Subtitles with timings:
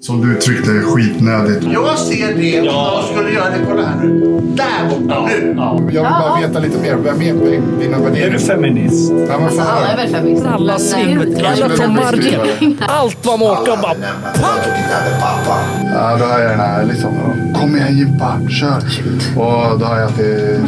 [0.00, 1.64] som du uttryckte är skitnödigt.
[1.72, 3.02] Jag ser det om Ja.
[3.08, 3.56] de skulle göra det.
[3.68, 4.40] Kolla här nu.
[4.54, 5.54] Där borta nu.
[5.56, 5.78] Ja.
[5.78, 6.94] Jag vill bara veta lite mer.
[6.96, 8.38] Vem är dina Är du värderingar?
[8.38, 9.12] feminist?
[9.28, 10.50] Ja, men fan, Alla är väl feminister.
[10.50, 12.40] Alla eh, alla från marken.
[12.88, 13.94] Allt vad man orkar bara...
[15.94, 17.10] Ja, då har jag den här liksom.
[17.60, 18.76] Kom igen Jimpa, kör.
[19.36, 20.60] Och då har jag att det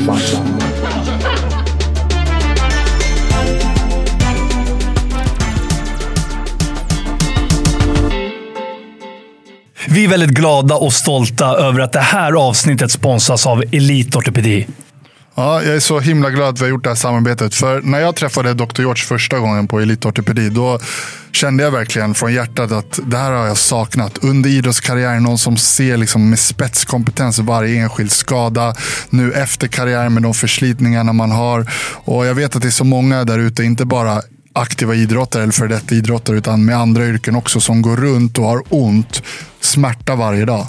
[9.93, 14.67] Vi är väldigt glada och stolta över att det här avsnittet sponsras av Elite Ortopedi.
[15.35, 17.55] Ja, jag är så himla glad att vi har gjort det här samarbetet.
[17.55, 18.81] För när jag träffade Dr.
[18.81, 20.79] George första gången på Elitortopedi, då
[21.33, 24.19] kände jag verkligen från hjärtat att det här har jag saknat.
[24.19, 28.75] Under idrottskarriären, någon som ser liksom med spetskompetens varje enskild skada.
[29.11, 31.71] Nu efter karriären med de förslitningarna man har.
[32.05, 34.23] Och jag vet att det är så många där ute, inte bara
[34.53, 38.45] aktiva idrottare eller för detta idrottare, utan med andra yrken också, som går runt och
[38.45, 39.23] har ont,
[39.61, 40.67] smärta varje dag.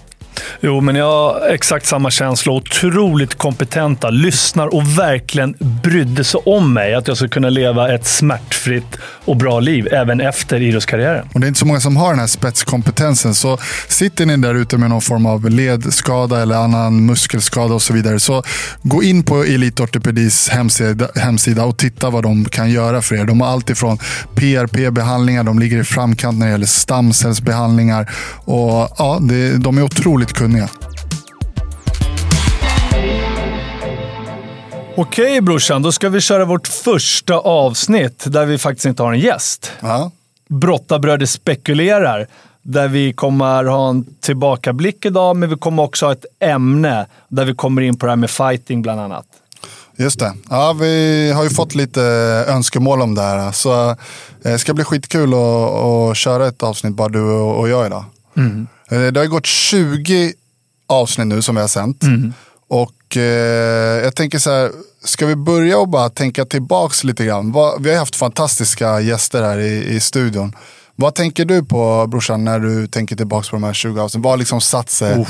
[0.62, 2.52] Jo, men jag har exakt samma känsla.
[2.54, 6.96] Otroligt kompetenta, lyssnar och verkligen brydde sig om mig.
[6.96, 11.28] Att jag ska kunna leva ett smärtfritt och bra liv även efter idrottskarriären.
[11.34, 13.36] Och det är inte så många som har den här spetskompetensen.
[13.36, 17.94] Så sitter ni där ute med någon form av ledskada eller annan muskelskada och så
[17.94, 18.20] vidare.
[18.20, 18.44] Så
[18.82, 23.26] gå in på Elite Ortopedis hemsida, hemsida och titta vad de kan göra för er.
[23.26, 23.98] De har allt ifrån
[24.36, 28.12] PRP-behandlingar, de ligger i framkant när det gäller stamcellsbehandlingar.
[28.46, 30.70] Och ja, det, de är otroligt kunniga.
[34.96, 39.20] Okej brorsan, då ska vi köra vårt första avsnitt där vi faktiskt inte har en
[39.20, 39.72] gäst.
[39.80, 40.12] Ja.
[40.50, 42.28] Brottabröder spekulerar.
[42.62, 47.46] Där vi kommer ha en tillbakablick idag, men vi kommer också ha ett ämne där
[47.46, 49.26] vi kommer in på det här med fighting bland annat.
[49.96, 50.34] Just det.
[50.50, 52.02] Ja, vi har ju fått lite
[52.48, 53.52] önskemål om det här.
[53.52, 53.96] Så eh,
[54.42, 58.06] det ska bli skitkul att, att köra ett avsnitt bara du och jag idag.
[58.38, 58.44] Eh,
[58.90, 60.34] Det har gått 20
[60.88, 62.04] avsnitt nu som vi har sänt.
[62.68, 63.24] Och eh,
[64.04, 64.72] jag tänker så här,
[65.04, 67.52] ska vi börja och bara tänka tillbaks lite grann?
[67.52, 70.56] Vad, vi har haft fantastiska gäster här i, i studion.
[70.96, 74.22] Vad tänker du på brorsan när du tänker tillbaks på de här 20 avsnitten?
[74.22, 75.26] Vad har liksom satt sig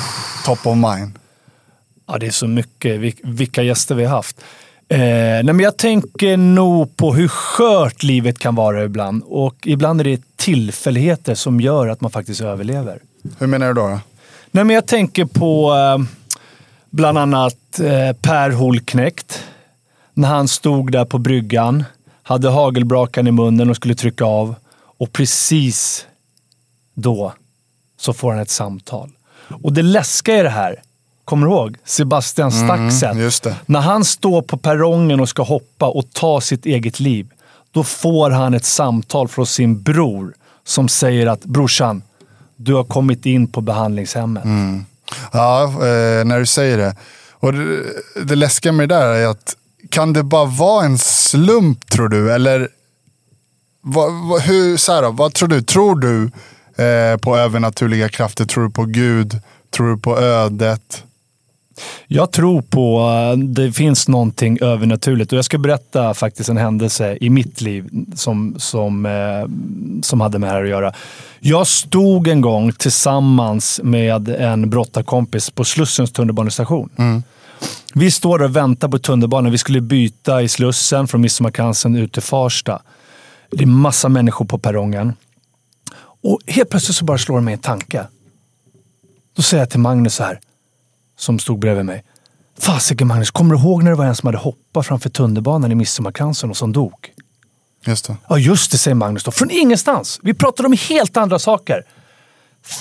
[0.45, 1.19] top of mind?
[2.07, 2.99] Ja, det är så mycket.
[2.99, 4.37] Vil- Vilka gäster vi har haft.
[4.89, 9.23] Eh, nej, men jag tänker nog på hur skört livet kan vara ibland.
[9.25, 12.99] Och ibland är det tillfälligheter som gör att man faktiskt överlever.
[13.37, 13.87] Hur menar du då?
[13.87, 13.99] då?
[14.51, 16.05] Nej, men jag tänker på eh,
[16.89, 19.43] bland annat eh, Per Holknekt.
[20.13, 21.83] När han stod där på bryggan,
[22.23, 24.55] hade hagelbrakan i munnen och skulle trycka av.
[24.97, 26.05] Och precis
[26.93, 27.33] då
[27.99, 29.09] så får han ett samtal.
[29.63, 30.81] Och det läskiga i det här,
[31.25, 31.77] kommer du ihåg?
[31.85, 33.17] Sebastian Staxet.
[33.17, 33.55] just det.
[33.65, 37.29] När han står på perrongen och ska hoppa och ta sitt eget liv,
[37.71, 42.01] då får han ett samtal från sin bror som säger att brorsan,
[42.63, 44.43] du har kommit in på behandlingshemmet.
[44.43, 44.85] Mm.
[45.31, 46.95] Ja, eh, när du säger det.
[47.31, 47.83] Och det,
[48.23, 49.55] det läskiga med det där är att
[49.89, 52.33] kan det bara vara en slump tror du?
[52.33, 52.69] Eller
[53.81, 55.61] vad, vad, hur, så här då, vad tror du?
[55.61, 56.23] Tror du
[56.83, 58.45] eh, på övernaturliga krafter?
[58.45, 59.39] Tror du på Gud?
[59.71, 61.03] Tror du på ödet?
[62.07, 67.17] Jag tror på uh, det finns någonting övernaturligt och jag ska berätta faktiskt en händelse
[67.21, 70.93] i mitt liv som, som, eh, som hade med det här att göra.
[71.39, 76.89] Jag stod en gång tillsammans med en brottarkompis på Slussens tunnelbanestation.
[77.93, 79.51] Vi står och väntar på tunnelbanan.
[79.51, 82.81] Vi skulle byta i Slussen från Midsommarkransen ut till Farsta.
[83.51, 85.13] Det är massa människor på perrongen.
[86.23, 88.07] Och helt plötsligt så bara slår det mig en tanke.
[89.35, 90.39] Då säger jag till Magnus så här
[91.17, 92.03] som stod bredvid mig.
[92.59, 95.75] Fasiken Magnus, kommer du ihåg när det var en som hade hoppat framför tunnelbanan i
[95.75, 96.93] Midsommarkransen och som dog?
[97.85, 98.15] Just det.
[98.29, 99.31] Ja, just det, säger Magnus då.
[99.31, 100.19] Från ingenstans.
[100.23, 101.83] Vi pratade om helt andra saker.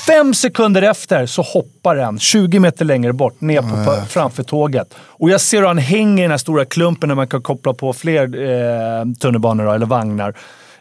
[0.06, 4.94] Fem sekunder efter så hoppar en 20 meter längre bort ner på, framför tåget.
[4.98, 7.74] Och jag ser hur han hänger i den här stora klumpen där man kan koppla
[7.74, 10.34] på fler eh, tunnelbanor då, eller vagnar.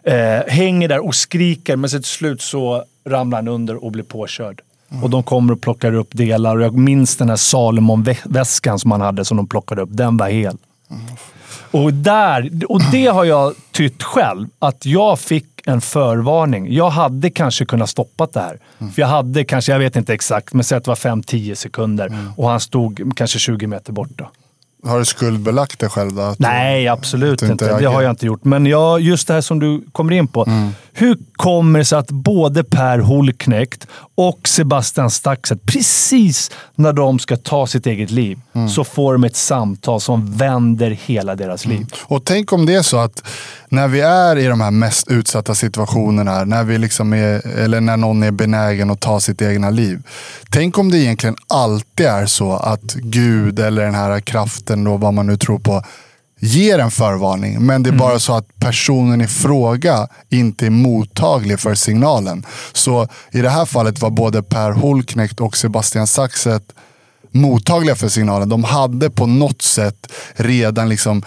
[0.03, 4.03] Eh, hänger där och skriker, men så till slut så ramlar han under och blir
[4.03, 4.61] påkörd.
[5.03, 6.57] Och de kommer och plockar upp delar.
[6.57, 9.89] Och jag minns den här Salomon-väskan som han hade som de plockade upp.
[9.91, 10.57] Den var hel.
[11.71, 16.73] Och, där, och det har jag tytt själv, att jag fick en förvarning.
[16.73, 18.59] Jag hade kanske kunnat stoppa det här.
[18.93, 22.17] För jag hade kanske, jag vet inte exakt, men säg att det var 5-10 sekunder
[22.37, 24.29] och han stod kanske 20 meter borta.
[24.83, 26.35] Har du skuldbelagt dig själv då?
[26.37, 27.77] Nej, absolut inte inte.
[27.79, 28.45] Det har jag inte gjort.
[28.45, 30.43] Men jag, just det här som du kommer in på.
[30.45, 30.69] Mm.
[30.93, 37.37] Hur kommer det sig att både Per Holknekt och Sebastian Staxet, precis när de ska
[37.37, 38.69] ta sitt eget liv, Mm.
[38.69, 41.85] så får de ett samtal som vänder hela deras liv.
[42.03, 43.23] Och tänk om det är så att
[43.69, 47.97] när vi är i de här mest utsatta situationerna, när, vi liksom är, eller när
[47.97, 50.03] någon är benägen att ta sitt egna liv.
[50.49, 55.13] Tänk om det egentligen alltid är så att Gud eller den här kraften, då, vad
[55.13, 55.83] man nu tror på,
[56.39, 57.65] ger en förvarning.
[57.65, 62.45] Men det är bara så att personen i fråga inte är mottaglig för signalen.
[62.73, 66.63] Så i det här fallet var både Per Holknekt och Sebastian Saxet
[67.31, 68.49] mottagliga för signalen.
[68.49, 71.23] De hade på något sätt redan liksom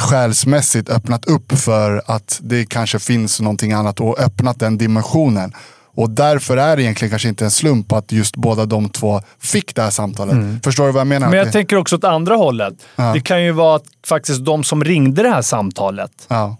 [0.00, 5.52] själsmässigt öppnat upp för att det kanske finns någonting annat och öppnat den dimensionen.
[5.94, 9.74] Och därför är det egentligen kanske inte en slump att just båda de två fick
[9.74, 10.64] det här samtalet.
[10.64, 11.28] Förstår du vad jag menar?
[11.28, 12.74] Men jag Det- tänker också åt andra hållet.
[12.96, 13.12] Ja.
[13.14, 16.56] Det kan ju vara att faktiskt de som ringde det här samtalet ja.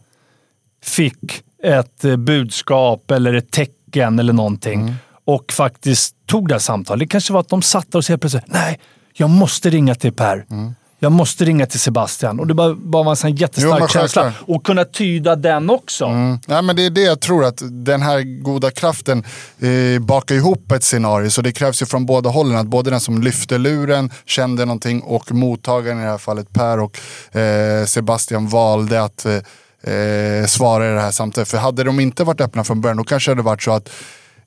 [0.85, 4.95] fick ett eh, budskap eller ett tecken eller någonting Mm.
[5.25, 6.99] och faktiskt tog det här samtalet.
[7.01, 8.81] Det kanske var att de satt där och sa plötsligt nej,
[9.13, 10.45] jag måste ringa till Per.
[10.51, 10.75] Mm.
[11.03, 12.41] Jag måste ringa till Sebastian.
[12.41, 14.33] Och det bara, bara var en sån jättestark Jo, känsla.
[14.47, 16.05] Och kunna tyda den också.
[16.05, 16.39] Mm.
[16.47, 19.25] Nej, men det är det jag tror, att den här goda kraften
[19.61, 21.31] eh, bakar ihop ett scenario.
[21.31, 22.57] Så det krävs ju från båda hållen.
[22.57, 26.81] Att både den som lyfte luren kände någonting och mottagaren, i det här fallet Per
[26.81, 26.99] och
[27.37, 31.49] eh, Sebastian, valde att eh, eh, svara i det här samtalet.
[31.49, 33.89] För hade de inte varit öppna från början, då kanske det hade varit så att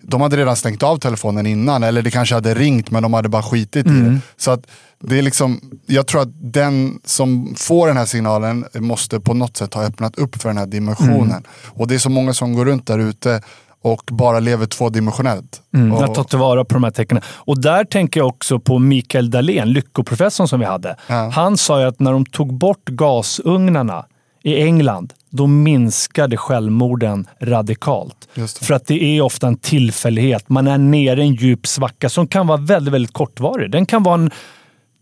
[0.02, 1.84] de hade redan stängt av telefonen innan.
[1.84, 4.20] Eller det kanske hade ringt, men de hade bara skitit i det.
[4.38, 4.68] Så att
[5.00, 9.58] det är liksom, jag tror att den som får den här signalen måste på något
[9.58, 11.44] sätt ha öppnat upp för den här dimensionen.
[11.66, 13.42] Och det är så många som går runt där ute
[13.82, 15.62] och bara lever tvådimensionellt.
[15.74, 17.22] Mm, och, att ta tillvara på de här tecknen.
[17.28, 20.96] Och där tänker jag också på Mikael Dahlén, lyckoprofessorn som vi hade.
[21.08, 21.30] Ja.
[21.34, 24.06] Han sa ju att när de tog bort gasugnarna
[24.46, 28.28] i England, då minskade självmorden radikalt.
[28.62, 30.50] För att det är ofta en tillfällighet.
[30.50, 33.72] Man är nere i en djup svacka som kan vara väldigt, väldigt kortvarig.
[33.72, 34.32] Den kan vara en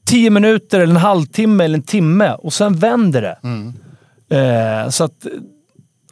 [0.05, 3.39] tio minuter, eller en halvtimme eller en timme och sen vänder det.
[3.43, 3.73] Mm.
[4.29, 5.27] Eh, så att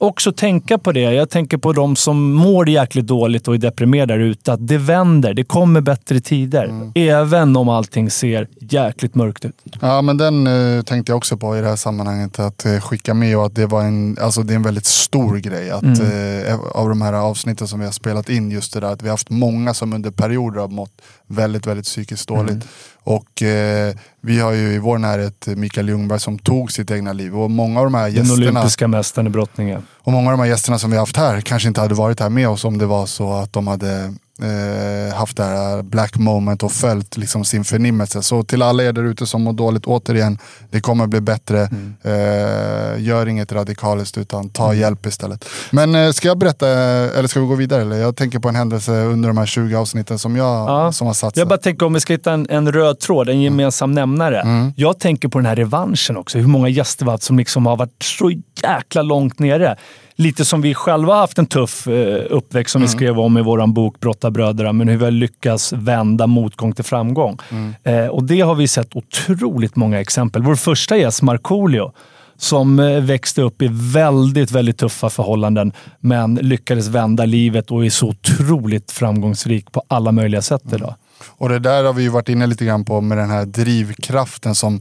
[0.01, 0.99] också tänka på det.
[0.99, 4.53] Jag tänker på de som mår jäkligt dåligt och är deprimerade där ute.
[4.53, 5.33] Att det vänder.
[5.33, 6.63] Det kommer bättre tider.
[6.63, 6.91] Mm.
[6.95, 9.55] Även om allting ser jäkligt mörkt ut.
[9.79, 12.39] Ja, men den eh, tänkte jag också på i det här sammanhanget.
[12.39, 15.37] Att eh, skicka med och att det var en, alltså det är en väldigt stor
[15.37, 15.71] grej.
[15.71, 19.01] Att, eh, av de här avsnitten som vi har spelat in, just det där att
[19.01, 21.01] vi har haft många som under perioder har mått
[21.31, 22.67] väldigt, väldigt psykiskt dåligt.
[23.03, 27.39] Och eh, vi har ju i vår närhet Mikael Ljungberg som tog sitt egna liv.
[27.39, 29.77] Och många av de här Den gästerna olympiska mästaren i brottning.
[29.77, 32.29] och många av de här gästerna som vi haft här kanske inte hade varit här
[32.29, 34.13] med oss om det var så att de hade
[34.43, 38.21] eh, haft det här black moment och följt liksom sin förnimmelse.
[38.21, 40.37] Så till alla er där ute som mår dåligt, återigen,
[40.69, 41.61] det kommer bli bättre.
[42.03, 45.45] Eh, gör inget radikaliskt utan ta hjälp istället.
[45.71, 47.81] Men eh, ska jag berätta, eller ska vi gå vidare?
[47.81, 47.97] Eller?
[47.97, 50.91] Jag tänker på en händelse under de här 20 avsnitten som jag Ja.
[50.91, 51.41] som har satt sig.
[51.41, 54.41] Jag bara tänker om vi ska hitta en, en röd tråd, en gemensam nämnare.
[54.41, 54.73] Mm.
[54.75, 56.37] Jag tänker på den här revanschen också.
[56.37, 58.31] Hur många gäster vi har haft som liksom har varit så
[58.63, 59.77] jäkla långt nere.
[60.21, 63.41] Lite som vi själva har haft en tuff eh, uppväxt som vi skrev om i
[63.41, 67.37] vår bok Brottarbröderna, men hur vi har lyckats vända motgång till framgång.
[67.83, 70.43] Eh, och det har vi sett otroligt många exempel.
[70.43, 71.91] Vår första gäst, Markoolio,
[72.37, 77.89] som eh, växte upp i väldigt, väldigt tuffa förhållanden, men lyckades vända livet och är
[77.89, 80.95] så otroligt framgångsrik på alla möjliga sätt idag.
[81.37, 84.55] Och det där har vi ju varit inne lite grann på med den här drivkraften
[84.55, 84.79] som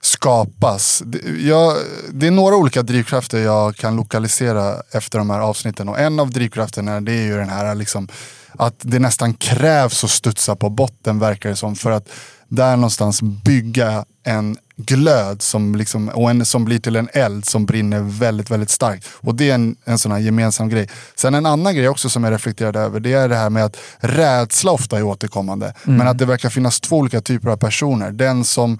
[0.00, 1.02] skapas.
[1.06, 1.76] Det, jag,
[2.12, 5.88] det är några olika drivkrafter jag kan lokalisera efter de här avsnitten.
[5.88, 8.08] Och en av drivkrafterna det är ju den här liksom,
[8.52, 11.76] att det nästan krävs att studsa på botten verkar det som.
[11.76, 12.08] För att
[12.48, 17.66] där någonstans bygga en glöd som, liksom, och en, som blir till en eld som
[17.66, 19.08] brinner väldigt, väldigt starkt.
[19.12, 20.88] Och det är en, en sån här gemensam grej.
[21.14, 23.76] Sen en annan grej också som jag reflekterade över, det är det här med att
[23.98, 25.74] rädsla ofta är återkommande.
[25.84, 28.12] Men att det verkar finnas två olika typer av personer.
[28.12, 28.78] Den som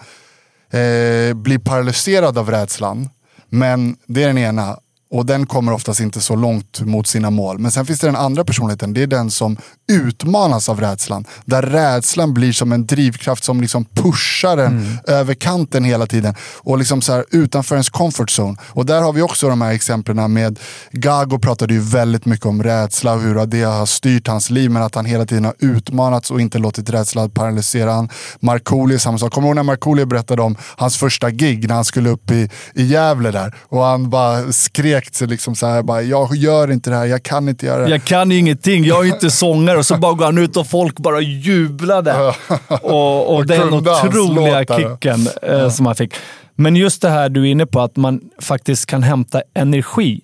[0.70, 3.08] eh, blir paralyserad av rädslan,
[3.48, 4.78] men det är den ena.
[5.10, 7.58] Och den kommer oftast inte så långt mot sina mål.
[7.58, 9.56] Men sen finns det den andra personligheten, det är den som
[9.92, 11.24] utmanas av rädslan.
[11.44, 16.34] Där rädslan blir som en drivkraft som liksom pushar en över kanten hela tiden.
[16.56, 18.56] Och liksom så här, utanför ens comfort zone.
[18.62, 20.58] Och där har vi också de här exemplen med
[20.92, 24.70] Gago pratade ju väldigt mycket om rädsla och hur det har styrt hans liv.
[24.70, 28.08] Men att han hela tiden har utmanats och inte låtit rädsla paralysera han.
[28.40, 29.32] Markoolio samma sak.
[29.32, 32.50] Kommer du ihåg när Markoolio berättade om hans första gig när han skulle upp i,
[32.74, 33.54] i Gävle där?
[33.68, 35.14] Och han bara skrek direkt.
[35.14, 37.90] Så liksom så här, bara, jag gör inte det här, jag kan inte göra det.
[37.90, 39.78] Jag kan ingenting, jag är inte sångare.
[39.78, 42.34] Och så bara går han ut och folk bara jublade.
[42.82, 46.14] Och, och den otroliga kicken eh, som han fick.
[46.56, 50.20] Men just det här du är inne på, att man faktiskt kan hämta energi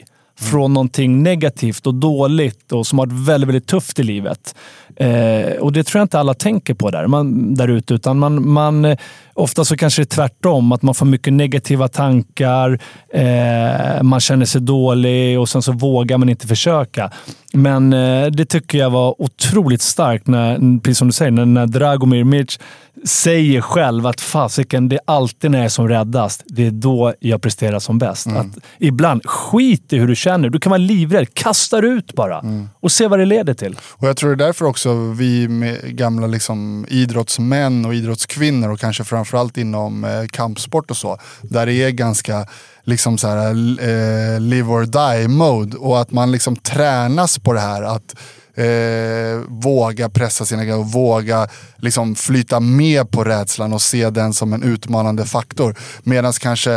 [0.50, 4.54] från någonting negativt och dåligt och som har varit väldigt, väldigt tufft i livet.
[4.96, 8.48] Eh, och det tror jag inte alla tänker på där, man, där ute, utan man,
[8.48, 8.98] man, eh,
[9.34, 12.78] ofta så kanske det är tvärtom, att man får mycket negativa tankar,
[13.14, 17.10] eh, man känner sig dålig och sen så vågar man inte försöka.
[17.52, 21.66] Men eh, det tycker jag var otroligt starkt, när, precis som du säger, när, när
[21.66, 22.58] Dragomir Mirc
[23.04, 27.14] säger själv att fasiken, det är alltid när jag är som räddast, det är då
[27.20, 28.26] jag presterar som bäst.
[28.26, 30.50] Att ibland, skit i hur du känner.
[30.50, 31.34] Du kan vara livrädd.
[31.34, 32.44] Kasta ut bara
[32.80, 33.78] och se vad det leder till.
[33.90, 35.46] Och jag tror det är därför också vi
[35.84, 41.74] gamla liksom idrottsmän och idrottskvinnor och kanske framförallt inom eh, kampsport och så, där det
[41.74, 42.46] är ganska
[42.84, 47.60] liksom så här, eh, live or die mode och att man liksom tränas på det
[47.60, 48.14] här att
[48.54, 54.34] eh, våga pressa sina grejer och våga liksom flyta med på rädslan och se den
[54.34, 55.76] som en utmanande faktor.
[56.02, 56.72] Medan kanske,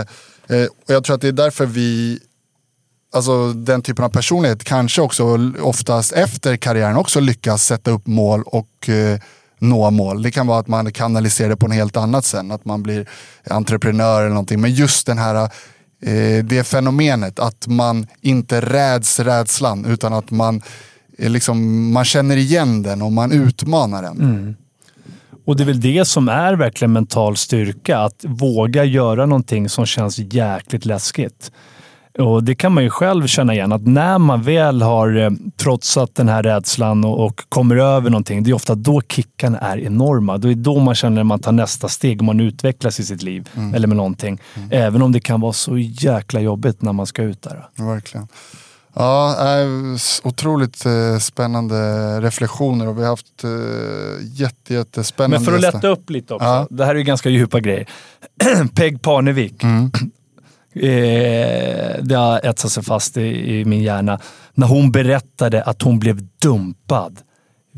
[0.47, 2.19] eh, och jag tror att det är därför vi
[3.13, 8.43] alltså den typen av personlighet kanske också oftast efter karriären också lyckas sätta upp mål
[8.45, 9.19] och eh,
[9.59, 10.21] nå mål.
[10.21, 13.09] Det kan vara att man kanaliserar det på en helt annat sen, att man blir
[13.49, 14.61] entreprenör eller någonting.
[14.61, 15.35] Men just den här,
[16.01, 20.61] eh, det fenomenet att man inte räds rädslan utan att man,
[21.17, 24.55] eh, liksom, man känner igen den och man utmanar den.
[25.45, 29.85] Och det är väl det som är verkligen mental styrka, att våga göra någonting som
[29.85, 31.51] känns jäkligt läskigt.
[32.19, 36.15] Och Det kan man ju själv känna igen, att när man väl har eh, trotsat
[36.15, 40.37] den här rädslan och, och kommer över någonting, det är ofta då kickarna är enorma.
[40.37, 43.23] Det är då man känner att man tar nästa steg och man utvecklas i sitt
[43.23, 44.39] liv eller med någonting.
[44.71, 47.69] Även om det kan vara så jäkla jobbigt när man ska ut där.
[47.75, 48.27] Verkligen.
[48.99, 49.35] Ja,
[50.23, 51.75] otroligt eh, spännande
[52.21, 55.77] reflektioner och vi har haft eh, jätte, jättespännande Men för att gäster.
[55.77, 56.45] lätta upp lite också.
[56.45, 56.67] Ja.
[56.69, 57.89] Det här är ju ganska djupa grejer.
[58.75, 59.63] Peg Parnevik.
[60.75, 64.19] Eh, det har etsat sig fast i, i min hjärna.
[64.53, 67.19] När hon berättade att hon blev dumpad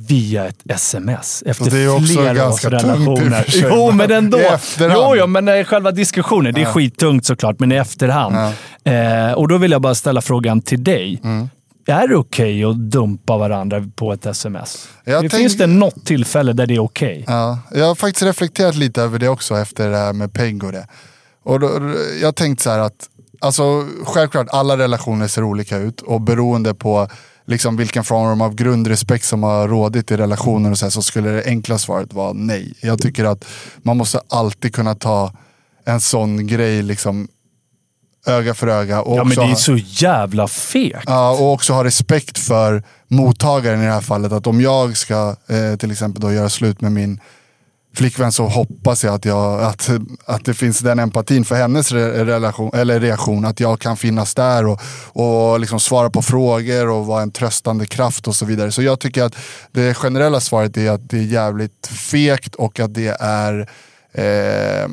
[0.08, 3.44] via ett sms efter Och det är också flera ganska tungt relationer.
[3.44, 4.38] sig, Jo, men ändå.
[4.40, 5.02] i efterhand.
[5.04, 6.54] Jo, jo, men själva diskussionen.
[6.54, 8.36] Det är skittungt såklart, men i efterhand.
[8.84, 11.22] Eh, och då vill jag bara ställa frågan till dig.
[11.24, 11.50] Mm.
[11.88, 14.88] Är det okej att dumpa varandra på ett sms?
[15.04, 17.24] Jag det tänk- Finns det något tillfälle där det är okej?
[17.28, 20.72] Ja, jag har faktiskt reflekterat lite över det också efter det här med Peg och
[20.72, 20.88] det.
[21.44, 21.70] Och då,
[22.22, 23.10] jag har tänkt så här att,
[23.42, 27.08] alltså självklart alla relationer ser olika ut och beroende på
[27.50, 31.30] liksom vilken form av grundrespekt som har rådit i relationen och så, här, så skulle
[31.30, 32.74] det enkla svaret vara nej.
[32.82, 33.46] Jag tycker att
[33.78, 35.34] man måste alltid kunna ta
[35.86, 37.28] en sån grej liksom
[38.28, 39.02] öga för öga.
[39.02, 41.04] Och Ja, men det är ha- så jävla fegt.
[41.06, 44.32] Ja, och också ha respekt för mottagaren i det här fallet.
[44.32, 47.20] Att om jag ska eh, till exempel då göra slut med min
[47.96, 49.90] flickvän så hoppas jag att, jag, att,
[50.26, 53.46] att det finns den empatin för hennes re, relation, eller reaktion.
[53.46, 54.82] Att jag kan finnas där och,
[55.14, 58.72] och liksom svara på frågor och vara en tröstande kraft och så vidare.
[58.72, 59.36] Så jag tycker att
[59.72, 63.70] det generella svaret är att det är jävligt fegt och att det är
[64.14, 64.88] eh,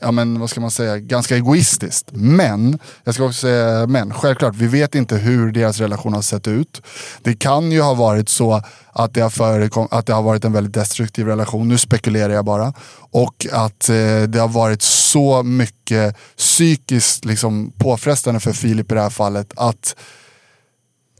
[0.00, 2.08] ja men vad ska man säga, ganska egoistiskt.
[2.12, 6.48] Men, jag ska också säga men, självklart, vi vet inte hur deras relation har sett
[6.48, 6.82] ut.
[7.22, 8.62] Det kan ju ha varit så
[8.92, 12.44] att det har, förekom, att det har varit en väldigt destruktiv relation, nu spekulerar jag
[12.44, 12.72] bara.
[13.10, 19.00] Och att eh, det har varit så mycket psykiskt liksom, påfrestande för Filip i det
[19.00, 19.96] här fallet att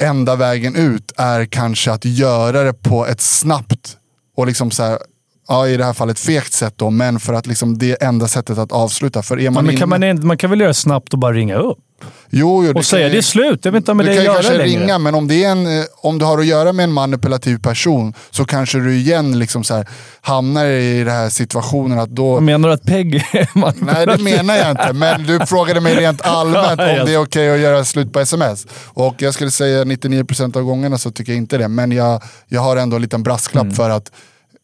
[0.00, 3.96] enda vägen ut är kanske att göra det på ett snabbt
[4.36, 4.98] och liksom så här,
[5.48, 8.28] ja, i det här fallet fegt sätt då, men för att liksom det är enda
[8.28, 9.22] sättet att avsluta.
[9.22, 11.18] För är Ja, man men kan inne- man, man kan väl göra det snabbt och
[11.18, 11.78] bara ringa upp?
[12.30, 14.34] jo, jo, Och säga kan- det är slut, jag vill inte kan att ju göra
[14.34, 14.80] kanske längre.
[14.82, 17.58] ringa, men om, det är en, eh, om du har att göra med en manipulativ
[17.58, 19.88] person så kanske du igen liksom så här,
[20.20, 22.34] hamnar i den här situationen att då...
[22.36, 23.24] Jag menar du att Peg...
[23.54, 24.92] man- Nej, det menar jag inte.
[24.92, 28.20] Men du frågade mig rent allmänt Ja, om det är okej att göra slut på
[28.20, 28.66] sms.
[28.86, 31.68] Och jag skulle säga 99% av gångerna så tycker jag inte det.
[31.68, 33.74] Men jag, jag har ändå en liten brasklapp Mm.
[33.74, 34.10] för att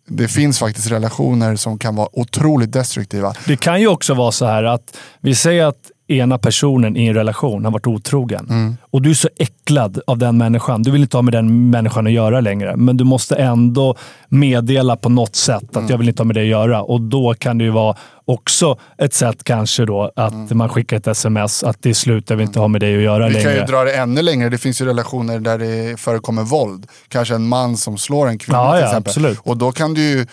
[0.09, 3.35] det finns faktiskt relationer som kan vara otroligt destruktiva.
[3.47, 7.15] Det kan ju också vara så här att vi säger att ena personen i en
[7.15, 8.47] relation har varit otrogen.
[8.51, 8.77] Mm.
[8.91, 10.83] Och du är så äcklad av den människan.
[10.83, 12.77] Du vill inte ha med den människan att göra längre.
[12.77, 13.95] Men du måste ändå
[14.29, 15.91] meddela på något sätt att Mm.
[15.91, 16.83] jag vill inte ha med det att göra.
[16.83, 21.07] Och då kan det ju vara också ett sätt kanske då att man skickar ett
[21.07, 23.45] sms att det är slut, jag vill inte ha med dig att göra Vi längre.
[23.51, 24.49] kan ju dra det ännu längre.
[24.49, 26.87] Det finns ju relationer där det förekommer våld.
[27.09, 29.11] Kanske en man som slår en kvinna Ja, till ja, exempel.
[29.11, 29.39] absolut.
[29.43, 30.27] Och då kan du ju,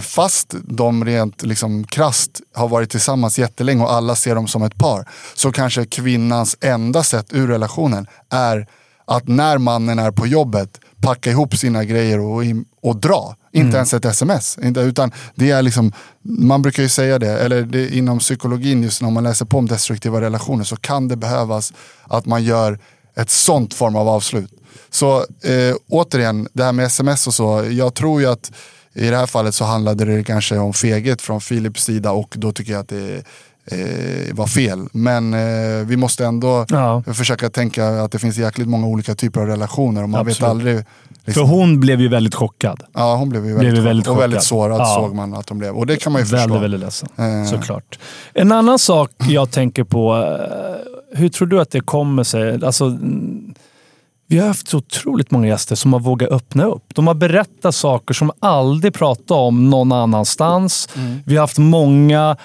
[0.00, 4.78] fast de rent liksom krasst har varit tillsammans jättelänge och alla ser dem som ett
[4.78, 8.66] par, så kanske kvinnans enda sätt ur relationen är
[9.04, 12.42] att när mannen är på jobbet packa ihop sina grejer och,
[12.82, 13.36] och dra.
[13.52, 13.74] Inte Mm.
[13.74, 14.58] ens ett sms.
[14.62, 19.02] Inte, utan det är liksom, man brukar ju säga det, eller det, inom psykologin just
[19.02, 21.72] när man läser på om destruktiva relationer så kan det behövas
[22.04, 22.78] att man gör
[23.16, 24.50] ett sånt form av avslut.
[24.90, 28.52] Så eh, återigen, det här med sms och så, jag tror ju att
[28.94, 32.52] i det här fallet så handlade det kanske om feghet från Philips sida och då
[32.52, 33.14] tycker jag att det
[33.66, 34.88] eh, var fel.
[34.92, 37.02] Men eh, vi måste ändå Ja.
[37.14, 40.50] försöka tänka att det finns jäkligt många olika typer av relationer och man vet Absolut.
[40.50, 40.76] aldrig.
[40.76, 40.84] För
[41.26, 42.82] Liksom, hon blev ju väldigt chockad.
[42.94, 44.46] ja, hon blev ju blev väldigt, ju väldigt och väldigt chockad.
[44.48, 44.94] sårad Ja.
[45.00, 45.74] såg man att hon blev.
[45.76, 46.36] Och det kan man ju förstå.
[46.38, 47.08] Väldigt, väldigt ledsen.
[47.16, 47.44] Eh.
[47.50, 47.98] Såklart.
[48.34, 50.16] En annan sak jag tänker på.
[50.16, 52.64] eh, Hur tror du att det kommer sig?
[52.64, 52.98] Alltså,
[54.30, 56.94] vi har haft så otroligt många gäster som har vågat öppna upp.
[56.94, 60.88] De har berättat saker som aldrig pratat om någon annanstans.
[60.96, 61.22] Mm.
[61.26, 62.36] Vi har haft många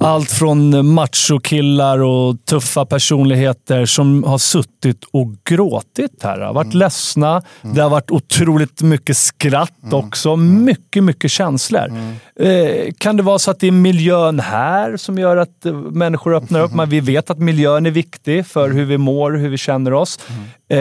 [0.00, 6.40] allt från machokillar och tuffa personligheter som har suttit och gråtit här.
[6.40, 6.78] Har varit Mm.
[6.78, 7.42] ledsna.
[7.62, 9.94] Det har varit otroligt mycket skratt Mm.
[9.94, 10.36] också.
[10.36, 11.92] Mycket, mycket känslor.
[12.40, 16.34] Eh, kan det vara så att det är miljön här som gör att eh, människor
[16.34, 16.72] öppnar upp?
[16.74, 20.18] Men vi vet att miljön är viktig för hur vi mår, hur vi känner oss.
[20.70, 20.78] Eh,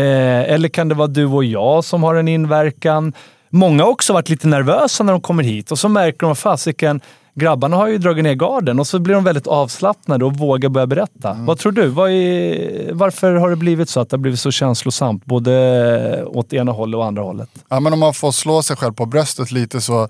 [0.54, 3.14] eller kan det vara du och jag som har en inverkan?
[3.52, 7.02] Många har också varit lite nervösa när de kommer hit och så märker de, fasiken,
[7.40, 10.88] grabbarna har ju dragit ner garden och så blir de väldigt avslappnade och vågar börja
[10.88, 11.34] berätta.
[11.40, 11.88] Vad tror du?
[11.88, 15.26] Vad är, varför har det blivit så att det har blivit så känslosamt?
[15.26, 17.50] Både åt ena hållet och andra hållet.
[17.70, 20.08] Ja, men om man får slå sig själv på bröstet lite så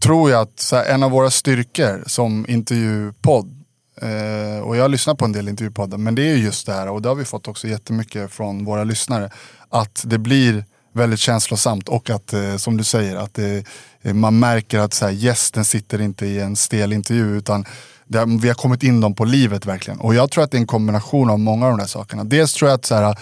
[0.00, 3.64] tror jag att här, en av våra styrkor som intervjupodd,
[4.02, 6.72] eh, och jag har lyssnat på en del intervjupoddar, men det är ju just det
[6.72, 9.30] här, och det har vi fått också jättemycket från våra lyssnare,
[9.68, 13.64] att det blir väldigt känslosamt och att, eh, som du säger, att det,
[14.02, 17.64] eh, man märker att så här, gästen sitter inte i en stel intervju, utan
[18.06, 20.00] det, vi har kommit in dem på livet verkligen.
[20.00, 22.24] Och jag tror att det är en kombination av många av de där sakerna.
[22.24, 23.18] Dels tror jag att så här,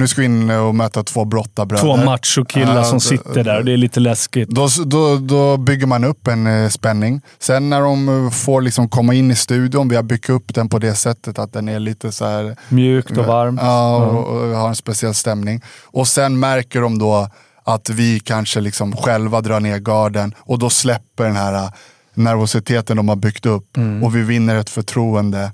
[0.00, 1.82] nu ska vi in och möta två brottarbröder.
[1.84, 4.48] Två machokillar Ja, som sitter där och det är lite läskigt.
[4.48, 7.20] Då, då, då bygger man upp en eh, spänning.
[7.38, 10.68] Sen när de eh, får liksom komma in i studion, vi har byggt upp den
[10.68, 13.60] på det sättet att den är lite så här Mjukt och varmt.
[13.62, 15.62] Ja, och, och har en speciell stämning.
[15.84, 17.28] Och sen märker de då
[17.64, 21.70] att vi kanske liksom själva drar ner garden och då släpper den här eh,
[22.14, 24.02] nervositeten de har byggt upp Mm.
[24.04, 25.52] och vi vinner ett förtroende.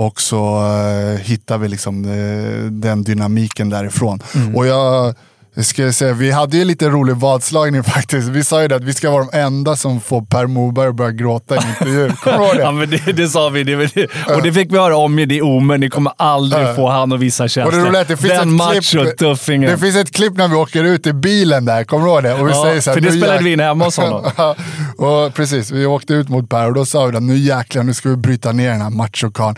[0.00, 4.22] Och så eh, hittar vi liksom eh, den dynamiken därifrån.
[4.34, 4.56] Mm.
[4.56, 5.14] Och jag
[5.56, 8.28] ska jag säga, vi hade ju lite rolig vadslagning faktiskt.
[8.28, 10.94] Vi sa ju det att vi ska vara de enda som får Per Morberg att
[10.94, 12.12] börja gråta i en intervju.
[12.24, 12.62] Kommer du ihåg det?
[12.62, 13.64] Ja, men det, det sa vi.
[13.64, 15.80] Det, det, och det fick vi höra om i det omen.
[15.80, 17.90] Ni kommer aldrig få han att visa Och känslor.
[17.92, 19.70] det är att det finns Den ett klipp, machotuffingen.
[19.70, 22.34] det finns ett klipp när vi åker ut i bilen där, kommer du ihåg det?
[22.34, 23.96] Och vi Ja, säger så här, för det "Nu spelade jäk-" vi in hemma hos
[23.96, 24.24] honom.
[24.96, 27.94] Och precis, vi åkte ut mot Per och då sa vi att nu jäklar, nu
[27.94, 29.54] ska vi bryta ner den här machokan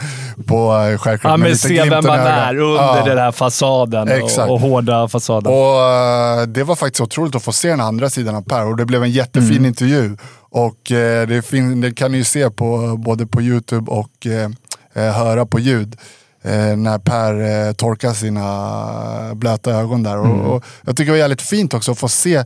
[0.47, 1.31] på uh, skärgården.
[1.31, 3.05] Ja, men se vem man är under Ja.
[3.07, 4.39] den här fasaden Exakt.
[4.49, 5.53] och, och hårda fasaden.
[5.53, 5.82] Och eh,
[6.47, 9.03] det var faktiskt otroligt att få se den andra sidan av Per och det blev
[9.03, 9.65] en jättefin Mm.
[9.65, 10.17] intervju.
[10.51, 14.51] Och eh, det, fin- det kan ni ju se på, både på YouTube och eh,
[14.93, 15.97] eh, höra på ljud.
[16.45, 20.15] Eh, när Per eh, torkar sina blöta ögon där.
[20.17, 20.41] Mm.
[20.41, 22.45] Och, och jag tycker det var jävligt fint också att få se,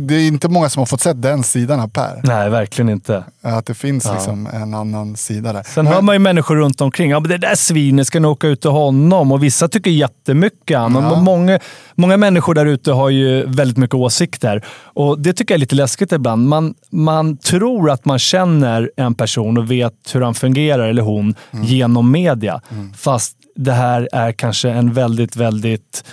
[0.00, 2.20] det är inte många som har fått se den sidan av Per.
[2.24, 3.24] Nej, verkligen inte.
[3.42, 5.62] Att det finns liksom en annan sida där.
[5.62, 7.10] Sen hör man ju människor runt omkring.
[7.10, 9.32] Ja, men det där svinet ska nog åka ut till honom.
[9.32, 10.78] Och vissa tycker jättemycket.
[10.78, 11.04] honom.
[11.04, 11.20] Ja.
[11.20, 11.58] Många,
[11.94, 14.64] många människor där ute har ju väldigt mycket åsikter.
[14.84, 16.48] Och Det tycker jag är lite läskigt ibland.
[16.48, 21.34] Man, man tror att man känner en person och vet hur han fungerar, eller hon,
[21.52, 21.64] Mm.
[21.66, 22.60] genom media.
[23.02, 26.04] Fast det här är kanske en väldigt, väldigt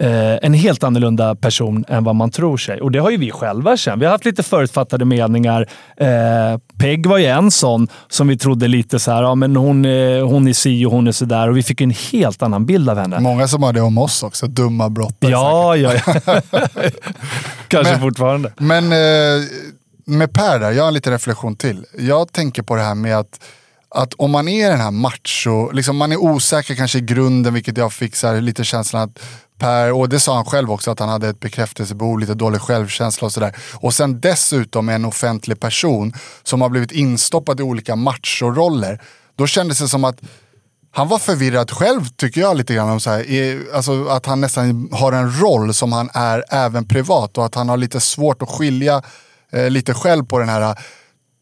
[0.00, 2.80] eh, en helt annorlunda person än vad man tror sig.
[2.80, 4.02] Och det har ju vi själva känt.
[4.02, 5.68] Vi har haft lite förutfattade meningar.
[5.96, 9.84] Eh, Peg var ju en sån som vi trodde lite så här, ja men hon,
[9.84, 11.48] eh, hon är si och hon är så där.
[11.48, 13.20] Och vi fick en helt annan bild av henne.
[13.20, 15.30] Många som har det om oss också, dumma brottare.
[15.30, 16.40] Ja, ja, ja.
[17.68, 18.52] Kanske Men- fortfarande.
[18.56, 19.44] Men eh,
[20.06, 21.84] med Per där, jag har en liten reflektion till.
[21.98, 23.40] Jag tänker på det här med att,
[23.94, 27.76] att om man är den här macho, liksom man är osäker kanske i grunden, vilket
[27.76, 29.18] jag fick så här, lite känslan att
[29.58, 33.26] Per, och det sa han själv också, att han hade ett bekräftelsebehov, lite dålig självkänsla
[33.26, 33.56] och sådär.
[33.74, 39.02] Och sen dessutom en offentlig person som har blivit instoppad i olika machoroller.
[39.36, 40.20] Då kändes det som att
[40.90, 42.90] han var förvirrad själv tycker jag lite grann.
[42.90, 47.38] Om så här, alltså att han nästan har en roll som han är även privat
[47.38, 49.02] och att han har lite svårt att skilja
[49.52, 50.78] eh, lite själv på den här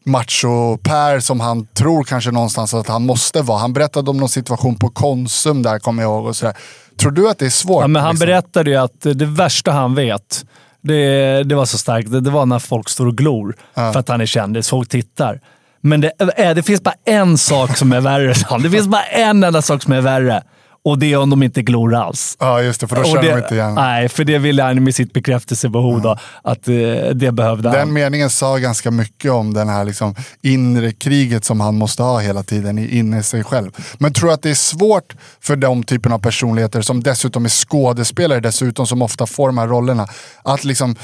[0.05, 3.59] macho-Per som han tror kanske någonstans att han måste vara.
[3.59, 6.25] Han berättade om någon situation på Konsum där, kommer jag ihåg.
[6.25, 6.55] Och sådär.
[6.99, 7.83] Tror du att det är svårt?
[7.83, 8.27] Ja, men han liksom?
[8.27, 10.45] berättade ju att det värsta han vet,
[10.81, 14.09] det, det var så starkt, det, det var när folk står och glor för att
[14.09, 14.69] han är kändis.
[14.69, 15.41] Folk tittar.
[15.81, 18.59] Men det, äh, det finns bara en sak som är värre.
[18.63, 20.43] Det finns bara en enda sak som är värre.
[20.85, 22.37] Och det är om de inte glor alls.
[22.39, 22.87] Ja, just det.
[22.87, 23.75] För då känner det, de inte igen.
[23.75, 26.73] Nej, för det ville han med sitt bekräftelsebehov då, att eh,
[27.13, 27.77] det behövde han.
[27.77, 32.19] Den meningen sa ganska mycket om den här liksom inre kriget som han måste ha
[32.19, 33.71] hela tiden inne i sig själv.
[33.97, 37.49] Men tror du att det är svårt för de typen av personligheter som dessutom är
[37.49, 40.07] skådespelare dessutom som ofta får de här rollerna
[40.43, 40.95] att liksom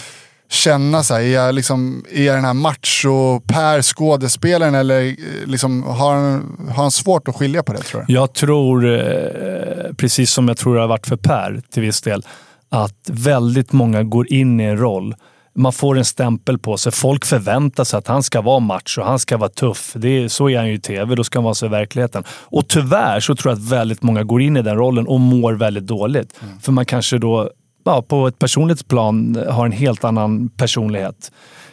[0.49, 5.83] känna så här, är jag, liksom, är jag den här macho-Per skådespelaren eller eh, liksom,
[5.83, 8.13] har, han, har han svårt att skilja på det tror du?
[8.13, 12.25] Jag tror, eh, precis som jag tror det har varit för Per till viss del,
[12.69, 15.15] att väldigt många går in i en roll.
[15.55, 16.91] Man får en stämpel på sig.
[16.91, 19.93] Folk förväntar sig att han ska vara macho, han ska vara tuff.
[19.95, 22.23] Det är, så är han ju i tv, då ska han vara så i verkligheten.
[22.29, 25.53] Och tyvärr så tror jag att väldigt många går in i den rollen och mår
[25.53, 26.39] väldigt dåligt.
[26.61, 27.49] För man kanske då
[27.85, 31.31] ja, på ett personligt plan har en helt annan personlighet.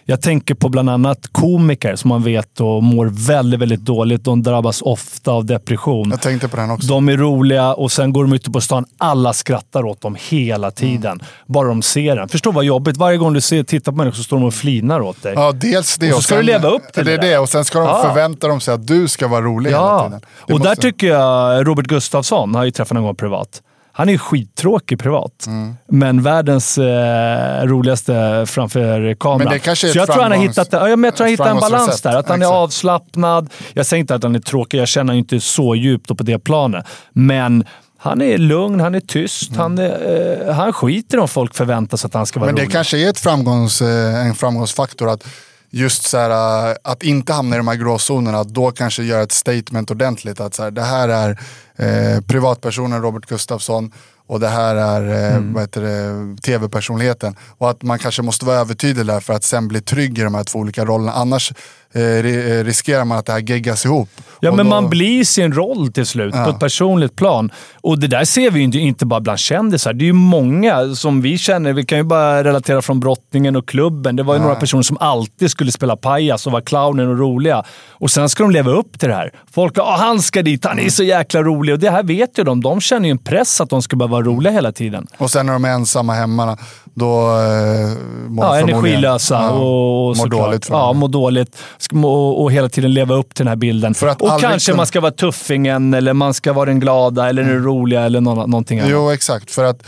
[0.09, 4.25] Jag tänker på bland annat komiker som man vet och mår väldigt, väldigt dåligt.
[4.25, 6.11] De drabbas ofta av depression.
[6.11, 6.89] Jag tänkte på den också.
[6.89, 8.85] De är roliga och sen går de ute på stan.
[8.99, 11.13] Alla skrattar åt dem hela tiden.
[11.13, 11.25] Mm.
[11.47, 12.29] Bara de ser den.
[12.29, 12.97] Förstå vad jobbigt.
[12.97, 15.33] Varje gång du ser, tittar på människor så står de och flinar åt dig.
[15.37, 16.09] Ja, dels det.
[16.13, 17.13] Och så ska du leva upp till det.
[17.13, 17.31] är det där.
[17.33, 17.39] det.
[17.39, 18.03] Och sen ska de Ja.
[18.03, 20.21] förvänta dem sig att du ska vara rolig hela Ja, tiden.
[20.47, 23.63] Det och där måste- tycker jag Robert Gustafsson, har jag ju träffat någon gång privat.
[23.99, 25.77] Han är skittråkig privat, Mm.
[25.89, 29.39] men världens eh, roligaste framför kameran.
[29.39, 31.47] Men det är Så jag tror han har hittat, ja, men jag tror han hittat
[31.47, 32.17] en balans där.
[32.17, 32.55] Att han är Exakt.
[32.57, 33.51] avslappnad.
[33.75, 36.87] Jag säger inte att han är tråkig, jag känner inte så djupt på det planet.
[37.13, 37.65] Men
[37.99, 42.09] han är lugn, han är tyst, han, är, eh, han skiter om folk förväntar sig
[42.09, 42.73] att han ska vara Men det rolig.
[42.73, 45.25] kanske är ett framgångs, eh, en framgångsfaktor att
[45.71, 49.23] just så här, äh, att inte hamna i de här gråzonerna, att då kanske göra
[49.23, 50.41] ett statement ordentligt.
[50.41, 51.41] Att så här, det här är
[51.77, 53.93] eh, privatpersonen Robert Gustafsson
[54.27, 55.41] och det här är eh,
[55.75, 57.37] det, tv-personligheten.
[57.59, 60.35] Och att man kanske måste vara övertydlig där för att sen bli trygg i de
[60.35, 61.13] här två olika rollerna.
[61.13, 61.53] Annars
[61.95, 64.09] eh, eh, riskerar man att det här geggas ihop.
[64.41, 66.51] Ja, Och men då- man blir sin roll till slut på Ja.
[66.51, 67.51] ett personligt plan.
[67.81, 69.93] Och det där ser vi ju inte, bara bland kändisar.
[69.93, 71.73] Det är ju många som vi känner.
[71.73, 74.17] Vi kan ju bara relatera från brottningen och klubben.
[74.17, 77.65] Det var ju några personer som alltid skulle spela pajas och vara clownen och roliga.
[77.91, 79.33] Och sen ska de leva upp till det här.
[79.53, 81.73] Folk ah, han ska dit, han är så jäkla rolig.
[81.73, 82.61] Och det här vet ju de.
[82.61, 85.07] De känner ju en press att de ska bara vara roliga hela tiden.
[85.19, 86.59] Och sen när de är ensamma hemma,
[86.95, 90.67] då eh, mår Ja, energilösa Ja, och, och mår dåligt.
[90.71, 91.57] Ja, mår dåligt.
[91.93, 93.95] Må, och hela tiden leva upp till den här bilden.
[94.19, 97.63] Och kanske kunna- man ska vara tuffingen, eller man ska vara den glada, eller den
[97.65, 98.91] roliga, eller nå- någonting annat.
[98.93, 99.51] Jo, exakt.
[99.51, 99.83] För att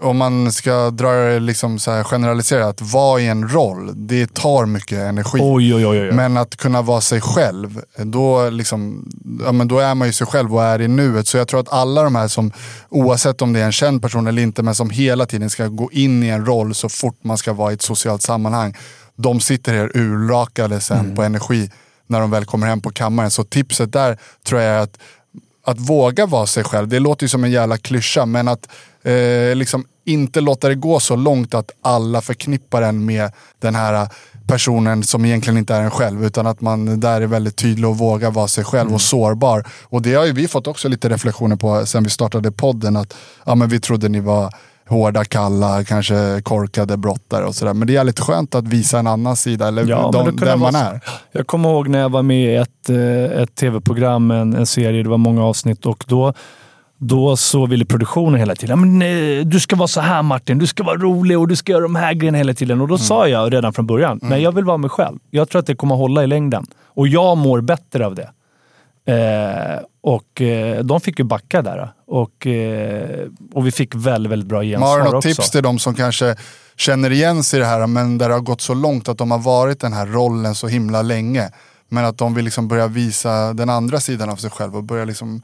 [0.00, 4.34] om man ska dra det liksom så här generaliserat, att vara i en roll, det
[4.34, 5.38] tar mycket energi.
[5.42, 5.86] Oj, oj.
[5.86, 6.12] oj.
[6.12, 9.08] Men att kunna vara sig själv, då, liksom,
[9.44, 11.28] ja, men då är man ju sig själv och är i nuet.
[11.28, 12.52] Så jag tror att alla de här som,
[12.88, 15.92] oavsett om det är en känd person eller inte, men som hela tiden ska gå
[15.92, 18.76] in i en roll så fort man ska vara i ett socialt sammanhang.
[19.16, 21.16] De sitter här urlakade sen Mm.
[21.16, 21.70] på energi
[22.06, 23.30] när de väl kommer hem på kammaren.
[23.30, 24.98] Så tipset där tror jag är att
[25.64, 28.68] att våga vara sig själv, det låter ju som en jävla klyscha, men att
[29.02, 34.08] eh, liksom inte låta det gå så långt att alla förknippar en med den här
[34.46, 36.24] personen som egentligen inte är en själv.
[36.24, 39.64] Utan att man där är väldigt tydlig och vågar vara sig själv och sårbar.
[39.84, 42.96] Och det har ju vi fått också lite reflektioner på sen vi startade podden.
[42.96, 44.54] Att ja, men vi trodde ni var
[44.88, 47.74] hårda, kalla, kanske korkade brottare och sådär.
[47.74, 50.74] Men det är lite skönt att visa en annan sida, eller Ja, de, den man
[50.74, 51.00] är.
[51.32, 55.02] Jag kommer ihåg när jag var med i ett, eh, ett tv-program, en, en serie,
[55.02, 56.34] det var många avsnitt och då
[56.98, 59.02] då så ville produktionen hela tiden, "Ja, men,
[59.38, 61.82] eh, du ska vara så här Martin, du ska vara rolig och du ska göra
[61.82, 62.80] de här grejerna hela tiden.
[62.80, 65.18] Och då sa jag redan från början, nej jag vill vara mig själv.
[65.30, 66.66] Jag tror att det kommer hålla i längden.
[66.84, 68.30] Och jag mår bättre av det.
[69.12, 71.92] Eh, och eh, de fick ju backa där.
[72.06, 75.28] Och, eh, och vi fick väldigt, väldigt bra gensvar har du något också.
[75.28, 76.36] tips till de som kanske
[76.76, 79.30] känner igen sig i det här men där det har gått så långt att de
[79.30, 81.50] har varit den här rollen så himla länge.
[81.88, 85.04] Men att de vill liksom börja visa den andra sidan av sig själv och börja
[85.04, 85.42] liksom...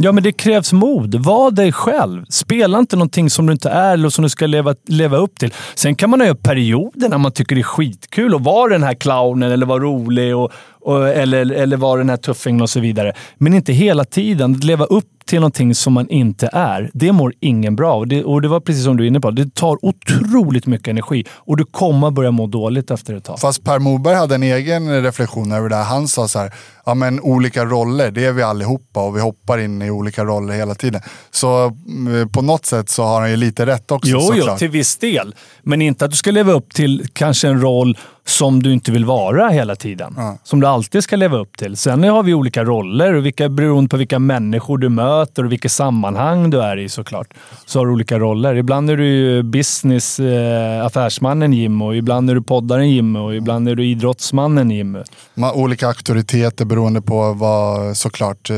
[0.00, 1.14] Ja, men det krävs mod.
[1.14, 2.24] Var dig själv.
[2.28, 5.52] Spela inte någonting som du inte är eller som du ska leva, leva upp till.
[5.74, 8.94] Sen kan man ha perioder när man tycker det är skitkul att vara den här
[8.94, 13.12] clownen eller vara rolig och, och, eller, eller vara den här tuffingen och så vidare.
[13.38, 14.54] Men inte hela tiden.
[14.54, 18.06] Att leva upp till någonting som man inte är, det mår ingen bra av.
[18.06, 19.30] Det, och det var precis som du är inne på.
[19.30, 23.40] Det tar otroligt mycket energi och du kommer börja må dåligt efter ett tag.
[23.40, 25.84] Fast Per Morberg hade en egen reflektion över det här.
[25.84, 26.52] Han sa så här,
[26.86, 30.54] ja, men, olika roller, det är vi allihopa och vi hoppar in i olika roller
[30.54, 31.00] hela tiden.
[31.30, 34.70] Så eh, på något sätt så har han ju lite rätt också Jo, jo, till
[34.70, 35.34] viss del.
[35.62, 39.04] Men inte att du ska leva upp till kanske en roll som du inte vill
[39.04, 40.16] vara hela tiden.
[40.42, 41.76] Som du alltid ska leva upp till.
[41.76, 45.72] Sen har vi olika roller och vilka, beroende på vilka människor du möter och vilket
[45.72, 47.34] sammanhang du är i såklart.
[47.66, 48.54] Så har du olika roller.
[48.54, 53.34] Ibland är du ju business, eh, affärsmannen Jim och ibland är du poddaren Jim och
[53.34, 54.98] ibland är du idrottsmannen Jim.
[55.34, 58.56] Man, olika auktoriteter beroende på vad, såklart, eh,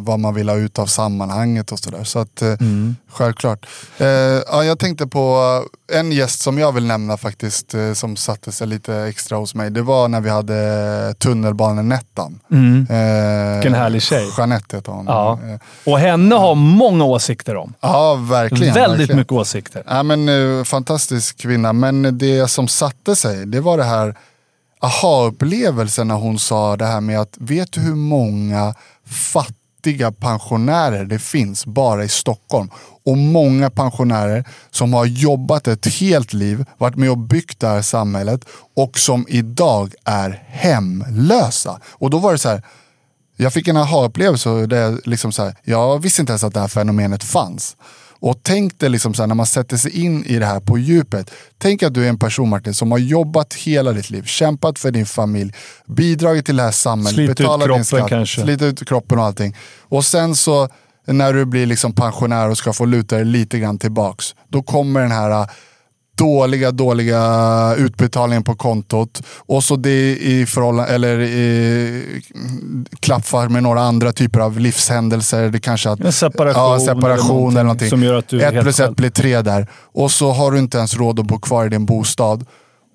[0.00, 2.04] vad man vill ha ut av sammanhanget och sådär.
[2.04, 2.54] Så att, eh,
[3.10, 3.66] självklart.
[3.98, 5.38] Eh, ja, jag tänkte på
[5.92, 9.70] en gäst som jag vill nämna faktiskt, eh, som satte sig lite extra hos mig.
[9.70, 12.40] Det var när vi hade tunnelbanenettan.
[12.52, 14.28] Eh, Vilken härlig tjej.
[14.38, 15.04] Jeanette heter hon.
[15.08, 15.38] Ja.
[15.48, 17.74] Eh, Och henne har många åsikter om.
[17.80, 18.74] ja verkligen.
[18.74, 19.18] Väldigt verkligen.
[19.18, 19.82] mycket åsikter.
[19.86, 24.14] Ja, men, eh, fantastisk kvinna, men det som satte sig, det var det här
[24.80, 28.74] aha-upplevelsen när hon sa det här med att vet du hur många
[29.06, 29.54] fattiga
[30.20, 32.70] pensionärer det finns bara i Stockholm?
[33.04, 37.82] Och många pensionärer som har jobbat ett helt liv, varit med och byggt det här
[37.82, 38.44] samhället
[38.76, 41.80] och som idag är hemlösa.
[41.88, 42.62] Och då var det så här,
[43.36, 44.68] jag fick en aha-upplevelse
[45.04, 47.76] liksom så här, jag visste inte ens att det här fenomenet fanns.
[48.20, 50.78] Och tänk dig liksom så här, när man sätter sig in i det här på
[50.78, 51.30] djupet.
[51.58, 54.90] Tänk att du är en person Martin som har jobbat hela ditt liv, kämpat för
[54.90, 55.52] din familj,
[55.86, 58.42] bidragit till det här samhället, Slitit ut betalat din kroppen skatt, kanske.
[58.42, 59.56] slitit ut kroppen och allting.
[59.80, 60.68] Och sen så
[61.06, 65.00] när du blir liksom pensionär och ska få luta dig lite grann tillbaks, då kommer
[65.00, 65.48] den här
[66.18, 72.22] dåliga, dåliga utbetalningen på kontot och så det i förhållande, eller i,
[73.00, 75.48] klaffar med några andra typer av livshändelser.
[75.48, 77.88] Det kanske att, En separation ja, eller separation eller någonting någonting.
[77.90, 78.90] som gör att du ett plus själv.
[78.90, 79.66] ett blir tre där.
[79.94, 82.46] Och så har du inte ens råd att bo kvar i din bostad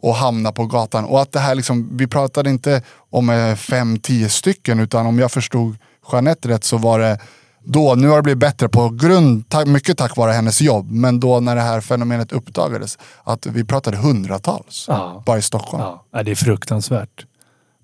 [0.01, 1.05] och hamna på gatan.
[1.05, 2.81] Och att det här liksom, vi pratade inte
[3.11, 5.75] om eh, fem, tio stycken utan om jag förstod
[6.11, 7.17] Jeanette rätt så var det
[7.63, 11.39] då, nu har det blivit bättre på grund, mycket tack vare hennes jobb, men då
[11.39, 15.23] när det här fenomenet uppdagades, att vi pratade hundratals Ja.
[15.25, 15.83] bara i Stockholm.
[16.11, 17.25] Ja, det är fruktansvärt.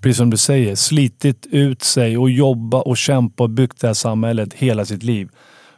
[0.01, 3.93] Precis som du säger, slitit ut sig och jobba och kämpa och byggt det här
[3.93, 5.29] samhället hela sitt liv.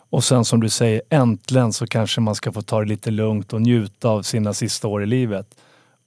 [0.09, 3.53] Och sen som du säger, äntligen så kanske man ska få ta det lite lugnt
[3.53, 5.47] och njuta av sina sista år i livet.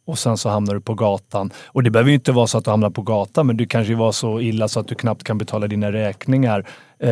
[0.06, 1.50] Och sen så hamnar du på gatan.
[1.66, 3.94] Och det behöver ju inte vara så att du hamnar på gatan, men du kanske
[3.94, 6.58] var så illa så att du knappt kan betala dina räkningar.
[7.02, 7.08] Eh,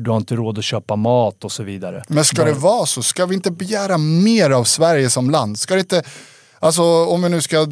[0.00, 2.02] du har inte råd att köpa mat och så vidare.
[2.08, 3.02] Men ska det vara så?
[3.02, 5.58] Ska vi inte begära mer av Sverige som land?
[5.58, 6.02] Ska det inte...
[6.60, 7.66] Alltså om vi nu ska eh,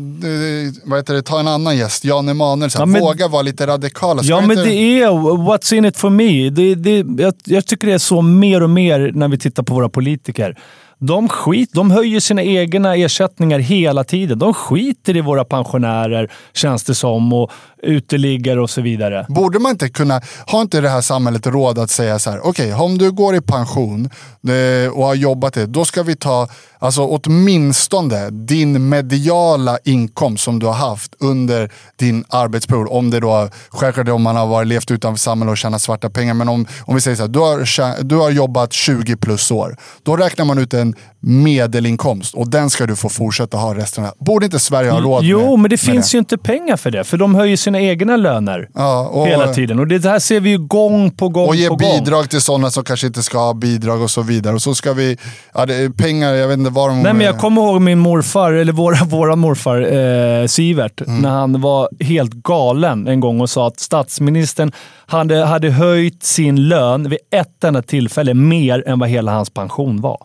[0.85, 4.23] vad heter det, ta en annan gäst, Jan Emanuel, Ja, men- våga vara lite radikala.
[4.23, 4.63] Ska Ja, men inte...
[4.63, 5.09] det är
[5.49, 6.51] what's in it for me.
[6.51, 9.75] Det, det, jag, jag tycker det är så mer och mer när vi tittar på
[9.75, 10.57] våra politiker.
[11.07, 14.39] De, skit, de höjer sina egna ersättningar hela tiden.
[14.39, 17.51] De skiter i våra pensionärer, känns det som, och
[17.85, 19.27] uteliggare och så vidare.
[19.29, 22.75] Borde man inte kunna, har inte det här samhället råd att säga så här, okej
[22.75, 24.11] om du går i pension
[24.49, 30.59] eh, och har jobbat det, då ska vi ta alltså, åtminstone din mediala inkomst som
[30.59, 32.89] du har haft under din arbetsperiod.
[32.91, 36.35] Om det då, självklart om man har varit, levt utanför samhället och tjänat svarta pengar,
[36.35, 39.77] men om, om vi säger så här, du har, du har jobbat 20 plus år.
[40.03, 44.13] Då räknar man ut en medelinkomst och den ska du få fortsätta ha resten av
[44.19, 47.05] Borde inte Sverige ha råd Jo, med men det finns ju inte pengar för det,
[47.05, 49.79] för de höjer sina egna löner Ja, och- hela tiden.
[49.79, 51.91] Och det här ser vi ju gång på gång Och ge på gång.
[51.99, 54.55] bidrag till sådana som kanske inte ska ha bidrag och så vidare.
[54.55, 55.17] Och så ska vi,
[55.55, 57.03] ja pengar, jag vet inte var de...
[57.03, 61.19] Nej, men jag kommer ihåg min morfar, eller våra, våran morfar eh, Sivert, Mm.
[61.23, 64.73] när han var helt galen en gång och sa att statsministern
[65.07, 70.01] hade, hade höjt sin lön vid ett enda tillfälle mer än vad hela hans pension
[70.01, 70.19] var.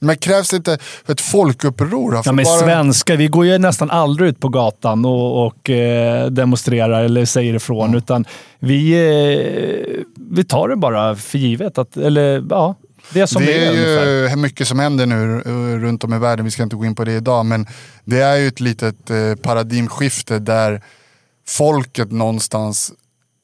[0.00, 2.20] Men krävs det inte för ett folkuppror?
[2.24, 6.26] Ja, men bara- svenskar, vi går ju nästan aldrig ut på gatan och, och eh,
[6.26, 8.24] demonstrerar eller säger ifrån, utan
[8.58, 11.78] vi, eh, vi tar det bara för givet.
[11.78, 12.74] Att, eller ja,
[13.12, 14.30] det är som det, är ungefär.
[14.30, 16.94] ju mycket som händer nu eh, runt om i världen, vi ska inte gå in
[16.94, 17.66] på det idag, men
[18.04, 20.82] det är ju ett litet eh, paradigmskifte där
[21.48, 22.92] folket någonstans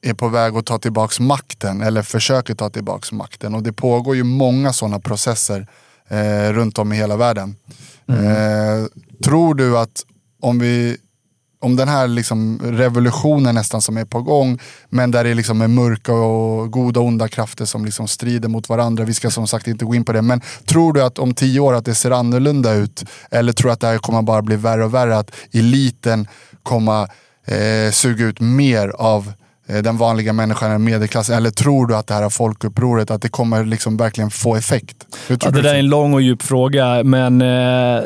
[0.03, 3.55] är på väg att ta tillbaks makten eller försöker ta tillbaks makten.
[3.55, 5.67] Och det pågår ju många sådana processer
[6.09, 7.57] eh, runt om i hela världen.
[8.09, 8.87] Eh,
[9.25, 10.05] tror du att
[10.41, 10.97] om vi
[11.61, 15.69] om den här liksom revolutionen nästan som är på gång, men där det liksom är
[15.69, 19.05] mörka och goda och onda krafter som liksom strider mot varandra.
[19.05, 21.61] Vi ska som sagt inte gå in på det, men tror du att om tio
[21.61, 23.05] år att det ser annorlunda ut?
[23.31, 25.19] Eller tror du att det här kommer bara bli värre och värre?
[25.19, 26.29] Att eliten
[26.63, 27.03] kommer
[27.47, 29.33] eh, suga ut mer av
[29.67, 31.37] den vanliga människan, eller medelklassen?
[31.37, 34.97] Eller tror du att det här folkupproret, att det kommer liksom verkligen få effekt?
[35.29, 37.49] Ja, det där är en lång och djup fråga, men eh,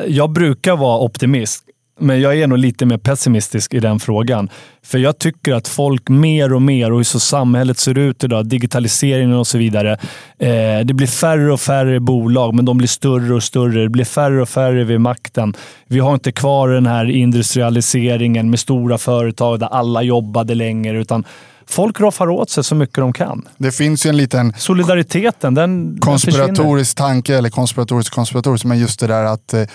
[0.07, 1.63] jag brukar vara optimist.
[2.01, 4.49] men jag är nog lite mer pessimistisk i den frågan.
[4.83, 8.45] För jag tycker att folk mer och mer, och hur så samhället ser ut idag,
[8.45, 9.91] digitaliseringen och så vidare.
[10.39, 13.81] Eh, det blir färre och färre bolag, men de blir större och större.
[13.83, 15.53] Det blir färre och färre vid makten.
[15.87, 21.23] Vi har inte kvar den här industrialiseringen med stora företag där alla jobbade längre, utan
[21.67, 23.47] folk roffar åt sig så mycket de kan.
[23.57, 28.99] Det finns ju en liten Solidariteten, den, den konspiratorisk tanke, eller konspiratorisk konspiratorisk, men just
[28.99, 29.67] det där att eh,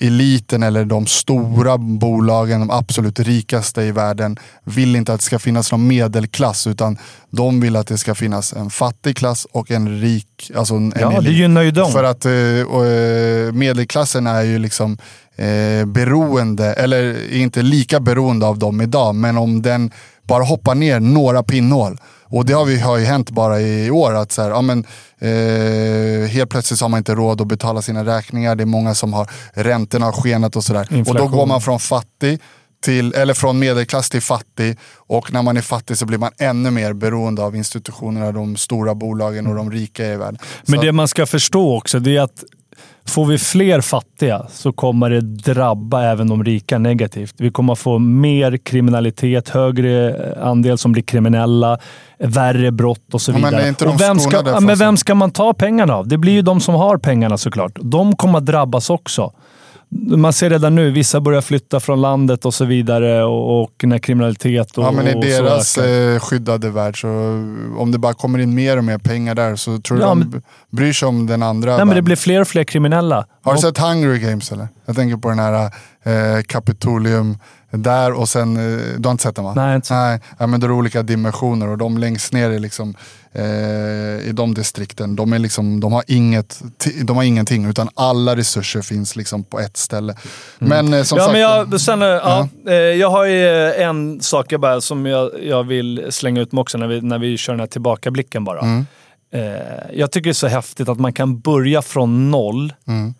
[0.00, 5.38] eliten eller de stora bolagen, de absolut rikaste i världen, vill inte att det ska
[5.38, 6.98] finnas någon medelklass, utan
[7.30, 11.08] de vill att det ska finnas en fattig klass och en rik, alltså en Ja,
[11.10, 11.32] det elit.
[11.32, 11.92] gynnar ju dem.
[11.92, 14.98] För att eh, eh, medelklassen är ju liksom
[15.36, 19.90] eh, beroende, eller inte lika beroende av dem idag, men om den
[20.26, 21.98] bara hoppar ner några pinnhål.
[22.24, 24.84] Och det har, vi, har ju hänt bara i år, att så här, ja, men,
[25.18, 28.56] eh, helt plötsligt har man inte råd att betala sina räkningar.
[28.56, 30.88] Det är många som har, räntorna har skenat och sådär.
[31.08, 32.40] Och då går man från fattig
[32.84, 34.78] till, eller från medelklass till fattig.
[34.96, 38.94] Och när man är fattig så blir man ännu mer beroende av institutionerna, de stora
[38.94, 40.38] bolagen och de rika i världen.
[40.66, 42.44] Men Så- det man ska förstå också, det är att
[43.06, 47.34] får vi fler fattiga så kommer det drabba även de rika negativt.
[47.38, 51.78] Vi kommer få mer kriminalitet, högre andel som blir kriminella,
[52.18, 53.64] värre brott och så Ja, men vidare.
[53.64, 56.08] är inte de och vem ska, men vem ska man ta pengarna av?
[56.08, 57.72] Det blir ju de som har pengarna såklart.
[57.80, 59.32] De kommer drabbas också.
[59.94, 63.98] Man ser redan nu, vissa börjar flytta från landet och så vidare och, och när
[63.98, 67.08] kriminalitet och Ja men i och så deras eh, skyddade värld så
[67.78, 70.18] om det bara kommer in mer och mer pengar där så tror du Ja, de
[70.18, 70.38] men- b-
[70.70, 72.04] bryr sig om den andra Nej, men det världen.
[72.04, 73.26] blir fler och fler kriminella.
[73.42, 74.68] Har du Och- sett Hunger Games eller?
[74.86, 75.64] Jag tänker på den här
[76.04, 77.38] eh, Kapitolium
[77.72, 79.52] där och sen, eh, du har inte sett den va?
[79.56, 79.94] Nej, inte så.
[79.94, 82.94] Nej, ja, men det är olika dimensioner och de längst ner är liksom,
[83.32, 83.44] eh,
[84.28, 86.62] i de distrikten, de, är liksom, de, har inget,
[87.04, 90.14] de har ingenting utan alla resurser finns liksom på ett ställe.
[90.58, 92.48] Men eh, som ja, sagt, men jag, sen, eh, ja.
[92.66, 96.52] eh, jag har ju eh, en sak jag, bara, som jag, jag vill slänga ut
[96.52, 98.60] med också när vi, när vi kör den här tillbakablicken bara.
[98.60, 98.86] Mm.
[99.34, 99.52] Eh,
[99.92, 103.14] jag tycker det är så häftigt att man kan börja från noll Mm.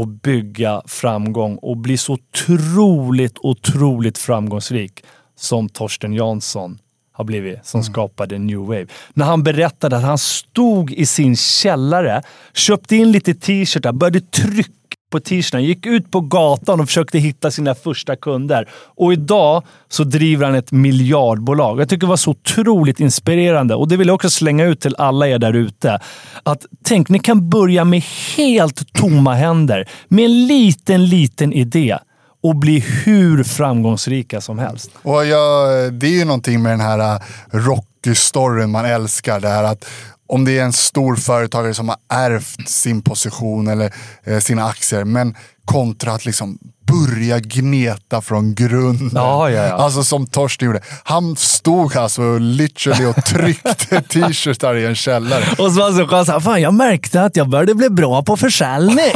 [0.00, 5.04] Och bygga framgång och bli så otroligt, otroligt framgångsrik
[5.36, 6.78] som Torsten Jansson
[7.12, 8.86] har blivit, som skapade New Wave.
[9.14, 12.22] När han berättade att han stod i sin källare,
[12.54, 14.72] köpte in lite t-shirtar, började trycka
[15.10, 18.68] på t-shirtarna, gick ut på gatan och försökte hitta sina första kunder.
[18.72, 21.80] Och idag så driver han ett miljardbolag.
[21.80, 24.96] Jag tycker det var så otroligt inspirerande och det vill jag också slänga ut till
[24.98, 25.98] alla er där ute.
[26.42, 28.02] Att tänk, ni kan börja med
[28.36, 31.98] helt tomma händer, med en liten, liten idé
[32.42, 34.90] och bli hur framgångsrika som helst.
[35.02, 37.20] Och jag, det är ju någonting med den här äh,
[37.50, 39.40] Rocky-storyn man älskar.
[39.40, 39.84] Det här att
[40.30, 43.92] om det är en stor företagare som har ärvt sin position eller
[44.24, 49.10] eh, sina aktier, men kontra att liksom börja gneta från grunden.
[49.14, 49.74] Ja, ja, ja.
[49.74, 50.80] Alltså som Torsten gjorde.
[51.04, 55.44] Han stod alltså literally och tryckte t-shirtar i en källare.
[55.58, 59.12] Och så var så här, fan jag märkte att jag började bli bra på försäljning.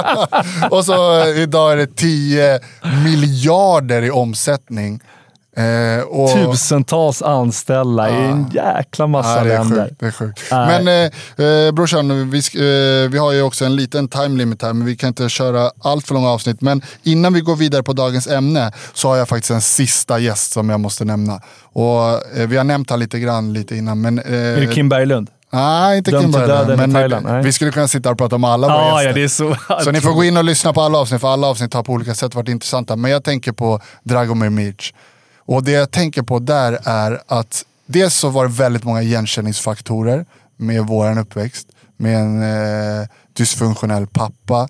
[0.70, 2.60] och så eh, idag är det 10
[3.04, 5.00] miljarder i omsättning.
[5.56, 9.84] Eh, och, Tusentals anställda i en jäkla massa Ja, det länder.
[9.84, 10.00] sjukt.
[10.00, 10.42] Det är sjukt.
[10.50, 14.72] Men eh, eh, brorsan, vi, eh, vi har ju också en liten time limit här,
[14.72, 16.60] men vi kan inte köra allt för långa avsnitt.
[16.60, 20.52] Men innan vi går vidare på dagens ämne så har jag faktiskt en sista gäst
[20.52, 21.40] som jag måste nämna.
[21.72, 24.18] Och eh, Vi har nämnt han lite grann lite innan, men...
[24.18, 25.30] Är det Kim Berglund?
[25.52, 27.26] Nej, inte Kim Berglund, men Thailand?
[27.26, 27.42] Nej.
[27.42, 29.08] vi skulle kunna sitta och prata om alla våra Ja, gäster.
[29.08, 29.84] ja, det är så.
[29.84, 31.92] Så ni får gå in och lyssna på alla avsnitt, för alla avsnitt har på
[31.92, 32.96] olika sätt varit intressanta.
[32.96, 34.92] Men jag tänker på Dragomir Mic.
[35.46, 40.26] Och det jag tänker på där är att dels så var det väldigt många igenkänningsfaktorer
[40.56, 41.68] med våran uppväxt.
[41.96, 44.68] Med en eh, dysfunktionell pappa.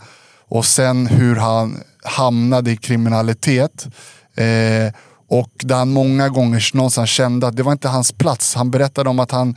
[0.48, 3.86] Och sen hur han hamnade i kriminalitet.
[4.34, 4.92] Eh,
[5.28, 8.54] och där han många gånger någonstans kände att det var inte hans plats.
[8.54, 9.56] Han berättade om att han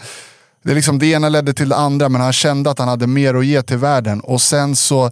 [0.64, 3.08] det, är liksom, det ena ledde till det andra, men han kände att han hade
[3.08, 4.20] mer att ge till världen.
[4.20, 5.12] Och sen så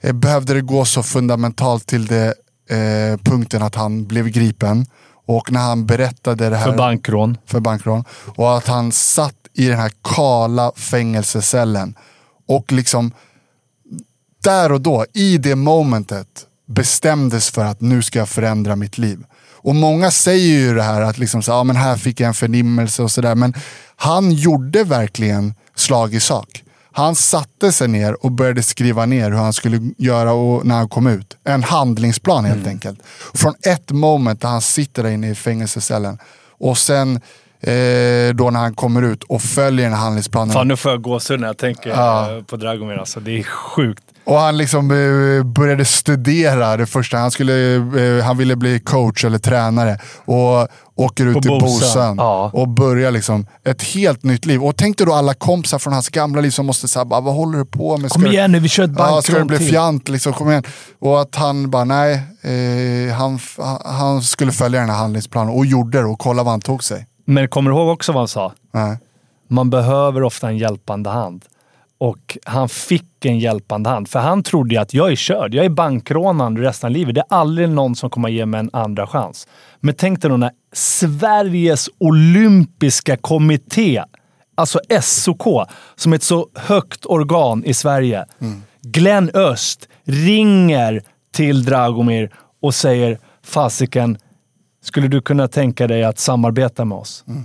[0.00, 2.34] eh, behövde det gå så fundamentalt till det
[2.70, 4.86] eh, punkten att han blev gripen.
[5.28, 7.38] Och när han berättade det här För bankrån.
[7.46, 8.04] för bankrån.
[8.36, 11.94] Och att han satt i den här kala fängelsecellen.
[12.48, 13.12] Och liksom
[14.44, 19.18] där och då, i det momentet, bestämdes för att nu ska jag förändra mitt liv.
[19.52, 22.34] Och många säger ju det här att liksom så, ja, men här fick jag en
[22.34, 23.34] förnimmelse och sådär.
[23.34, 23.54] Men
[23.96, 26.62] han gjorde verkligen slag i sak.
[26.98, 30.88] Han satte sig ner och började skriva ner hur han skulle göra och, när han
[30.88, 31.36] kom ut.
[31.44, 33.00] En handlingsplan helt enkelt.
[33.34, 36.18] Från ett moment där han sitter där inne i fängelsecellen.
[36.58, 37.16] Och sen
[37.60, 40.52] eh, då när han kommer ut och följer den här handlingsplanen.
[40.54, 42.36] Fan, nu får jag gåshud när jag tänker Ja.
[42.36, 42.96] eh, på Dragomir.
[42.96, 44.04] Alltså, det är sjukt.
[44.28, 47.16] Och han liksom eh, började studera det första.
[47.16, 49.98] Han, skulle, eh, han ville bli coach eller tränare.
[50.24, 51.66] Och åker ut På till Bosön.
[51.80, 52.50] Bosön Ja.
[52.54, 54.64] och börjar liksom ett helt nytt liv.
[54.64, 57.58] Och tänk dig då alla kompisar från hans gamla liv som måste säga vad håller
[57.58, 58.10] du på med?
[58.10, 59.68] Kom Ska du- igen nu, vi kör ett Ja, ska det bankrån bli till.
[59.68, 60.32] fjant liksom?
[60.32, 60.62] Kom igen.
[61.00, 62.22] Och att han bara, nej.
[62.42, 63.38] Eh, han,
[63.84, 67.06] han skulle följa den här handlingsplanen och gjorde det och kolla vad han tog sig.
[67.26, 68.52] Men kommer du ihåg också vad han sa?
[68.74, 68.98] Nej.
[69.50, 71.44] Man behöver ofta en hjälpande hand.
[71.98, 74.08] Och han fick en hjälpande hand.
[74.08, 75.54] För han trodde ju att jag är körd.
[75.54, 77.14] Jag är bankrånaren resten av livet.
[77.14, 79.48] Det är aldrig någon som kommer ge mig en andra chans.
[79.80, 84.02] Men tänk dig då när Sveriges olympiska kommitté,
[84.54, 88.26] alltså SOK, som är ett så högt organ i Sverige.
[88.82, 92.30] Glenn Öst ringer till Dragomir
[92.62, 94.18] och säger fasiken,
[94.82, 97.24] skulle du kunna tänka dig att samarbeta med oss?
[97.28, 97.44] Mm.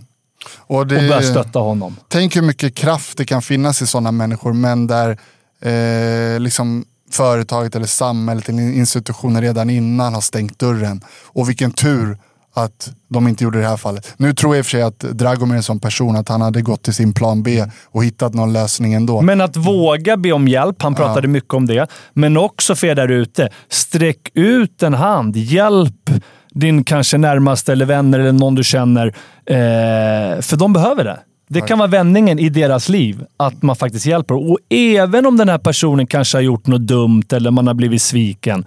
[0.58, 1.96] Och det, Och börja stötta honom.
[2.08, 5.18] Tänk hur mycket kraft det kan finnas i sådana människor, men där
[5.62, 11.02] eh, liksom företaget eller samhället eller institutionen redan innan har stängt dörren.
[11.24, 12.18] Och vilken tur
[12.56, 14.14] att de inte gjorde det här fallet.
[14.18, 16.42] Nu tror jag i och för sig att Dragomir är en sån person att han
[16.42, 19.22] hade gått till sin plan B och hittat någon lösning ändå.
[19.22, 21.88] Men att våga be om hjälp, han pratade mycket om det.
[22.14, 25.36] Men också för er där ute, sträck ut en hand.
[25.36, 26.10] Hjälp
[26.54, 29.08] din kanske närmaste eller vänner eller någon du känner.
[29.46, 31.20] Eh, för de behöver det.
[31.48, 34.52] Det kan vara vändningen i deras liv, att man faktiskt hjälper.
[34.52, 38.02] Och även om den här personen kanske har gjort något dumt eller man har blivit
[38.02, 38.66] sviken.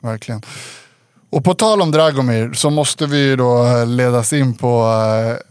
[0.00, 0.42] Verkligen.
[1.30, 4.84] Och på tal om Dragomir så måste vi ju då eh, ledas in på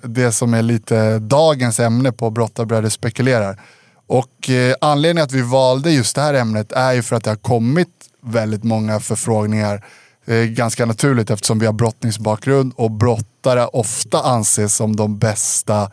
[0.03, 3.61] eh, det som är lite dagens ämne på Brottarbröder spekulerar.
[4.07, 7.29] Och eh, anledningen att vi valde just det här ämnet är ju för att det
[7.31, 7.89] har kommit
[8.23, 9.85] väldigt många förfrågningar.
[10.25, 15.91] Eh, ganska naturligt eftersom vi har brottningsbakgrund och brottare ofta anses som de bästa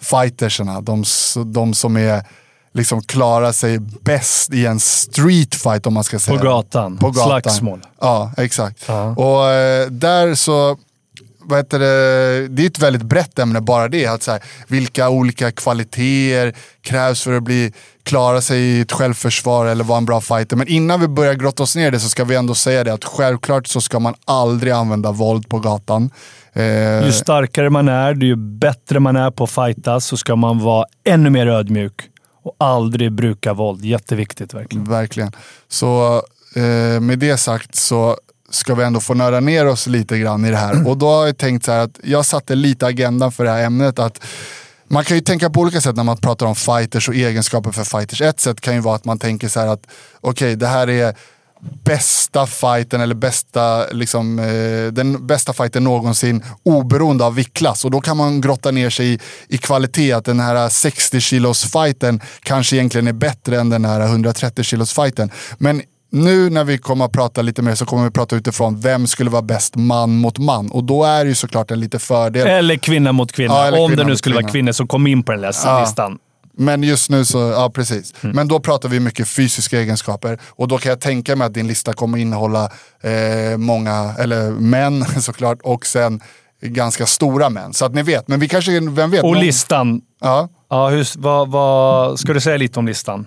[0.00, 0.80] fightersarna.
[0.80, 1.04] De,
[1.46, 2.22] de som är
[2.72, 6.42] liksom klarar sig bäst i en street fight om man ska säga.
[6.42, 6.98] gatan.
[6.98, 7.42] På gatan.
[7.42, 7.86] Slagsmål.
[8.00, 8.84] Ja, exakt.
[8.88, 9.02] Ja.
[9.10, 10.78] Och eh, där så,
[11.44, 14.06] vad heter det, det är ett väldigt brett ämne bara det.
[14.06, 17.72] Att så här, vilka olika kvaliteter krävs för att bli,
[18.02, 20.56] klara sig i ett självförsvar eller vara en bra fighter.
[20.56, 22.92] Men innan vi börjar grotta oss ner i det så ska vi ändå säga det
[22.92, 26.10] att självklart så ska man aldrig använda våld på gatan.
[26.52, 30.58] Eh, Ju starkare man är, ju bättre man är på att fightas, så ska man
[30.58, 32.10] vara ännu mer ödmjuk.
[32.42, 33.84] Och aldrig bruka våld.
[33.84, 34.84] Jätteviktigt verkligen.
[34.84, 35.32] Verkligen.
[35.68, 36.22] Så
[36.56, 38.16] eh, med det sagt så
[38.54, 40.88] ska vi ändå få nöra ner oss lite grann i det här.
[40.88, 43.64] Och då har jag tänkt så här att jag satte lite agendan för det här
[43.64, 43.98] ämnet.
[43.98, 44.20] att
[44.88, 47.84] man kan ju tänka på olika sätt när man pratar om fighters och egenskaper för
[47.84, 48.20] fighters.
[48.20, 49.86] Ett sätt kan ju vara att man tänker så här att
[50.20, 51.14] okej, det här är
[51.84, 57.84] bästa fighten eller bästa, liksom, eh, den bästa fighten någonsin oberoende av viktklass.
[57.84, 60.12] Och då kan man grotta ner sig i, i kvalitet.
[60.12, 64.92] Att den här 60 kilos fighten kanske egentligen är bättre än den här 130 kilos
[64.92, 65.30] fighten.
[65.58, 65.82] Men
[66.14, 69.06] nu när vi kommer att prata lite mer så kommer vi att prata utifrån vem
[69.06, 70.70] skulle vara bäst man mot man.
[70.70, 72.46] Och då är det ju såklart en lite fördel.
[72.46, 73.54] Eller kvinna mot kvinna.
[73.54, 74.46] Ja, Om kvinna det nu skulle kvinna.
[74.46, 75.80] vara kvinnor som kom in på den där Ja.
[75.80, 76.18] listan.
[76.56, 78.14] Men just nu så, ja precis.
[78.22, 78.36] Mm.
[78.36, 80.38] Men då pratar vi mycket fysiska egenskaper.
[80.50, 82.64] Och då kan jag tänka mig att din lista kommer innehålla
[83.02, 86.20] eh, många, eller män såklart, och sen
[86.62, 87.72] ganska stora män.
[87.72, 89.24] Så att ni vet, men vi kanske, vem vet?
[89.24, 90.00] Och någon- listan.
[90.20, 90.48] Ja.
[90.70, 93.26] Ja, hur, vad, vad, ska du säga lite om listan?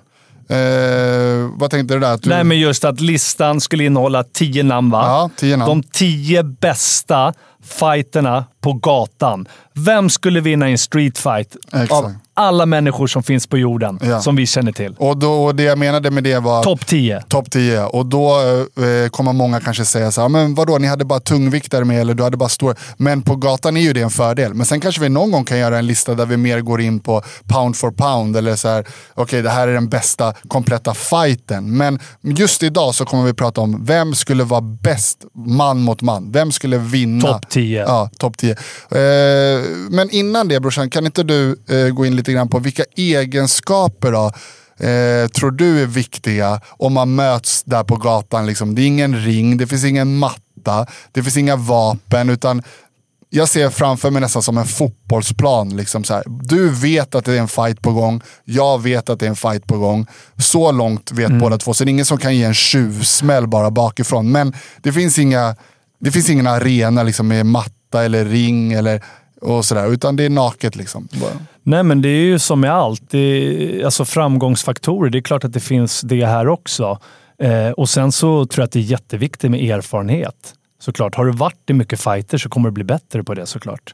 [0.50, 2.18] Eh, vad tänkte du där?
[2.22, 5.06] Du, Nej, men just att listan skulle innehålla tio namn, va?
[5.06, 5.70] Ja, tio namn.
[5.70, 7.34] De tio bästa
[7.64, 9.48] fighterna på gatan.
[9.74, 11.92] Vem skulle vinna i en street fight Exakt.
[11.92, 14.22] av alla människor som finns på jorden, Ja.
[14.22, 14.96] som vi känner till?
[14.98, 16.64] Och, då, och det jag menade med det var...
[16.64, 17.22] Topp 10.
[17.28, 17.84] Topp 10.
[17.84, 18.30] Och då
[18.78, 22.14] eh, kommer många kanske säga så här, men vadå, ni hade bara tungviktare med eller
[22.14, 22.76] du hade bara stora.
[22.98, 24.54] Men på gatan är ju det en fördel.
[24.54, 27.00] Men sen kanske vi någon gång kan göra en lista där vi mer går in
[27.00, 28.38] på pound for pound.
[28.38, 31.78] Eller så här, okej det här är den bästa kompletta fighten.
[31.78, 36.32] Men just idag så kommer vi prata om vem skulle vara bäst man mot man.
[36.32, 37.28] Vem skulle vinna?
[37.34, 37.82] Topp 10.
[37.82, 38.56] Ja, topp 10.
[38.92, 42.84] Eh, men innan det brorsan, kan inte du eh, gå in lite grann på vilka
[42.96, 44.26] egenskaper då,
[44.86, 48.46] eh, tror du är viktiga om man möts där på gatan?
[48.46, 48.76] Liksom.
[48.76, 52.30] Det är ingen ring, det finns ingen matta, det finns inga vapen.
[52.30, 52.64] utan
[53.30, 55.70] jag ser framför mig nästan som en fotbollsplan.
[55.78, 56.24] Liksom så här.
[56.26, 59.36] Du vet att det är en fight på gång, jag vet att det är en
[59.36, 60.08] fight på gång.
[60.38, 63.72] Så långt vet båda två, så det är ingen som kan ge en tjuvsmäll bara
[63.72, 64.32] bakifrån.
[64.32, 65.56] Men det finns, inga,
[66.00, 67.46] det finns ingen arena liksom, med
[67.88, 69.02] matta eller ring eller,
[69.42, 70.76] och sådär, utan det är naket.
[70.76, 71.08] Liksom.
[71.12, 71.32] Bara.
[71.64, 73.02] Nej, men det är ju som med allt.
[73.10, 75.10] Det är, alltså framgångsfaktorer.
[75.10, 77.00] Det är klart att det finns det här också.
[77.40, 80.54] Eh, och sen så tror jag att det är jätteviktigt med erfarenhet.
[80.80, 81.16] Såklart.
[81.16, 83.94] Har du varit i mycket fighter så kommer du bli bättre på det såklart.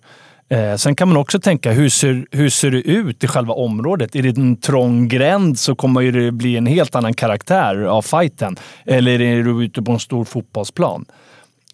[0.50, 4.16] Eh, sen kan man också tänka, hur ser, hur ser det ut i själva området?
[4.16, 8.56] Är det en trång gränd så kommer det bli en helt annan karaktär av fighten.
[8.86, 11.06] Eller är du ute på en stor fotbollsplan?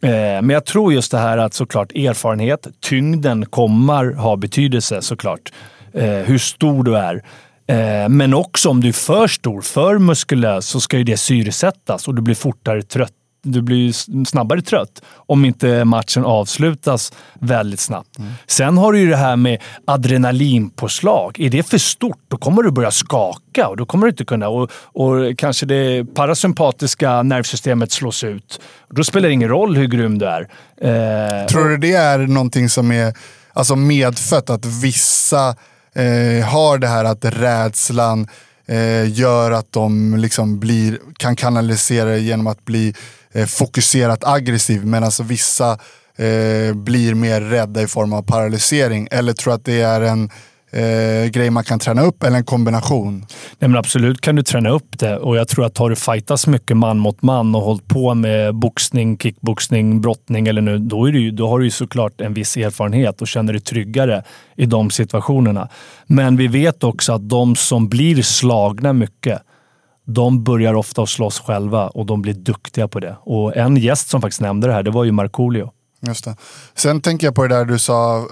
[0.02, 5.52] Eh, men jag tror just det här att såklart erfarenhet, tyngden kommer ha betydelse såklart.
[5.94, 7.24] Eh, hur stor du är.
[7.68, 12.08] Eh, men också om du är för stor, för muskulös, så ska ju det syresättas
[12.08, 13.14] och du blir fortare trött.
[13.42, 18.18] Du blir snabbare trött om inte matchen avslutas väldigt snabbt.
[18.18, 18.32] Mm.
[18.48, 21.40] Sen har du ju det här med adrenalinpåslag.
[21.40, 24.50] Är det för stort, då kommer du börja skaka och då kommer du inte kunna...
[24.50, 28.62] Och, och kanske det parasympatiska nervsystemet slås ut.
[28.90, 30.42] Då spelar det ingen roll hur grym du är.
[30.82, 33.14] Eh, Tror du det är någonting som är
[33.54, 34.50] alltså medfött?
[34.50, 35.56] Att vissa
[35.96, 38.28] eh, har det här att rädslan
[38.66, 42.94] eh, gör att de liksom blir, kan kanalisera det genom att bli
[43.34, 45.72] eh, fokuserat aggressiv medan alltså vissa
[46.18, 49.08] eh, blir mer rädda i form av paralysering.
[49.12, 50.30] Eller tror att det är en
[50.72, 53.26] eh, grej man kan träna upp eller en kombination?
[53.60, 56.48] Nej, men absolut kan du träna upp det och jag tror att har du fightats
[56.48, 61.12] mycket man mot man och hållit på med boxning, kickboxning, brottning eller nu, då, är
[61.12, 64.24] du, då har du ju såklart en viss erfarenhet och känner dig tryggare
[64.56, 65.70] i de situationerna.
[66.06, 69.42] Men vi vet också att de som blir slagna mycket,
[70.14, 73.16] de börjar ofta att slåss själva och de blir duktiga på det.
[73.24, 75.72] Och en gäst som faktiskt nämnde det här, det var ju Markoolio.
[76.08, 76.36] Just det.
[76.76, 78.24] Sen tänker jag på det där du sa, eh,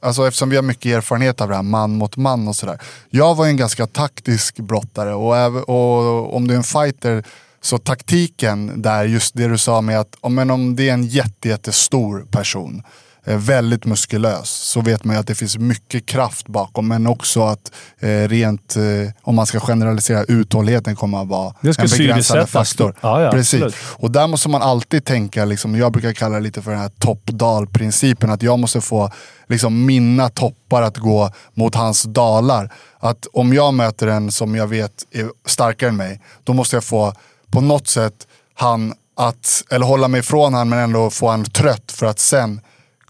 [0.00, 2.78] alltså eftersom vi har mycket erfarenhet av det här man mot man och sådär.
[3.10, 7.24] Jag var ju en ganska taktisk brottare och, och om du är en fighter
[7.60, 11.48] så taktiken där, just det du sa med att om, om det är en jätte,
[11.48, 12.82] jättestor person
[13.24, 16.88] väldigt muskulös så vet man ju att det finns mycket kraft bakom.
[16.88, 18.82] Men också att eh, rent, eh,
[19.22, 22.94] om man ska generalisera, uthålligheten kommer att vara en begränsande faktor.
[23.00, 23.74] Ja, ja, Precis.
[23.82, 26.90] Och där måste man alltid tänka, liksom, jag brukar kalla det lite för den här
[26.98, 28.30] top-dal-principen.
[28.30, 29.10] Att jag måste få
[29.48, 32.72] liksom, mina toppar att gå mot hans dalar.
[32.98, 36.84] Att om jag möter en som jag vet är starkare än mig, då måste jag
[36.84, 37.12] få
[37.50, 41.92] på något sätt han att, eller hålla mig ifrån han men ändå få han trött
[41.92, 42.60] för att sen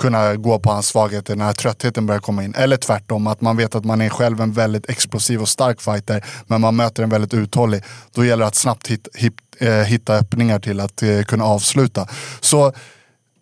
[0.01, 2.55] kunna gå på hans svagheter när tröttheten börjar komma in.
[2.55, 6.25] Eller tvärtom, att man vet att man är själv en väldigt explosiv och stark fighter,
[6.47, 7.83] men man möter en väldigt uthållig.
[8.15, 12.09] Då gäller det att snabbt hit, hit, eh, hitta öppningar till att eh, kunna avsluta.
[12.41, 12.73] Så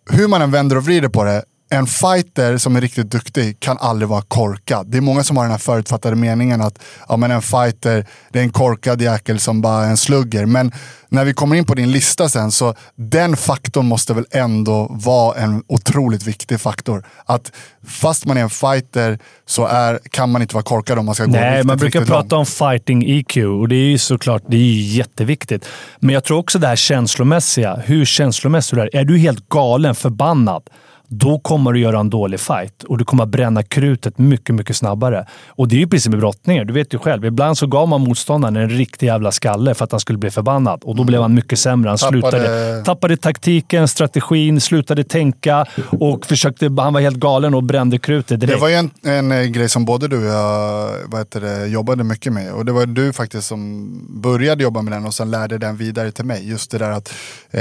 [0.09, 3.77] hur man än vänder och vrider på det, en fighter som är riktigt duktig kan
[3.77, 4.87] aldrig vara korkad.
[4.87, 8.39] Det är många som har den här förutfattade meningen att ja, men en fighter det
[8.39, 10.45] är en korkad jäkel som bara är en slugger.
[10.45, 10.71] Men
[11.09, 15.35] när vi kommer in på din lista sen så den faktorn måste väl ändå vara
[15.35, 17.05] en otroligt viktig faktor.
[17.25, 17.51] Att
[17.87, 21.25] fast man är en fighter så är, kan man inte vara korkad om man ska
[21.25, 22.33] Nej, gå Nej, man brukar prata långt.
[22.33, 25.65] om fighting EQ och det är ju såklart det är jätteviktigt.
[25.99, 27.75] Men jag tror också det här känslomässiga.
[27.85, 28.95] Hur känslomässig du är.
[28.95, 30.63] Är du helt galen, förbannad,
[31.09, 35.25] då kommer du göra en dålig fight och du kommer bränna krutet mycket, mycket snabbare.
[35.47, 36.65] Och det är ju precis med brottningar.
[36.65, 37.25] Du vet ju själv.
[37.25, 40.81] Ibland så gav man motståndaren en riktig jävla skalle för att han skulle bli förbannad
[40.83, 41.89] och då blev han mycket sämre.
[41.89, 42.21] Han tappade...
[42.21, 45.65] Slutade, tappade taktiken, strategin, slutade tänka
[45.99, 48.57] och försökte, han var helt galen och brände krutet direkt.
[48.57, 51.67] Det var ju en, en eh, grej som både du och jag vad heter det,
[51.67, 52.53] jobbade mycket med.
[52.53, 53.89] Och det var du faktiskt som
[54.21, 56.49] började jobba med den och sen lärde den vidare till mig.
[56.49, 57.13] Just det där att
[57.51, 57.59] eh,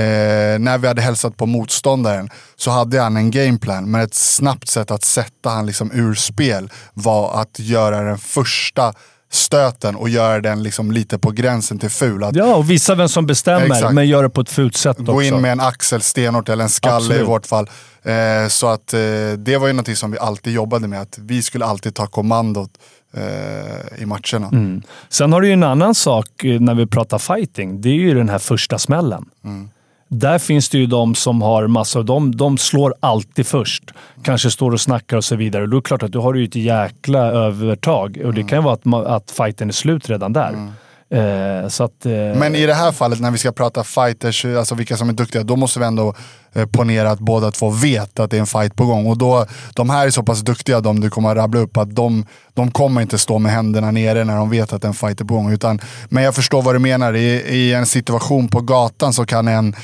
[0.59, 4.91] när vi hade hälsat på motståndaren så hade han en gameplan, men ett snabbt sätt
[4.91, 8.95] att sätta han liksom ur spel var att göra den första
[9.31, 12.25] stöten och göra den liksom lite på gränsen till ful.
[12.25, 13.95] Att, ja, och visa vem som bestämmer, exakt.
[13.95, 15.13] men göra det på ett fult sätt också.
[15.13, 17.21] Gå in med en axel stenhårt eller en skalle Absolut.
[17.21, 17.71] i vårt fall.
[18.03, 19.01] Eh, så att eh,
[19.39, 22.71] det var ju någonting som vi alltid jobbade med, att vi skulle alltid ta kommandot
[23.15, 24.49] eh, i matcherna.
[24.53, 24.83] Mm.
[25.09, 27.81] Sen har du ju en annan sak eh, när vi pratar fighting.
[27.81, 29.25] Det är ju den här första smällen.
[29.45, 29.71] Mm.
[30.09, 32.03] Där finns det ju de som har massor.
[32.03, 33.85] De, de slår alltid först.
[34.23, 35.67] Kanske står och snackar och så vidare.
[35.67, 38.19] Då är det klart att du har ju ett jäkla övertag.
[38.25, 40.49] Och det kan ju vara att, att fighten är slut redan där.
[40.49, 40.73] Mm.
[41.11, 44.97] Eh, att, eh, Men i det här fallet när vi ska prata fighters, alltså vilka
[44.97, 46.15] som är duktiga, då måste vi ändå
[46.53, 49.07] eh, ponera att båda två vet att det är en fight på gång.
[49.07, 51.95] Och då, de här är så pass duktiga, de du kommer att rabbla upp, att
[51.95, 55.25] de, de kommer inte stå med händerna nere när de vet att en fight är
[55.25, 55.53] på gång.
[55.53, 59.49] Utan, men jag förstår vad du menar, I, i en situation på gatan så kan
[59.49, 59.75] en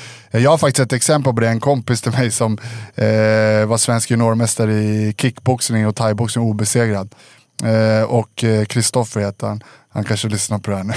[0.41, 2.57] jag har faktiskt ett exempel på det, en kompis till mig som
[2.95, 7.15] eh, var svensk juniormästare i kickboxning och thaiboxning obesegrad.
[7.63, 9.63] Eh, och eh, Kristoffer heter han.
[9.89, 10.93] Han kanske lyssnar på det här nu.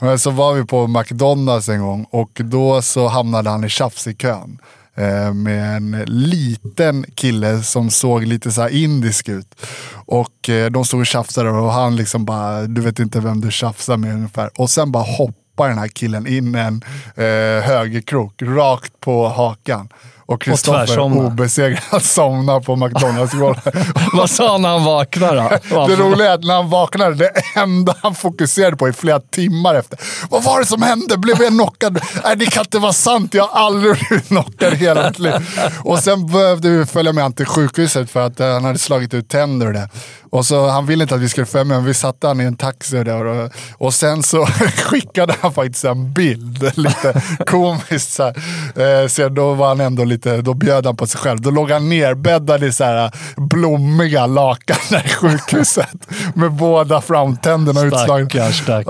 [0.00, 4.06] Men så var vi på McDonalds en gång och då så hamnade han i tjafs
[4.06, 4.58] i kön.
[4.94, 9.54] Eh, med en liten kille som såg lite så indisk ut.
[9.94, 13.50] Och eh, de stod och tjafsade och han liksom bara, du vet inte vem du
[13.50, 14.50] tjafsar med ungefär.
[14.60, 16.84] Och sen bara hoppar den här killen in en
[17.14, 19.88] eh, högerkrok rakt på hakan.
[20.30, 23.74] Och Kristoffer obesegrad somnar på McDonalds-golvet.
[24.12, 25.86] Vad sa han när han vaknade då?
[25.88, 29.74] Det roliga är att när han vaknade, det enda han fokuserade på i flera timmar
[29.74, 29.98] efter.
[30.30, 31.18] Vad var det som hände?
[31.18, 32.00] Blev jag knockad?
[32.24, 33.34] Nej, det kan inte vara sant.
[33.34, 35.60] Jag har aldrig blivit knockad i hela mitt liv.
[35.84, 39.14] Och sen behövde vi följa med han till sjukhuset för att eh, han hade slagit
[39.14, 39.88] ut tänder och det.
[40.30, 42.44] Och så, han ville inte att vi skulle följa med, men vi satte han i
[42.44, 43.24] en taxi där.
[43.24, 44.46] Och, och sen så
[44.84, 48.12] skickade han faktiskt en bild, lite komiskt.
[48.12, 49.02] Så, här.
[49.02, 51.40] Eh, så då var han ändå lite, då bjöd han på sig själv.
[51.40, 56.06] Då låg han nerbäddad i så här blommiga lakan där i sjukhuset.
[56.34, 58.26] med båda framtänderna utslagna.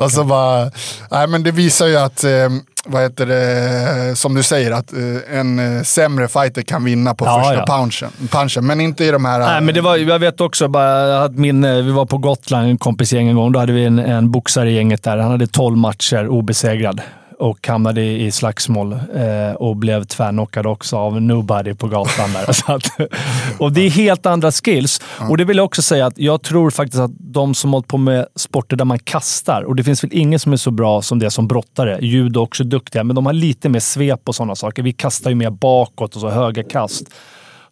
[0.04, 0.70] Och så bara,
[1.10, 2.48] nej men det visar ju att, eh,
[2.86, 7.24] vad heter det, som du säger, att eh, en eh, sämre fighter kan vinna på
[7.24, 7.64] Ja, första ja.
[7.66, 8.66] punchen, punchen.
[8.66, 9.38] Men inte i de här...
[9.38, 12.68] Nej, men det var, jag vet också, bara, hade min, eh, vi var på Gotland,
[12.68, 13.52] en kompisgäng en gång.
[13.52, 15.16] Då hade vi en, en boxare i gänget där.
[15.16, 17.00] Han hade 12 matcher obesegrad
[17.40, 22.32] och hamnade i, slagsmål eh, och blev tvärknockad också av nobody på gatan.
[22.32, 22.52] där.
[22.52, 23.10] Så att,
[23.58, 25.00] och det är helt andra skills.
[25.28, 27.98] Och det vill jag också säga att jag tror faktiskt att de som hållit på
[27.98, 31.18] med sporter där man kastar, och det finns väl ingen som är så bra som
[31.18, 31.98] det som brottare.
[32.00, 34.82] Judo är också duktiga, men de har lite mer svep och sådana saker.
[34.82, 37.04] Vi kastar ju mer bakåt och så höga kast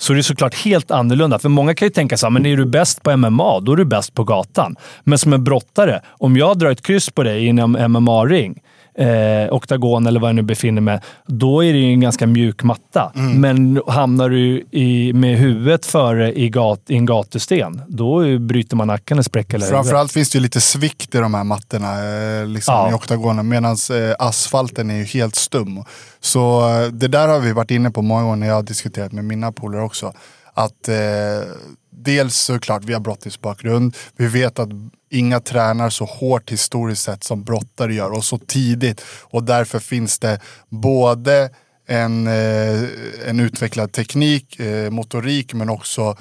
[0.01, 1.39] så det är såklart helt annorlunda.
[1.39, 3.77] För många kan ju tänka så här, men är du bäst på MMA, då är
[3.77, 4.77] du bäst på gatan.
[5.05, 8.61] Men som en brottare, om jag drar ett kryss på dig i en MMA-ring,
[8.99, 12.63] eh, oktagon eller vad jag nu befinner mig, då är det ju en ganska mjuk
[12.63, 13.13] matta.
[13.15, 18.87] Men hamnar du i, med huvudet före i, gat, i en gatusten, då bryter man
[18.87, 19.71] nacken eller spräcker huvudet.
[19.71, 21.93] Framförallt finns det ju lite svikt i de här mattorna
[22.41, 22.91] eh, liksom Ja.
[22.91, 25.85] i oktagonen medan eh, asfalten är ju helt stum.
[26.21, 29.13] Så eh, det där har vi varit inne på många gånger när jag har diskuterat
[29.13, 30.13] med mina polare också.
[30.55, 30.95] Att eh,
[31.91, 33.97] dels såklart, vi har brottningsbakgrund.
[34.17, 34.69] Vi vet att
[35.11, 39.05] inga tränar så hårt historiskt sett som brottare gör och så tidigt.
[39.23, 41.51] Och därför finns det både
[41.89, 42.83] en, eh,
[43.27, 46.17] en utvecklad teknik, eh, motorik men också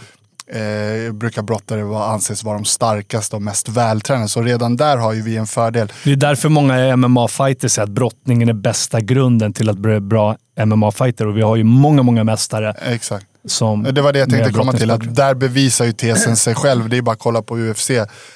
[0.47, 4.27] eh, brukar brottare vara, anses vara de starkaste och mest vältränade.
[4.27, 5.91] Så redan där har ju vi en fördel.
[6.03, 10.37] Det är därför många MMA-fighters säger att brottningen är bästa grunden till att bli bra
[10.65, 11.27] MMA-fighter.
[11.27, 13.25] Och vi har ju många, många mästare Exakt.
[13.47, 13.83] Som...
[13.83, 16.89] Det var det jag tänkte komma till, att där bevisar ju tesen sig själv.
[16.89, 17.89] Det är bara att kolla på UFC,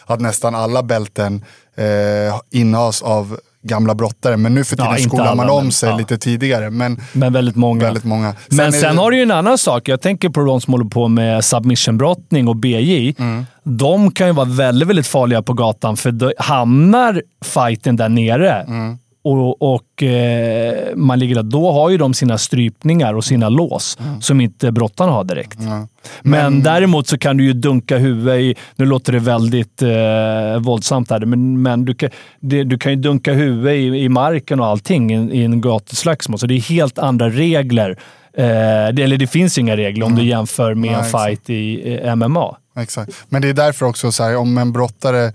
[0.05, 1.45] att nästan alla bälten
[1.78, 4.38] eh, innehas av gamla brottare.
[4.38, 5.97] Men nu för tiden Ja, skolar man alla, om men, sig ja.
[5.97, 6.70] lite tidigare.
[6.70, 7.84] Men Men väldigt många.
[7.86, 8.36] väldigt många.
[8.49, 9.88] Men är sen det- har du ju en annan sak.
[9.88, 13.16] Jag tänker på de som håller på med submissionbrottning och BJ.
[13.20, 13.45] Mm.
[13.64, 18.51] De kan ju vara väldigt, väldigt farliga på gatan, för då hamnar fighten där nere
[18.68, 18.97] Mm.
[19.24, 23.97] Och, och eh, man ligger där, då har ju de sina strypningar och sina lås
[24.01, 24.22] Mm.
[24.22, 25.59] som inte brottarna har direkt.
[26.22, 31.09] Men, däremot så kan du ju dunka huvudet i, nu låter det väldigt eh, våldsamt
[31.09, 32.09] här, men, men du, kan,
[32.39, 36.39] det, du kan ju dunka huvudet i, i marken och allting i, i en gatuslagsmål.
[36.39, 37.89] Så det är helt andra regler.
[38.38, 38.43] Eh,
[38.93, 41.26] det, eller det finns inga regler om du jämför med Nej, en exakt.
[41.26, 42.57] fight i eh, MMA.
[42.78, 43.11] Exakt.
[43.30, 45.34] Men det är därför också, så här, om en brottare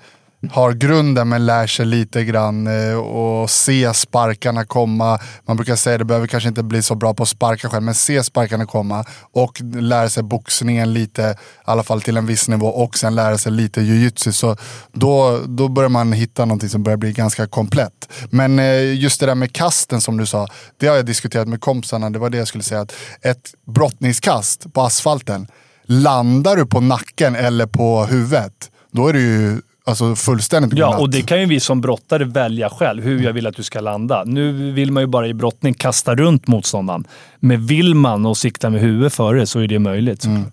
[0.51, 5.18] har grunden men lär sig lite grann eh, och se sparkarna komma.
[5.47, 7.82] Man brukar säga att det behöver kanske inte bli så bra på att sparka själv,
[7.82, 11.34] men se sparkarna komma och lära sig boxningen lite, i
[11.64, 14.32] alla fall till en viss nivå och sen lära sig lite jujutsu.
[14.32, 14.57] Så
[14.93, 18.12] då, då börjar man hitta någonting som börjar bli ganska komplett.
[18.30, 21.61] Men eh, just det där med kasten som du sa, det har jag diskuterat med
[21.61, 22.11] kompisarna.
[22.11, 25.47] Det var det jag skulle säga, att ett brottningskast på asfalten,
[25.84, 31.11] landar du på nacken eller på huvudet, då är det ju alltså, fullständigt Ja, och
[31.11, 34.24] det kan ju vi som brottare välja själv, hur jag vill att du ska landa.
[34.24, 37.05] Nu vill man ju bara i brottning kasta runt motståndaren.
[37.41, 40.24] Men vill man och sikta med huvudet före så är det möjligt.
[40.24, 40.45] Mm.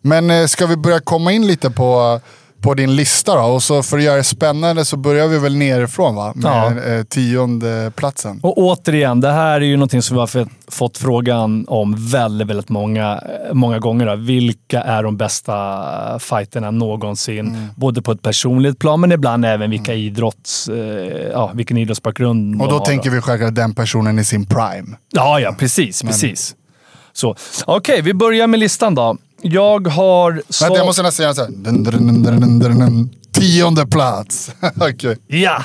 [0.00, 2.20] Men eh, ska vi börja komma in lite på,
[2.62, 3.42] på din lista då?
[3.42, 6.32] Och så för att göra det spännande så börjar vi väl nerifrån va?
[6.34, 6.44] Med
[6.84, 6.92] Ja.
[6.92, 8.40] eh, tionde platsen.
[8.42, 10.26] Och återigen, det här är ju någonting som vi har
[10.70, 13.20] fått- frågan om väldigt, väldigt många,
[13.52, 14.06] många gånger.
[14.06, 14.16] Då.
[14.16, 17.38] Vilka är de bästa fighterna någonsin?
[17.48, 17.66] Mm.
[17.76, 20.76] Både på ett personligt plan, men ibland även vilka idrotts, eh,
[21.32, 24.96] ja, vilken idrottsbakgrund Och då tänker vi självklart den personen i sin prime.
[25.12, 26.02] Ja, ja, precis.
[26.02, 26.54] precis.
[27.12, 27.36] Så,
[27.66, 29.16] Okej, vi börjar med listan då.
[29.42, 30.42] Jag har...
[30.48, 30.64] Så...
[30.64, 31.50] Vänta, jag måste nästan göra såhär.
[31.50, 33.10] Dun, dun, dun, dun, dun, dun, dun.
[33.32, 34.50] Tionde plats.
[34.80, 35.16] Okej.
[35.26, 35.64] Ja!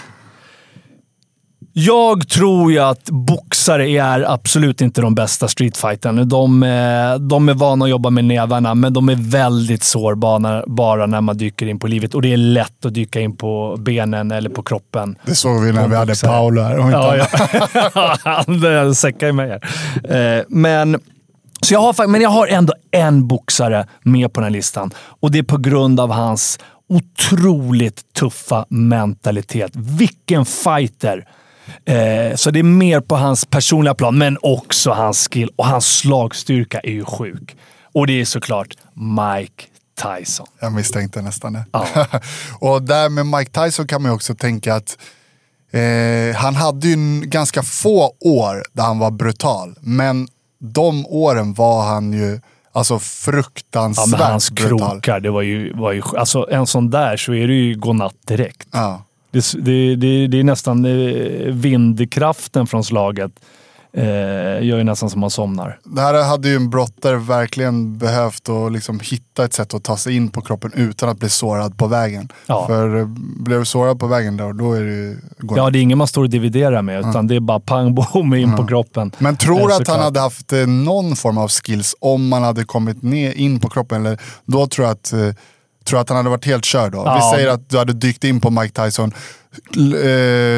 [1.74, 6.24] Jag tror ju att boxare är absolut inte de bästa streetfighterna.
[6.24, 11.06] De, är- de är vana att jobba med nävarna, men de är väldigt sårbara bara
[11.06, 12.16] när man dyker in på livet.
[12.16, 15.16] Och det är lätt att dyka in på benen eller på kroppen.
[15.26, 16.32] Det såg vi när vi hade boxare.
[16.32, 16.78] Paolo här.
[16.92, 17.18] Ja,
[17.96, 18.18] ja.
[18.24, 19.50] Han säckar i mig
[20.04, 20.38] här.
[20.38, 21.00] Eh, Men,
[21.62, 24.91] så jag har, men jag har ändå en boxare med på den här listan.
[24.97, 29.72] Och det är på grund av hans otroligt tuffa mentalitet.
[29.76, 31.28] Vilken fighter!
[31.86, 35.49] Eh, så det är mer på hans personliga plan, men också hans skill.
[35.55, 37.55] Och hans slagstyrka är ju sjuk.
[37.93, 39.64] Och det är såklart Mike
[40.01, 40.47] Tyson.
[40.60, 41.66] Jag misstänkte nästan det.
[41.72, 41.88] Ja.
[42.60, 44.97] och där med Mike Tyson kan man ju också tänka att
[45.72, 49.76] eh, han hade ju ganska få år där han var brutal.
[49.82, 50.28] Men
[50.60, 52.39] de åren var han ju
[52.72, 54.80] alltså Ja, fruktansvärt men hans brutal.
[54.80, 56.01] krokar, det var ju, var ju...
[56.18, 58.68] Alltså en sån där så är det ju godnatt direkt.
[58.72, 59.03] Ja.
[59.32, 63.32] Det, det, det, det är nästan eh, vindkraften från slaget.
[63.98, 65.80] Eh, gör ju nästan som man somnar.
[65.84, 69.98] Det här hade ju en brottare verkligen behövt att liksom hitta ett sätt att ta
[69.98, 72.30] sig in på kroppen utan att bli sårad på vägen.
[72.45, 72.68] Ja.
[72.68, 73.06] För eh,
[73.39, 75.18] blev du sårad på vägen då, då är det ju.
[75.56, 78.34] Ja, det är ingen man står och dividerar med, utan det är bara pang bom
[78.34, 79.12] in på kroppen.
[79.18, 82.43] Men tror Eh, du att han hade haft eh, någon form av skills om man
[82.43, 84.06] hade kommit ner in på kroppen?
[84.06, 85.14] Eller, då tror jag att,
[85.86, 86.98] tror att han hade varit helt körd då.
[86.98, 87.16] Ja.
[87.16, 89.12] Vi säger att du hade dykt in på Mike Tyson,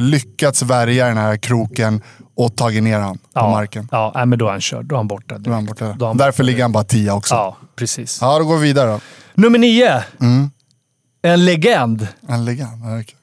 [0.02, 2.02] lyckats värja den här kroken
[2.40, 3.88] och tagit ner han på ja, marken.
[3.92, 4.86] Ja, men då är han körd.
[4.86, 5.38] Då är han borta.
[5.38, 5.96] Då är han borta.
[5.98, 7.36] Då han Därför ligger han bara tia också.
[7.36, 7.58] Ja.
[7.76, 8.18] Precis.
[8.22, 9.00] ja, då går vi vidare då.
[9.34, 10.04] Nummer nio.
[10.22, 10.52] Mm.
[11.22, 12.08] En legend.
[12.28, 12.84] En legend.
[12.84, 13.16] ja, okej.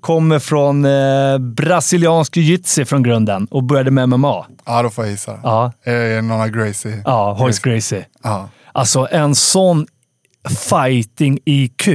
[0.00, 4.46] Kommer från eh, brasiliansk jiu-jitsu från grunden och började med MMA.
[4.64, 5.40] Ja, då får jag gissa.
[5.42, 7.02] Ja, det någon av Gracie?
[7.04, 8.06] ja Hoist Gracie.
[8.22, 8.48] Ja.
[8.72, 9.86] Alltså en sån
[10.48, 11.88] fighting-IQ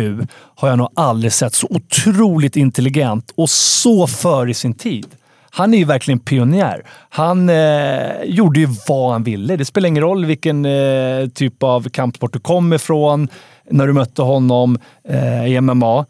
[0.56, 1.56] har jag nog aldrig sett.
[1.56, 5.08] Så otroligt intelligent och så före sin tid.
[5.54, 6.86] Han är ju verkligen pionjär.
[7.10, 9.56] Han eh, gjorde ju vad han ville.
[9.56, 13.28] Det spelar ingen roll vilken eh, typ av kampsport du kom ifrån
[13.70, 14.80] när du mötte honom
[15.10, 16.06] eh, i MMA.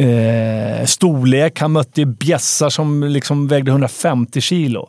[0.00, 1.60] Eh, storlek.
[1.60, 4.88] Han mötte bjässar som liksom vägde 150 kilo.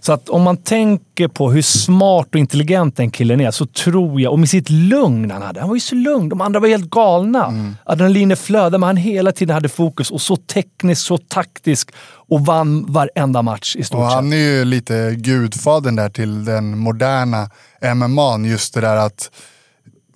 [0.00, 4.20] Så att om man tänker på hur smart och intelligent den killen är så tror
[4.20, 5.60] jag, och med sitt lugn han hade.
[5.60, 6.28] Han var ju så lugn.
[6.28, 7.74] De andra var helt galna.
[7.84, 11.90] Adrenalinet flödade, men han hela tiden hade fokus och så teknisk, så taktisk
[12.28, 14.14] och vann varenda match i stort Och sett.
[14.14, 17.50] han är ju lite gudfadern där till den moderna
[17.94, 18.38] MMA.
[18.38, 19.30] Just det där att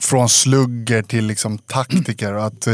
[0.00, 2.34] från slugger till liksom taktiker.
[2.34, 2.68] Och att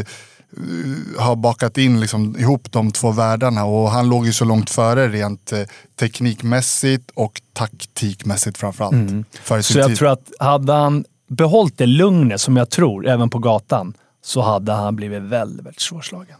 [0.58, 3.64] uh, ha bakat in liksom ihop de två världarna.
[3.64, 5.60] Och han låg ju så långt före rent eh,
[6.00, 8.92] teknikmässigt och taktikmässigt framförallt.
[8.92, 9.24] Mm.
[9.44, 9.96] Så sin jag tid.
[9.96, 13.94] tror att hade han behållit det lugnet, som jag tror, även på gatan,
[14.24, 16.36] så hade han blivit väldigt, väldigt svårslagen.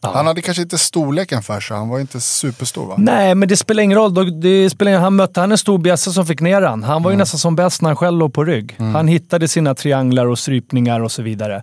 [0.00, 0.10] Ja.
[0.14, 1.76] Han hade kanske inte storleken för sig.
[1.76, 2.94] Han var inte superstor va?
[2.98, 4.40] Nej, men det spelar ingen roll.
[4.40, 6.82] Det spelar ingen, han mötte han en stor bjässe som fick ner han.
[6.82, 8.74] Han var ju nästan som bäst när han själv låg på rygg.
[8.78, 11.62] Han hittade sina trianglar och strypningar och så vidare.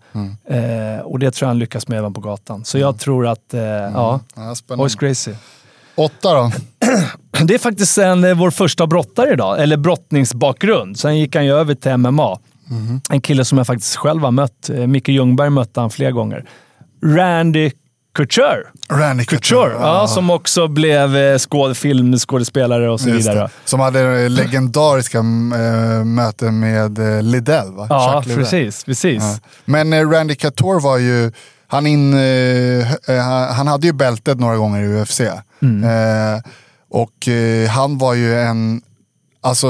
[0.50, 2.66] Eh, och det tror jag han lyckas med även på gatan.
[2.66, 4.84] Så jag tror att, eh, ja, Ja, spännande.
[4.84, 5.36] Hoist Gracie.
[5.96, 6.52] Åtta då?
[7.46, 11.00] Det är faktiskt en, eh, vår första brottare idag, eller brottningsbakgrund.
[11.00, 12.40] Sen gick han ju över till MMA.
[13.10, 14.70] En kille som jag faktiskt själv har mött.
[14.70, 16.46] Eh, Micke Ljungberg mötte han flera gånger.
[17.04, 17.72] Randy
[18.16, 18.64] Couture.
[18.90, 23.40] Randy Couture, ja, som också blev eh, skåd, filmskådespelare och så Just vidare.
[23.40, 23.50] det.
[23.66, 25.24] Som hade legendariska äh,
[26.06, 27.88] möten med Liddell va?
[27.90, 28.38] Ja, Liddell.
[28.44, 28.84] precis.
[28.84, 29.24] precis.
[29.24, 29.38] Ja.
[29.66, 31.32] Men eh, Randy Couture var ju,
[31.68, 35.22] han, in, eh, eh, han hade ju bältet några gånger i UFC.
[35.62, 35.84] Mm.
[35.84, 36.42] Eh,
[36.92, 38.82] och eh, han var ju en,
[39.50, 39.68] alltså,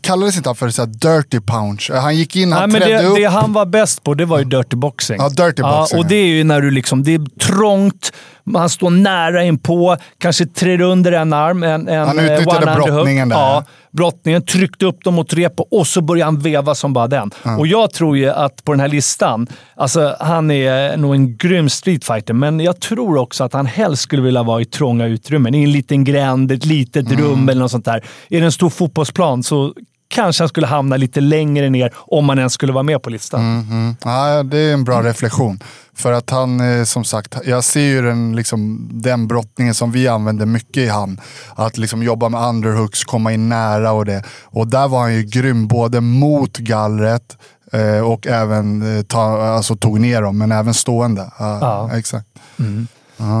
[0.00, 1.90] kallades inte han för så här dirty punch?
[1.94, 3.16] Eh, Han gick in, Nej, han men trädde det, upp.
[3.16, 5.16] det han var bäst på, det var ju dirty boxing.
[5.20, 8.12] Ja, dirty boxing, och det är ju när du liksom, det är trångt,
[8.44, 12.86] man står nära inpå, kanske trär under en arm, en, en Han eh, utnyttjade hook.
[12.86, 13.36] brottningen där.
[13.36, 17.30] Ja, brottningen, tryckte upp dem mot repet och så började han veva som bara den.
[17.58, 21.68] Och jag tror ju att på den här listan, alltså han är nog en grym
[21.68, 25.54] streetfighter, men jag tror också att han helst skulle vilja vara i trånga utrymmen.
[25.54, 27.20] I en liten gränd, ett litet Mm.
[27.24, 28.04] rum eller något sånt där.
[28.30, 29.74] Är det en stor fotbollsplan så
[30.12, 33.40] kanske han skulle hamna lite längre ner om han ens skulle vara med på listan.
[33.40, 35.60] Mm, ja, det är en bra reflektion.
[35.94, 40.08] För att han, eh, som sagt, jag ser ju den, liksom, den brottningen som vi
[40.08, 41.20] använder mycket i han.
[41.54, 44.24] Att liksom jobba med underhooks, komma in nära och det.
[44.44, 47.36] Och där var han ju grym både mot gallret
[47.72, 51.30] eh, och även eh, ta, alltså, tog ner dem, men även stående.
[51.38, 51.96] Ja, Ja.
[51.96, 52.26] Exakt.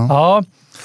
[0.08, 0.44] Ja,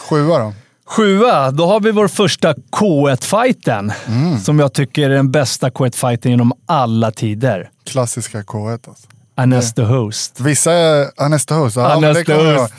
[0.10, 0.54] Sjua då?
[0.88, 3.92] Sjua, då har vi vår första K1-fighten.
[4.08, 4.40] Mm.
[4.40, 7.70] Som jag tycker är den bästa K1-fighten genom alla tider.
[7.86, 9.08] Klassiska K1 alltså.
[9.40, 10.40] Anes the Host.
[10.40, 11.76] Vissa är Anesta Host.
[11.76, 12.74] Ja, the Host.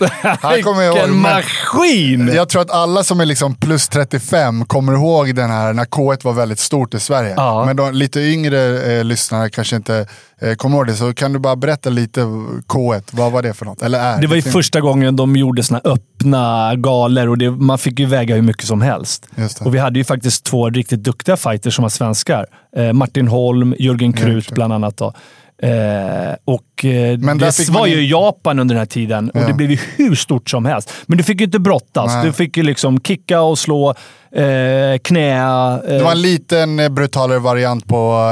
[0.64, 2.30] kommer jag Vilken maskin!
[2.34, 6.24] Jag tror att alla som är liksom plus 35 kommer ihåg den här när K1
[6.24, 7.34] var väldigt stort i Sverige.
[7.36, 7.64] Ja.
[7.64, 10.06] Men de lite yngre eh, lyssnare kanske inte
[10.40, 10.94] eh, kommer ihåg det.
[10.94, 12.20] Så kan du bara berätta lite
[12.68, 13.82] K1, vad var det för något?
[13.82, 14.20] Eller är?
[14.20, 18.06] Det var ju första gången de gjorde såna öppna galor och det, man fick ju
[18.06, 19.26] väga hur mycket som helst.
[19.60, 22.46] Och vi hade ju faktiskt två riktigt duktiga fighters som var svenskar.
[22.76, 24.54] Eh, Martin Holm, Jörgen Krut Krut.
[24.54, 24.96] bland annat.
[24.96, 25.14] Då.
[25.62, 29.40] Eh, och eh, Men det var man ju in- Japan under den här tiden och
[29.40, 29.46] Ja.
[29.46, 30.92] det blev ju hur stort som helst.
[31.06, 32.06] Men du fick ju inte brottas.
[32.14, 32.26] Nej.
[32.26, 33.90] Du fick ju liksom kicka och slå,
[34.32, 35.36] eh, knä.
[35.38, 38.24] Eh, Det var en liten eh, brutalare variant på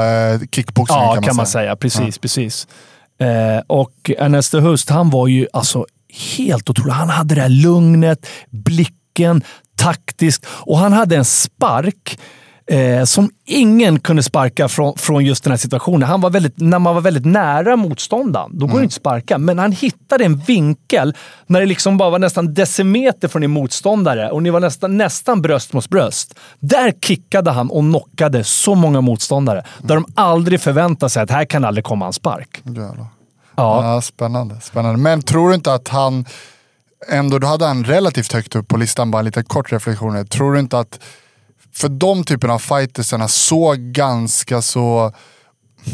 [0.51, 1.75] kickboxing Ja, kan man säga.
[1.75, 2.67] Precis, precis.
[3.19, 5.85] Eh, och Ernesto Hust, han var ju alltså
[6.37, 6.91] helt otrolig.
[6.91, 9.43] Han hade det här lugnet, blicken,
[9.75, 12.19] taktiskt och han hade en spark
[12.71, 16.09] eh, som ingen kunde sparka från, från just den här situationen.
[16.09, 18.77] Han var väldigt, när man var väldigt nära motståndaren, då går Mm.
[18.77, 19.37] det inte att sparka.
[19.37, 21.15] Men han hittade en vinkel
[21.47, 25.41] när det liksom bara var nästan decimeter från din motståndare och ni var nästan, nästan
[25.41, 26.33] bröst mot bröst.
[26.59, 29.63] Där kickade han och knockade så många motståndare.
[29.81, 32.61] Där de aldrig förväntade sig att här kan aldrig komma en spark.
[32.63, 33.05] Jävlar.
[33.55, 33.93] Ja.
[33.93, 34.97] Ja, spännande, spännande.
[34.99, 36.25] Men tror du inte att han,
[37.09, 40.27] ändå då hade han relativt högt upp på listan, bara en liten kort reflektion.
[40.27, 40.99] Tror du inte att,
[41.77, 45.13] för de typerna av fightersarna såg ganska så,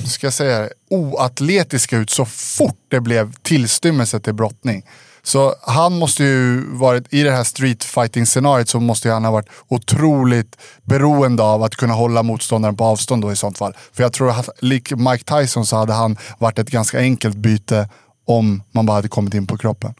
[0.07, 4.83] ska jag säga det, oatletiska ut så fort det blev tillstymmelse till brottning.
[5.23, 9.25] Så han måste ju varit, i det här street fighting scenariot så måste ju han
[9.25, 13.73] ha varit otroligt beroende av att kunna hålla motståndaren på avstånd då i sånt fall.
[13.93, 17.89] För jag tror att lik Mike Tyson så hade han varit ett ganska enkelt byte
[18.25, 19.93] om man bara hade kommit in på kroppen.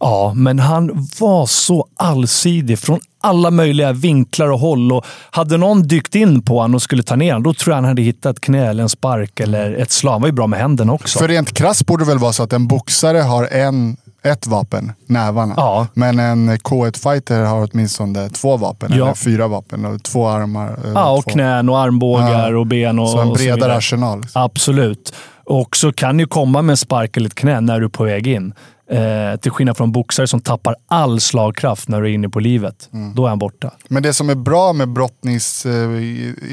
[0.00, 4.92] Ja, men han var så allsidig från alla möjliga vinklar och håll.
[4.92, 7.76] Och hade någon dykt in på honom och skulle ta ner honom, då tror jag
[7.76, 10.12] han hade hittat knä, eller en spark eller ett slag.
[10.12, 11.18] Han var ju bra med händerna också.
[11.18, 14.92] För rent krasst borde det väl vara så att en boxare har en, ett vapen,
[15.06, 15.54] nävarna.
[15.56, 15.86] Ja.
[15.94, 19.04] Men en K1-fighter har åtminstone två vapen, Ja.
[19.04, 20.78] eller fyra vapen, och två armar.
[20.94, 21.30] ja, och två.
[21.30, 22.58] knän och armbågar Ja.
[22.58, 22.98] och ben.
[22.98, 23.76] Och, Så en och bredare vidare.
[23.76, 24.22] arsenal.
[24.32, 25.14] Absolut.
[25.44, 28.04] Och så kan ju komma med en spark eller ett knä när du är på
[28.04, 28.54] väg in.
[28.90, 32.88] Eh, till skillnad från boxare som tappar all slagkraft när du är inne på livet.
[32.92, 33.14] Mm.
[33.14, 33.70] Då är han borta.
[33.88, 35.66] Men det som är bra med brottnings...
[35.66, 35.90] Eh,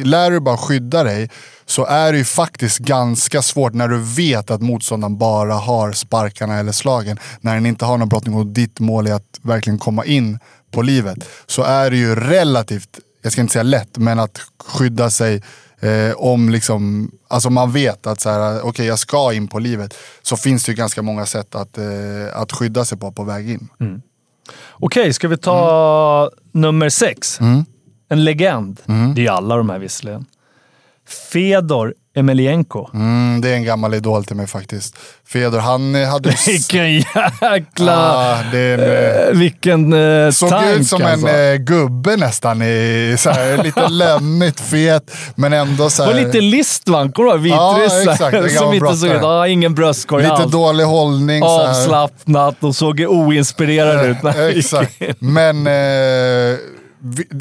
[0.03, 1.29] lär du bara skydda dig
[1.65, 6.59] så är det ju faktiskt ganska svårt när du vet att motståndaren bara har sparkarna
[6.59, 7.19] eller slagen.
[7.41, 10.39] När den inte har någon brottning och ditt mål är att verkligen komma in
[10.71, 11.17] på livet.
[11.47, 15.43] Så är det ju relativt, jag ska inte säga lätt, men att skydda sig
[15.79, 19.95] eh, om liksom, alltså man vet att så här, okej jag ska in på livet.
[20.21, 21.85] Så finns det ju ganska många sätt att, eh,
[22.33, 23.69] att skydda sig på på väg in.
[24.71, 27.39] Okej, ska vi ta nummer sex?
[27.39, 27.65] Mm.
[28.09, 28.81] En legend.
[29.15, 30.25] Det är ju alla de här visserligen.
[31.31, 32.89] Fedor Emelianenko.
[32.93, 34.95] Mm, det är en gammal idol till mig faktiskt.
[35.27, 36.29] Fedor, han hade...
[36.47, 37.63] Vilken jäkla...
[37.77, 41.27] Ja, är en, eh, vilken eh, såg tank ut som alltså.
[41.27, 42.61] en eh, gubbe nästan.
[42.61, 47.47] I, så här, lite lömmigt, fet, men ändå så här, var lite listvan, kommer du
[47.49, 47.57] ihåg?
[47.57, 48.31] Ja, Vitryssar.
[48.31, 49.21] En som inte såg ut...
[49.21, 50.51] Ja, ingen bröstkorg lite alls.
[50.51, 51.43] dålig hållning.
[51.43, 54.17] Avslappnat och såg oinspirerad ut.
[54.55, 55.01] gick Exakt.
[55.19, 56.57] Men eh,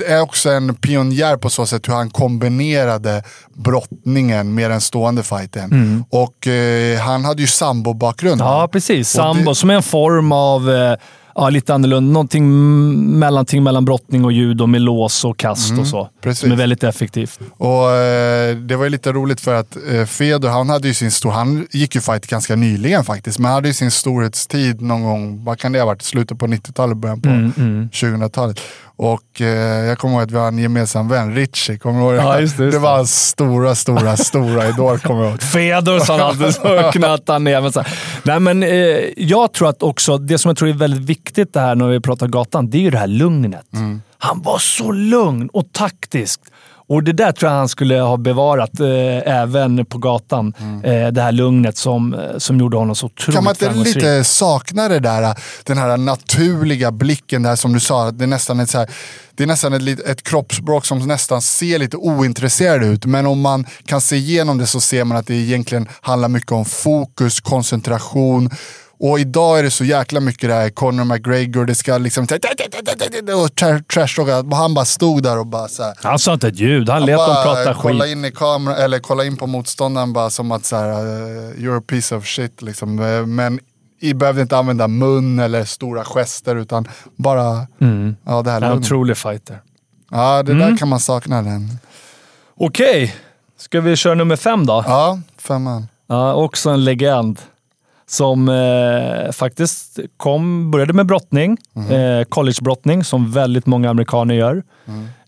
[0.06, 3.22] är också en pionjär på så sätt hur han kombinerade
[3.54, 6.04] brottningen med den stående fighten.
[6.10, 8.40] Och eh, han hade ju sambo-bakgrund.
[8.40, 9.14] Ja, precis.
[9.14, 10.70] Och det- Sambo, som är en form av...
[10.70, 10.94] Eh,
[11.34, 12.12] ja, lite annorlunda.
[12.12, 12.48] Någonting
[13.18, 15.98] mellanting mellan brottning och judo med lås och kast och så.
[16.00, 16.40] Mm, precis.
[16.40, 17.40] Som är väldigt effektivt.
[17.56, 21.10] Och eh, Det var ju lite roligt för att eh, Fedor, han hade ju sin
[21.10, 25.02] stor, han gick ju fight ganska nyligen faktiskt, men han hade ju sin storhetstid någon
[25.02, 28.60] gång, vad kan det ha varit, slutet på 90-talet, början på Mm, 2000-talet.
[29.00, 29.46] Och eh,
[29.86, 32.56] jag kommer ihåg att vi har en gemensam vän, Richie, kommer du ihåg Ja, just
[32.56, 35.42] det, just det var hans stora, stora, stora idol, kommer jag ihåg.
[35.42, 37.60] Fedor sa han alltid så knöt han ner.
[37.60, 37.98] Men så här.
[38.22, 38.68] Nej, men, eh,
[39.16, 42.00] jag tror att också, det som jag tror är väldigt viktigt det här när vi
[42.00, 43.66] pratar gatan, det är ju det här lugnet.
[44.18, 46.40] Han var så lugn och taktisk.
[46.88, 50.54] Och det där tror jag han skulle ha bevarat eh, även på gatan.
[50.84, 54.24] Eh, det här lugnet som, eh, som gjorde honom så otroligt Kan man inte lite
[54.24, 58.70] sakna det där, den här naturliga blicken där som du sa, det är nästan ett,
[58.70, 58.90] så här,
[59.34, 63.04] det är nästan ett, ett kroppsspråk som nästan ser lite ointresserad ut.
[63.04, 66.52] Men om man kan se igenom det så ser man att det egentligen handlar mycket
[66.52, 68.50] om fokus, koncentration.
[69.00, 72.24] Och idag är det så jäkla mycket det här, Conor McGregor, det ska liksom...
[72.24, 76.48] Och tra- trash och Han bara stod där och bara så här, Han sa inte
[76.48, 76.88] ett ljud.
[76.88, 78.12] Han lät dem prata kolla skit.
[78.12, 81.78] in i kameran, eller kolla in på motståndaren bara som att så här, eh, you're
[81.78, 82.62] a piece of shit.
[82.62, 82.98] Liksom.
[82.98, 83.60] Eh, Men
[84.00, 87.66] i behövde inte använda mun eller stora gester utan bara
[88.26, 89.60] ja, det här Han är en otrolig fighter.
[90.10, 90.70] Ja, det Mm.
[90.70, 91.78] där kan man sakna den.
[92.56, 93.14] Okej,
[93.58, 94.84] ska vi köra nummer fem då?
[94.86, 95.88] Ja, femman.
[96.06, 97.38] Ja, också en legend.
[98.08, 101.56] Som eh, faktiskt kom, började med brottning,
[101.90, 104.62] eh, collegebrottning, som väldigt många amerikaner gör.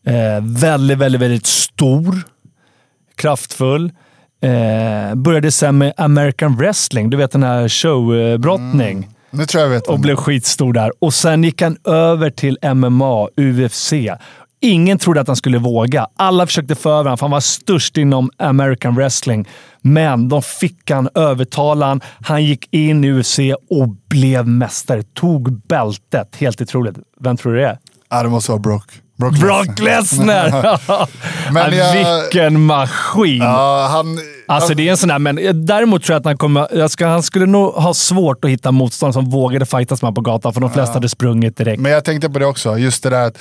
[0.04, 2.22] Eh, väldigt, väldigt, väldigt stor,
[3.16, 3.92] kraftfull.
[4.42, 9.08] Eh, började sen med American wrestling, du vet den här showbrottning.
[9.30, 9.86] Nu tror jag vet.
[9.86, 10.92] Och blev skitstor där.
[10.98, 13.92] Och sen gick han över till MMA, UFC.
[14.62, 16.06] Ingen trodde att han skulle våga.
[16.16, 19.48] Alla försökte få över honom, för han var störst inom American wrestling.
[19.82, 22.44] Men de fick han, övertala han.
[22.44, 23.38] Gick in i UFC
[23.70, 25.02] och blev mästare.
[25.02, 26.36] Tog bältet.
[26.36, 26.96] Helt otroligt.
[27.20, 27.78] Vem tror du det är?
[28.10, 28.84] Ja, det måste vara Brock.
[29.16, 30.50] Brock, Brock Lesnar!
[31.52, 33.36] Men Ja, jag- Vilken maskin!
[33.42, 34.18] Ja, han...
[34.48, 36.68] Alltså det är en sån där, men däremot tror jag att han kommer...
[36.72, 40.14] Jag ska, han skulle nog ha svårt att hitta motståndare som vågade fightas med honom
[40.14, 41.80] på gatan, för de flesta hade sprungit direkt.
[41.80, 43.38] Men jag tänkte på det också, just det där att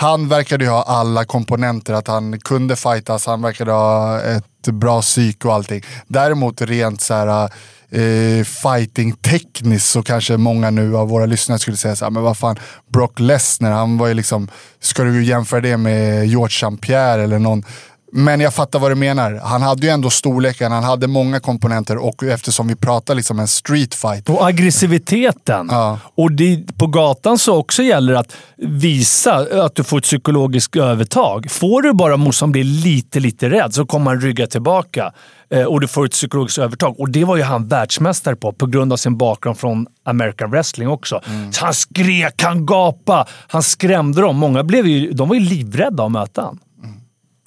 [0.00, 5.02] han verkade ju ha alla komponenter, att han kunde fightas, han verkade ha ett bra
[5.02, 5.82] psyk och allting.
[6.06, 7.50] Däremot rent så här
[7.90, 12.22] eh, fighting tekniskt så kanske många nu av våra lyssnare skulle säga så här, men
[12.22, 12.56] vad fan,
[12.92, 14.48] Brock Lesnar, han var ju liksom,
[14.80, 16.86] ska du jämföra det med George St.
[16.86, 17.64] Pierre eller någon
[18.12, 19.40] men jag fattar vad du menar.
[19.44, 23.48] Han hade ju ändå storleken, han hade många komponenter och eftersom vi pratar liksom en
[23.48, 24.28] street fight.
[24.28, 25.68] Och aggressiviteten.
[25.70, 25.98] Ja.
[26.14, 31.50] Och det, på gatan så också gäller att visa att du får ett psykologiskt övertag.
[31.50, 35.12] Får du bara motståndaren bli lite, lite rädd så kommer han rygga tillbaka
[35.50, 37.00] eh, och du får ett psykologiskt övertag.
[37.00, 40.88] Och det var ju han världsmästare på på grund av sin bakgrund från American wrestling
[40.88, 41.20] också.
[41.50, 44.36] Så han skrek, han gapade, han skrämde dem.
[44.36, 46.58] Många blev ju, de var ju livrädda att möta honom.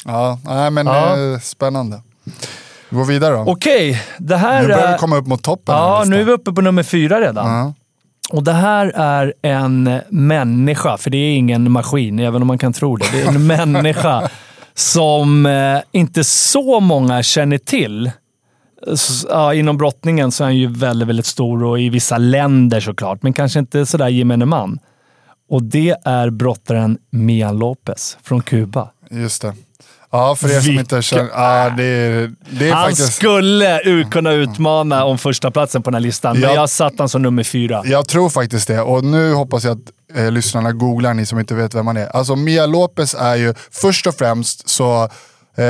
[0.05, 1.17] Ja, nej, men Ja.
[1.33, 2.01] eh, spännande.
[2.89, 3.51] Vi går vidare då.
[3.51, 5.75] Okej, det här nu börjar vi komma upp mot toppen.
[5.75, 7.47] Ja, nu är vi uppe på nummer fyra redan.
[7.51, 7.73] Ja.
[8.29, 12.73] Och det här är en människa, för det är ingen maskin, även om man kan
[12.73, 13.05] tro det.
[13.11, 14.29] Det är en människa
[14.73, 18.11] som eh, inte så många känner till.
[19.29, 23.23] Ja, inom brottningen så är han ju väldigt, väldigt stor och i vissa länder såklart,
[23.23, 24.79] men kanske inte sådär gemene man.
[25.49, 28.89] Och det är brottaren Mian Lopez från Kuba.
[29.11, 29.53] Just det.
[30.15, 31.29] Ja, för er som inte känner...
[31.35, 33.13] Ja, det är, det är Han faktiskt...
[33.13, 33.79] skulle
[34.11, 36.55] kunna utmana om första platsen på den här listan, men Ja.
[36.55, 37.81] jag satt han som nummer fyra.
[37.85, 38.81] Jag tror faktiskt det.
[38.81, 42.15] Och nu hoppas jag att eh, lyssnarna googlar, ni som inte vet vem han är.
[42.15, 45.09] Alltså Mia Lopez är ju, först och främst så
[45.57, 45.63] eh,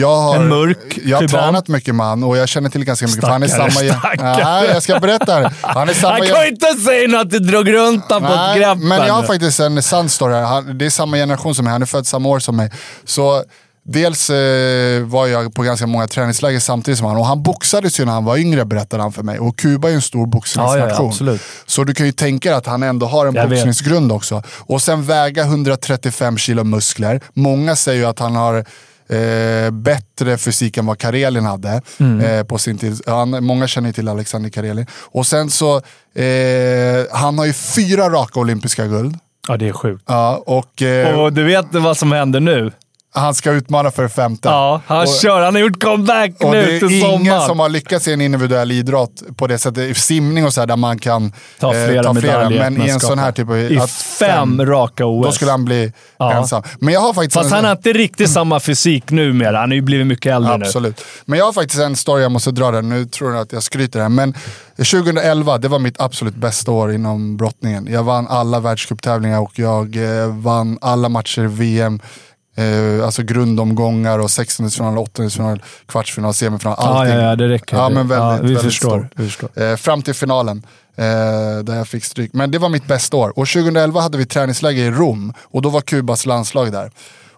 [0.00, 1.42] jag har, En mörk jag har kuban.
[1.42, 3.20] tränat mycket man och jag känner till ganska mycket.
[3.20, 4.44] för han är Stackare, samma, stackare.
[4.44, 5.32] Nej, jag ska berätta.
[5.34, 5.52] här.
[5.62, 8.56] Han är samma Han kan inte säga något att du drog runt honom på ett
[8.56, 8.78] grepp.
[8.78, 10.42] men jag har faktiskt en sann story här.
[10.42, 12.70] Han, det är samma generation som mig, han är född samma år som mig.
[13.04, 13.44] Så
[13.92, 17.16] dels eh, var jag på ganska många träningsläger samtidigt som han.
[17.16, 19.38] Och han boxades ju när han var yngre berättade han för mig.
[19.38, 21.12] Och Kuba är ju en stor boxningsnation.
[21.20, 21.38] Ja, ja.
[21.66, 23.50] Så du kan ju tänka dig att han ändå har en Jag vet.
[23.58, 24.42] boxningsgrund också.
[24.58, 27.20] Och sen väga 135 kilo muskler.
[27.34, 28.64] Många säger ju att han har
[29.12, 32.20] Eh, bättre fysik än vad Karelin hade Mm.
[32.20, 33.00] eh, på sin tid.
[33.06, 34.86] Han, många känner till Alexander Karelin.
[35.12, 35.76] Och sen så,
[36.14, 39.18] eh, han har ju fyra raka olympiska guld.
[39.48, 40.04] Ja, det är sjukt.
[40.08, 42.72] Ja, och eh, Och du vet vad som händer nu?
[43.12, 44.48] Han ska utmana för det femte.
[44.48, 45.42] Ja, han och, kör.
[45.44, 47.46] Han har gjort comeback och nu det till är ingen sommaren.
[47.48, 49.96] som har lyckats i en individuell idrott på det sättet.
[49.96, 52.70] Simning och så här, där man kan Ta eh, flera medaljer.
[52.70, 53.58] Men i en sån här typ av...
[53.58, 55.26] I att fem raka OS.
[55.26, 56.32] Då skulle han bli Ja.
[56.32, 56.62] ensam.
[56.80, 57.34] Men jag har faktiskt...
[57.34, 59.58] Fast en- han har inte riktigt samma fysik numera.
[59.60, 60.64] Han har ju blivit mycket äldre nu.
[60.64, 61.04] Absolut.
[61.24, 62.88] Men jag har faktiskt en story jag måste dra den.
[62.88, 64.08] Nu tror jag att jag skryter här.
[64.08, 64.34] Men
[64.76, 67.86] 2011, det var mitt absolut bästa år inom brottningen.
[67.90, 72.00] Jag vann alla världscuptävlingar och jag eh, vann alla matcher i VM.
[72.56, 76.74] Eh, alltså grundomgångar och 16-final, 8-final, kvartsfinal, semifinal.
[76.78, 77.14] Ja, Allting.
[77.16, 77.76] ja, ja, det räcker.
[77.76, 78.98] Ja, men väldigt, Ja, vi väldigt förstår.
[78.98, 79.12] stort.
[79.16, 79.62] Vi förstår.
[79.62, 80.62] Eh, fram till finalen.
[80.96, 81.04] Eh,
[81.64, 82.30] där jag fick stryk.
[82.32, 83.28] Men det var mitt bästa år.
[83.28, 86.90] Och 2011 hade vi träningsläger i Rom och då var Kubas landslag där.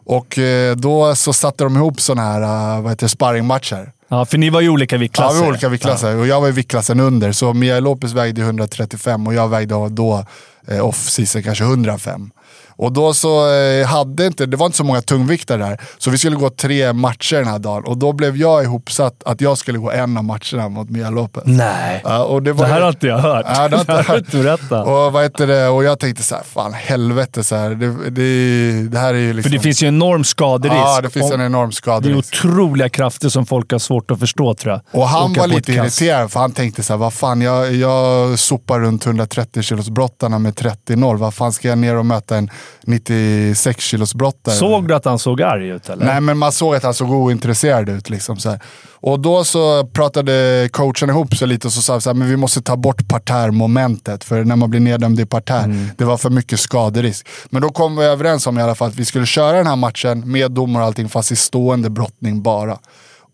[0.04, 0.38] Och
[0.76, 3.92] då så satte de ihop sådana här vad heter det, sparringmatcher.
[4.08, 5.34] Ja, för ni var ju olika Ja, viktklasser.
[5.34, 7.32] vi var olika viktklasser och jag var i viktklassen under.
[7.32, 10.24] Så Mia Lopez vägde 135 och jag vägde då
[10.68, 12.30] eh, off-season kanske 105.
[12.76, 15.80] Och då så eh, hade inte, det var inte så många tungviktare där.
[15.98, 19.40] Så vi skulle gå tre matcher den här dagen och då blev jag ihopsatt att
[19.40, 21.42] jag skulle gå en av matcherna mot Mia Lopez.
[21.46, 22.00] Nej.
[22.04, 23.46] Ja, och det, Det var här har inte jag hört.
[23.48, 24.08] Ja, det det jag har hört.
[24.08, 24.86] du inte berättat.
[24.86, 25.68] och, vad heter det?
[25.68, 29.28] och jag tänkte så här, fan helvete, så här, det, det, det här är ju
[29.28, 29.52] För liksom...
[29.52, 30.76] det finns ju enorm skaderisk.
[30.76, 32.34] Ja, det finns en enorm det är skaderisk.
[32.44, 35.00] otroliga krafter som folk har svårt att förstå tror jag.
[35.00, 38.38] Och han Åka var lite irriterad för han tänkte så här, vad fan jag, jag
[38.38, 41.16] sopar runt 130 kilos brottarna med 30-0.
[41.16, 42.50] Vad fan ska jag ner och möta en
[42.84, 44.54] 96 kilos brottare?
[44.54, 46.06] Såg du att han såg arg ut eller?
[46.06, 48.10] Nej men man såg att han såg ointresserad ut.
[48.10, 48.60] Liksom, så här.
[48.92, 52.36] Och då så pratade coachen ihop sig lite och så sa så här, men vi
[52.36, 54.24] måste ta bort partermomentet.
[54.24, 55.88] För när man blir neddömd i parterr, Mm.
[55.98, 57.26] det var för mycket skaderisk.
[57.50, 59.76] Men då kom vi överens om i alla fall att vi skulle köra den här
[59.76, 62.78] matchen med domare och allting fast i stående brottning bara.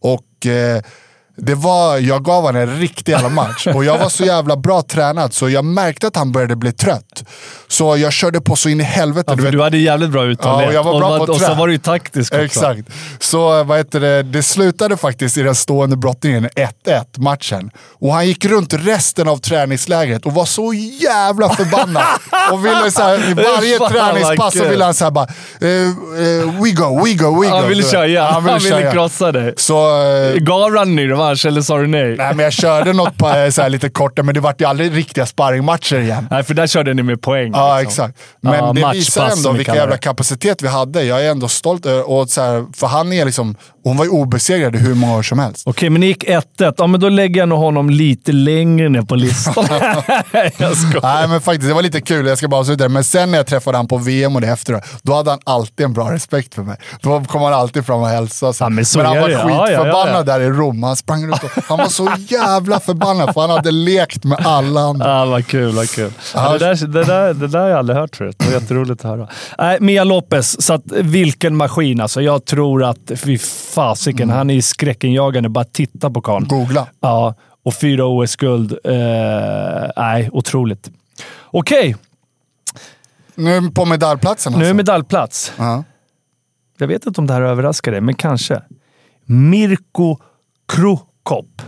[0.00, 0.82] Och eh,
[1.40, 4.82] det var, jag gav honom en riktig jävla match och jag var så jävla bra
[4.82, 7.24] tränad så jag märkte att han började bli trött.
[7.68, 9.24] Så jag körde på så in i helvete.
[9.26, 9.52] Ja, du vet.
[9.52, 10.74] du hade jävligt bra uthållighet.
[10.74, 12.44] Ja, och jag var bra och, på och så var du ju taktisk också.
[12.44, 12.80] Exakt.
[13.20, 16.48] Så vad heter det, det slutade faktiskt i den stående brottningen
[16.86, 17.70] 1-1 matchen.
[18.00, 22.04] Och han gick runt resten av träningslägret och var så jävla förbannad
[22.52, 25.26] och ville så här, i varje träningspass så ville han så här bara,
[25.60, 27.56] eh, eh, we go, we go, we go.
[27.56, 28.30] Han ville köra, ja.
[28.30, 29.54] Han ville krossa dig.
[29.56, 32.16] Så, eh, Gav han dig revansch eller sa du nej?
[32.16, 34.96] nej men jag körde något på, eh, så lite kortare, men det vart ju aldrig
[34.96, 36.28] riktiga sparringmatcher igen.
[36.30, 37.52] Nej, för där körde ni med poäng.
[37.52, 38.04] Ja, liksom.
[38.04, 38.18] exakt.
[38.40, 41.02] Men Ja, det visar ändå som vi vilka kallar jävla kapacitet vi hade.
[41.02, 44.76] Jag är ändå stolt och så här, för han är liksom, hon var ju obesegrad
[44.76, 45.62] hur många år som helst.
[45.66, 46.74] Okej, men ni gick 1-1.
[46.78, 49.54] Ja, men då lägger jag nog honom lite längre ner på listan.
[50.58, 51.00] jag skojar.
[51.02, 52.26] Nej men faktiskt, det var lite kul.
[52.26, 52.88] Jag ska bara avsluta det.
[52.90, 55.86] Men sen när jag träffade han på VM och det efteråt, då hade han alltid
[55.86, 56.76] en bra respekt för mig.
[57.00, 58.52] Då kom han alltid fram och hälsade.
[58.60, 60.22] Ja, men så han var skitförbannad ja, ja.
[60.22, 60.82] där i Rom.
[60.82, 64.80] Han sprang runt och han var så jävla förbannad för han hade lekt med alla
[64.80, 65.20] andra.
[65.22, 66.12] Ah, vad kul, vad kul.
[66.34, 66.52] Ja.
[66.52, 68.36] det, där, det, där, det där har jag aldrig hört förut.
[68.38, 69.28] Det var jätteroligt att höra.
[69.58, 72.20] Nej, Mia Lopez, så att, vilken maskin alltså.
[72.22, 73.38] Jag tror att, fy
[73.74, 74.36] fasiken, Mm.
[74.36, 75.48] han är skräckenjagande.
[75.48, 76.48] Bara titta på karln.
[76.48, 76.86] Googla.
[77.00, 78.72] Ja, och fyra OS-guld.
[78.84, 78.92] Eh,
[79.96, 80.90] nej, otroligt.
[81.50, 81.96] Okej,
[83.34, 84.64] Nu på medaljplatsen alltså.
[84.64, 85.52] nu är medaljplats.
[85.56, 85.84] Ja.
[86.78, 88.62] Jag vet inte om det här överraskar dig, men kanske.
[89.24, 90.16] Mirko
[90.72, 91.62] Krokop.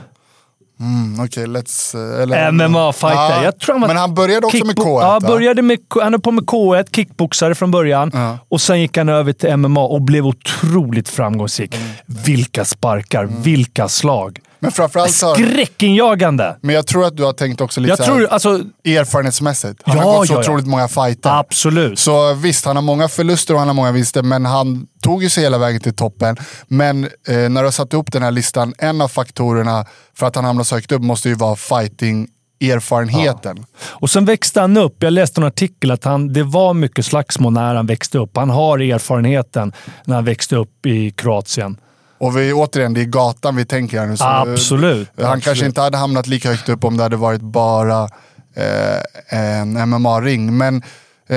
[0.81, 1.95] Mm, Okej, let's...
[2.17, 3.15] eh, Eller, MMA-fighter.
[3.17, 5.01] Ja, Jag tror han var men han började också med kickbo- K1.
[5.03, 5.29] Ja, va?
[5.29, 8.11] började med, han är på med K1, kickboxare från början.
[8.15, 8.39] Ja.
[8.49, 11.75] Och sen gick han över till MMA och blev otroligt framgångsrik.
[11.75, 11.89] Mm.
[12.07, 14.39] Vilka sparkar, vilka slag.
[14.61, 15.35] Men framförallt så...
[15.35, 16.57] Skräckinjagande!
[16.61, 18.49] Men jag tror att du har tänkt också lite Jag tror, här, alltså,
[18.85, 19.83] erfarenhetsmässigt.
[19.85, 20.41] Han Ja, har gått så ja, ja.
[20.41, 21.31] otroligt många fighter.
[21.39, 21.99] absolut.
[21.99, 25.29] Så visst, han har många förluster och han har många vinster, men han tog ju
[25.29, 26.37] sig hela vägen till toppen.
[26.69, 29.85] Men eh, när du har satt ihop den här listan, en av faktorerna
[30.15, 33.65] för att han hamnar så högt upp måste ju vara fighting-erfarenheten.
[33.81, 35.03] Och sen växte han upp.
[35.03, 38.37] Jag läste en artikel att han, det var mycket slagsmål när han växte upp.
[38.37, 39.73] Han har erfarenheten
[40.05, 41.77] när han växte upp i Kroatien.
[42.21, 44.17] Och vi, återigen, det är gatan vi tänker här nu.
[44.17, 45.09] så, eh, Absolut.
[45.17, 45.45] Han absolut.
[45.45, 48.09] kanske inte hade hamnat lika högt upp om det hade varit bara
[48.57, 50.57] eh, en MMA-ring.
[50.57, 50.83] Men
[51.29, 51.37] eh,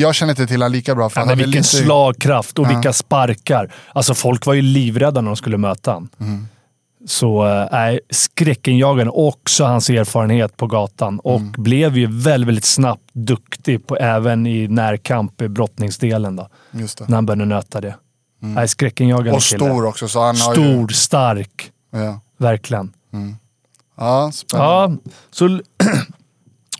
[0.00, 1.08] jag känner inte till honom lika bra.
[1.10, 3.72] För Ja, men vilken lite- slagkraft och vilka sparkar.
[3.92, 6.08] Alltså folk var ju livrädda när de skulle möta honom.
[6.20, 6.48] Mm.
[7.06, 9.10] Så äh, nej, skräckenjagande.
[9.12, 11.18] Också hans erfarenhet på gatan.
[11.20, 11.52] Och Mm.
[11.58, 16.36] blev ju väldigt, väldigt snabbt duktig på, även i närkamp i brottningsdelen.
[16.36, 16.48] Då,
[17.06, 17.94] när han började nöta det.
[18.40, 19.64] Nej, skräckenjagande Och kille.
[19.64, 20.08] stor också.
[20.08, 21.70] Så han har ju, Stor, stark.
[21.92, 22.20] ja.
[22.38, 22.92] Verkligen.
[23.96, 24.96] Ja, spännande.
[25.04, 25.60] Ja, så...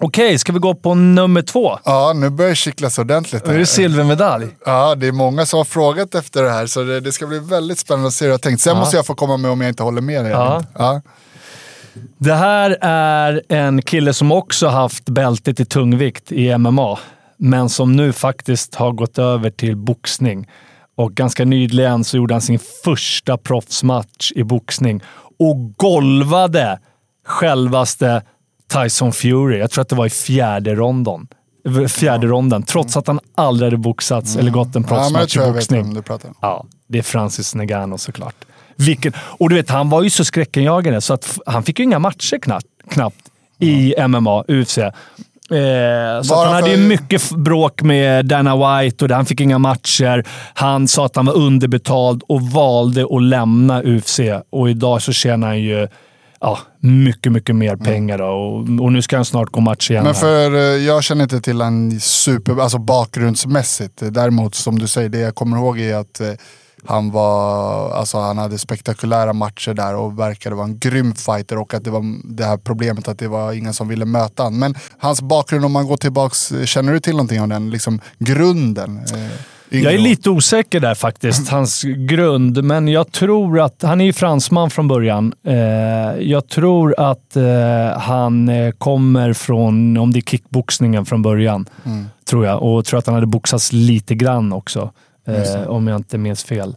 [0.01, 1.79] Okej, ska vi gå på nummer två?
[1.85, 3.47] Ja, nu börjar det kittlas ordentligt.
[3.47, 4.47] Nu är det silvermedalj.
[4.67, 7.39] Ja, det är många som har frågat efter det här, så det, det ska bli
[7.39, 8.61] väldigt spännande att se hur jag tänkt.
[8.61, 10.33] Sen måste jag få komma med om jag inte håller med dig.
[10.33, 10.63] Ja.
[10.79, 11.01] Ja.
[12.19, 16.99] Det här är en kille som också haft bältet i tungvikt i MMA,
[17.37, 20.49] men som nu faktiskt har gått över till boxning.
[20.99, 25.03] Och ganska nyligen så gjorde han sin första proffsmatch i boxning
[25.39, 26.79] och golvade
[27.27, 28.23] självaste
[28.73, 29.59] Tyson Fury.
[29.59, 31.29] Jag tror att det var i fjärde ronden.
[31.89, 35.49] Fjärde ronden, trots att han aldrig hade boxats eller gått en ja, jag proffsmatch tror
[35.49, 36.03] i boxning.
[36.41, 38.45] Ja, det är Francis Ngannou såklart.
[38.77, 41.99] Vilken, och du vet, han var ju så skräckenjagande så att han fick ju inga
[41.99, 44.79] matcher knappt, knappt i MMA, UFC.
[45.51, 50.25] Eh, så han hade ju mycket bråk med Dana White och han fick inga matcher.
[50.55, 54.21] Han sa att han var underbetald och valde att lämna UFC.
[54.51, 55.89] Och idag så tjänar han ju
[56.41, 58.19] ja, mycket, mycket mer pengar.
[58.19, 58.25] Då.
[58.25, 60.05] Och, och nu ska han snart gå match igen.
[60.05, 60.21] Men här.
[60.21, 64.03] för eh, jag känner inte till en super, alltså bakgrundsmässigt.
[64.11, 66.33] Däremot som du säger, det jag kommer ihåg är att eh,
[66.85, 71.75] han var, alltså han hade spektakulära matcher där och verkade vara en grym fighter och
[71.75, 74.59] att det var det här problemet att det var ingen som ville möta honom.
[74.61, 78.99] Men hans bakgrund, om man går tillbaks, känner du till någonting om den liksom grunden?
[79.71, 82.65] Eh, Jag är lite osäker där faktiskt, hans grund.
[82.65, 85.33] Men jag tror att, han är ju fransman från början.
[85.47, 85.55] Eh,
[86.21, 91.67] jag tror att eh, han eh, kommer från, om det är kickboxningen från början,
[92.31, 92.63] tror jag.
[92.63, 94.91] Och tror att han hade boxats lite grann också,
[95.29, 96.77] eh, om jag inte minns fel.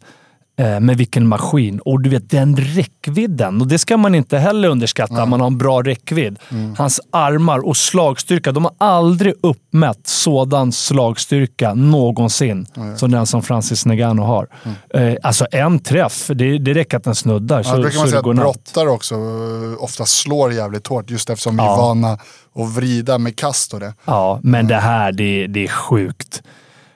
[0.58, 1.80] Eh, Men vilken maskin!
[1.80, 5.26] Och du vet den räckvidden, och det ska man inte heller underskatta.
[5.26, 6.40] Man har en bra räckvidd.
[6.78, 12.66] Hans armar och slagstyrka, de har aldrig uppmätt sådan slagstyrka någonsin
[12.98, 14.48] som den som Francis Ngannou har.
[14.94, 18.08] Eh, Alltså en träff, det, det räcker att den snuddar Ja, så, det brukar man
[18.08, 21.74] säga att brottare också eh, ofta slår jävligt hårt just eftersom vi Ja.
[21.74, 22.14] är vana
[22.56, 23.94] att vrida med kast och det.
[24.06, 26.44] Ja, men det här, det, det är sjukt.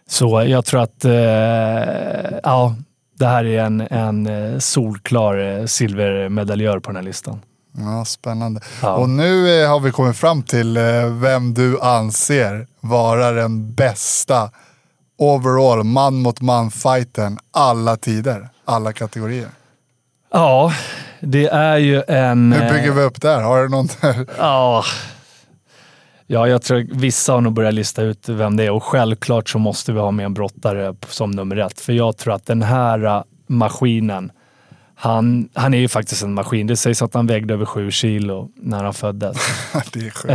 [0.10, 1.12] Så jag tror att, eh,
[2.44, 2.76] ja,
[3.20, 7.42] det här är en, en eh, solklar eh, silvermedaljör på den här listan.
[7.78, 8.62] Ja, spännande.
[8.82, 8.94] Ja.
[8.96, 10.78] Och nu har vi kommit fram till
[11.22, 14.52] vem du anser vara den bästa
[15.18, 19.50] overall man mot man fighten alla tider, alla kategorier.
[20.34, 20.74] Ja,
[21.20, 22.54] det är ju en...
[22.54, 23.42] Hur bygger vi upp där?
[23.42, 23.90] Har du någon?
[24.38, 24.84] Ja.
[26.28, 29.60] Ja, jag tror vissa har nog börjat lista ut vem det är och självklart så
[29.60, 31.82] måste vi ha med en brottare som nummer ett.
[31.82, 34.32] För jag tror att den här äh, maskinen,
[34.96, 36.68] han, han är ju faktiskt en maskin.
[36.68, 39.38] Det sägs att han vägde över sju kilo när han föddes.
[39.94, 40.30] det är sjukt.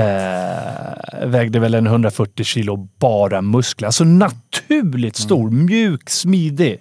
[1.22, 3.86] Eh, vägde väl en 140 kilo bara muskler.
[3.88, 6.80] Alltså naturligt stor, mjuk, smidig.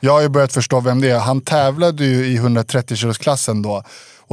[0.00, 1.18] Jag har ju börjat förstå vem det är.
[1.18, 3.82] Han tävlade ju i 130 kilosklassen då.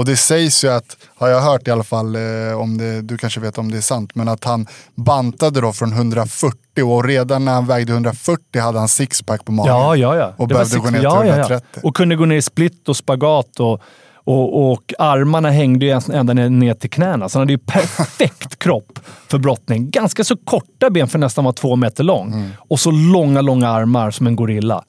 [0.02, 3.18] Och det sägs ju att, har jag hört i alla fall, eh, om det, du
[3.18, 7.46] kanske vet om det är sant, men att han bantade då från 140 och redan
[7.46, 9.74] när han vägde 140 hade han sixpack på magen.
[9.74, 10.34] Ja, ja, ja.
[10.38, 11.34] Och Det var behövde gå ner till ja, ja, ja.
[11.34, 11.82] 130.
[11.84, 13.82] Och kunde gå ner i split och spagat och,
[14.14, 17.30] och, och armarna hängde ju ända ner, ner till knäna.
[17.30, 19.90] Så han hade ju perfekt kropp för brottning.
[19.92, 22.34] Ganska så korta ben för nästan vara två meter lång.
[22.34, 22.50] Mm.
[22.58, 24.84] Och så långa, långa armar som en gorilla.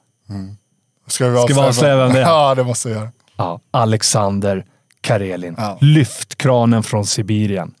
[1.05, 2.23] Vi Ska vi avslöja vem det är?
[2.29, 3.09] Ja, det måste vi göra.
[3.37, 4.65] Ja, Alexander
[5.03, 5.55] Karelin.
[5.57, 5.77] Ja.
[5.81, 7.71] Lyftkranen från Sibirien.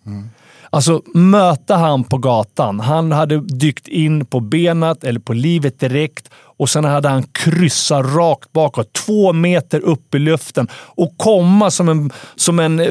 [0.69, 2.79] Alltså, möta han på gatan.
[2.79, 8.05] Han hade dykt in på benet eller på livet direkt och sen hade han kryssat
[8.15, 12.87] rakt bakåt, två meter upp i luften och komma som en, som en eh,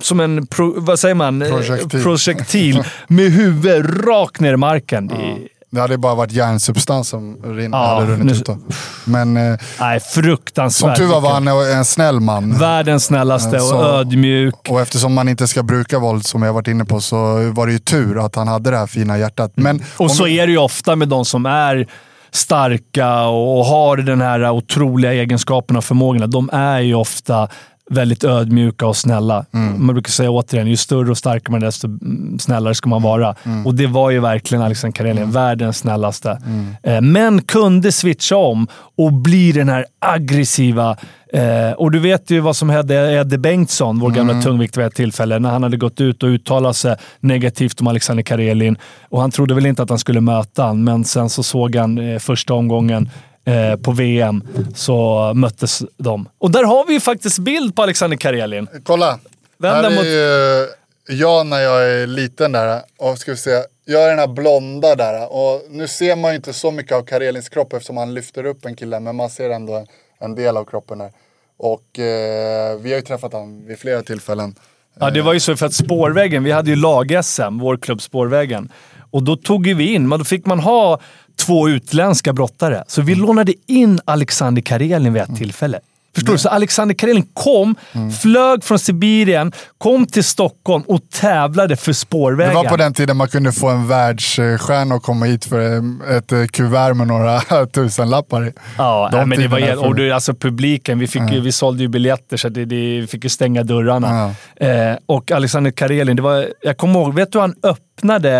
[0.00, 1.42] som en, pro, vad säger man?
[1.42, 2.02] Eh, Projektil.
[2.02, 5.10] projektil med huvudet rakt ner i marken.
[5.10, 8.58] Är- Det hade bara varit järnsubstans som rin, Ja, hade runnit nu- ut då.
[9.04, 10.96] Men eh, Nej, som fruktansvärt.
[10.96, 12.58] tur var var han en snäll man.
[12.58, 14.54] Världens snällaste och Så- ödmjuk.
[14.68, 17.16] Och eftersom man inte ska bruka våld som jag varit inne på så
[17.52, 19.52] var det ju tur att han hade det här fina hjärtat.
[19.54, 21.86] Men Och om- så är det ju ofta med de som är
[22.30, 26.26] starka och har den här otroliga egenskapen och förmågorna.
[26.26, 27.48] De är ju ofta
[27.92, 29.44] väldigt ödmjuka och snälla.
[29.54, 29.86] Mm.
[29.86, 33.02] Man brukar säga återigen, ju större och starkare man är, desto mm, snällare ska man
[33.02, 33.34] vara.
[33.44, 33.66] Mm.
[33.66, 36.38] Och det var ju verkligen Alexander Karelin, världens snällaste.
[36.82, 40.96] Eh, Men kunde switcha om och bli den här aggressiva
[41.34, 44.16] Eh, och du vet ju vad som hände Eddie Bengtsson, vår Mm.
[44.16, 47.86] gamla tungvikt vid ett tillfälle, när han hade gått ut och uttalat sig negativt om
[47.86, 48.76] Alexander Karelin.
[49.08, 51.98] Och han trodde väl inte att han skulle möta han, men sen så såg han
[51.98, 53.10] eh, första omgången
[53.44, 54.42] eh, på VM,
[54.74, 56.28] så möttes de.
[56.38, 58.68] Och där har vi ju faktiskt bild på Alexander Karelin.
[58.84, 59.18] Kolla!
[59.58, 60.68] Vänd här den är mot- ju
[61.08, 62.82] jag när jag är liten där.
[62.98, 63.50] Och ska vi se,
[63.84, 65.32] jag är den här blonda där.
[65.32, 68.64] Och nu ser man ju inte så mycket av Karelins kropp eftersom han lyfter upp
[68.64, 69.00] en kille.
[69.00, 69.86] Men man ser ändå
[70.20, 71.10] en del av kroppen där.
[71.58, 74.54] Och eh, vi har ju träffat honom vid flera tillfällen.
[75.00, 78.72] Ja, det var ju så för att Spårvägen, vi hade ju lag-SM, vår klubb Spårvägen.
[79.10, 81.00] Och då tog ju vi in, men då fick man ha
[81.36, 82.84] två utländska brottare.
[82.86, 85.80] Så vi lånade in Alexander Karelin vid ett tillfälle.
[86.14, 86.38] Förstår du?
[86.38, 87.74] Så Alexander Karelin kom,
[88.22, 92.54] flög från Sibirien, kom till Stockholm och tävlade för Det Spårvägen.
[92.54, 96.32] var på den tiden man kunde få en världsstjärna och komma hit för eh, ett
[96.32, 97.40] eh, kuvert med några
[97.74, 98.52] tusenlappar i.
[98.78, 101.52] Ja, De nej, men det var helt, och det, alltså publiken, vi, fick ju, vi
[101.52, 104.34] sålde ju biljetter så det, det, vi fick ju stänga dörrarna.
[104.56, 104.70] Eh,
[105.06, 108.30] och Alexander Karelin, det var, jag kommer ihåg, vet du hur han öppnade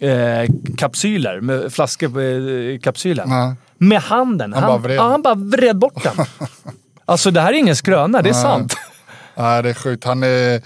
[0.00, 3.28] eh, kapsyler, med flaskor på eh, kapsylen?
[3.28, 3.54] Nej.
[3.80, 4.52] Med handen.
[4.52, 4.96] Han Han, bara vred.
[4.96, 6.14] ja, han bara vred bort den.
[7.08, 8.76] alltså det här är ingen skröna, det är sant.
[9.34, 10.04] Ja, det är sjukt.
[10.04, 10.62] Han är...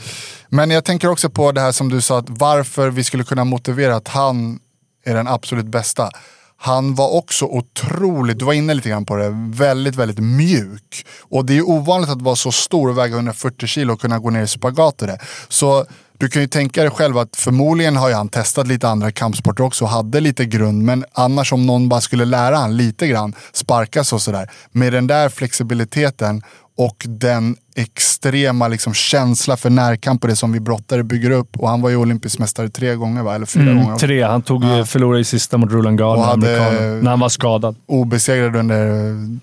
[0.48, 3.44] Men jag tänker också på det här som du sa, att varför vi skulle kunna
[3.44, 4.58] motivera att han
[5.04, 6.10] är den absolut bästa.
[6.56, 11.06] Han var också otroligt, du var inne lite grann på det, väldigt, väldigt mjuk.
[11.20, 14.18] Och det är ju ovanligt att vara så stor och väga 140 kilo och kunna
[14.18, 15.18] gå ner i spagat det.
[15.48, 15.86] Så
[16.22, 19.64] du kan ju tänka dig själv att förmodligen har ju han testat lite andra kampsporter
[19.64, 20.82] också och hade lite grund.
[20.82, 24.50] Men annars om någon bara skulle lära han lite grann, sparkas och sådär.
[24.72, 26.42] Med den där flexibiliteten
[26.86, 31.56] och den extrema liksom, känsla för närkamp och det som vi brottare bygger upp.
[31.58, 33.34] Och han var ju olympisk mästare tre gånger va?
[33.34, 33.84] Eller fyra gånger.
[33.86, 34.22] Mm, tre.
[34.22, 37.76] Han tog, ju förlorade i sista mot Roland amerikanen, när han var skadad.
[37.86, 38.84] Obesegrad under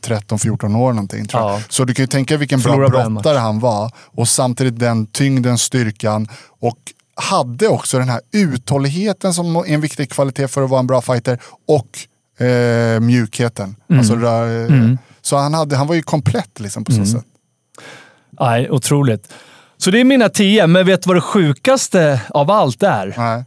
[0.01, 1.25] 13-14 år någonting.
[1.27, 1.51] Tror jag.
[1.51, 1.61] Ja.
[1.69, 3.91] Så du kan ju tänka vilken bra Förlorade bara en brottare han var.
[4.15, 6.27] Och samtidigt den tyngden, styrkan.
[6.61, 6.77] Och
[7.15, 11.01] hade också den här uthålligheten som är en viktig kvalitet för att vara en bra
[11.01, 11.39] fighter.
[11.67, 13.75] Och eh, mjukheten.
[13.89, 13.99] Mm.
[13.99, 17.07] Alltså, rö- eh, Så han, hade, han var ju komplett liksom på så Mm.
[17.11, 17.25] sätt.
[18.39, 19.33] Nej, otroligt.
[19.77, 23.13] Så det är mina tio, men vet du vad det sjukaste av allt är?
[23.17, 23.43] Nej.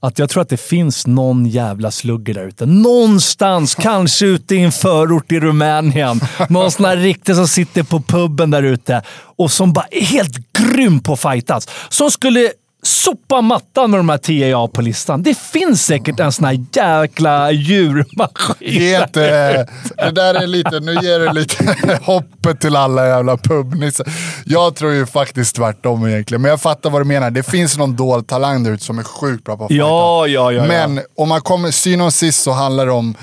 [0.00, 2.66] Att jag tror att det finns någon jävla slugger där ute.
[2.66, 6.20] Någonstans, kanske ute i en förort i Rumänien.
[6.48, 9.02] Någon sån här riktig som sitter på puben där ute
[9.36, 11.68] och som bara är helt grym på att fightas.
[11.88, 12.52] Som skulle
[12.86, 15.22] sopa mattan med de här har på listan.
[15.22, 18.72] Det finns säkert en sån här jäkla djurmaskin.
[18.72, 24.06] Ge inte, det där är lite, nu ger du lite hoppet till alla jävla pubnissar.
[24.44, 27.30] Jag tror ju faktiskt tvärtom egentligen, men jag fattar vad du menar.
[27.30, 29.70] Det finns någon dold talang där ute som är sjukt bra på att.
[29.70, 30.64] Ja, ja, ja, ja.
[30.64, 33.14] Men om man kommer, syvende och sist så handlar det om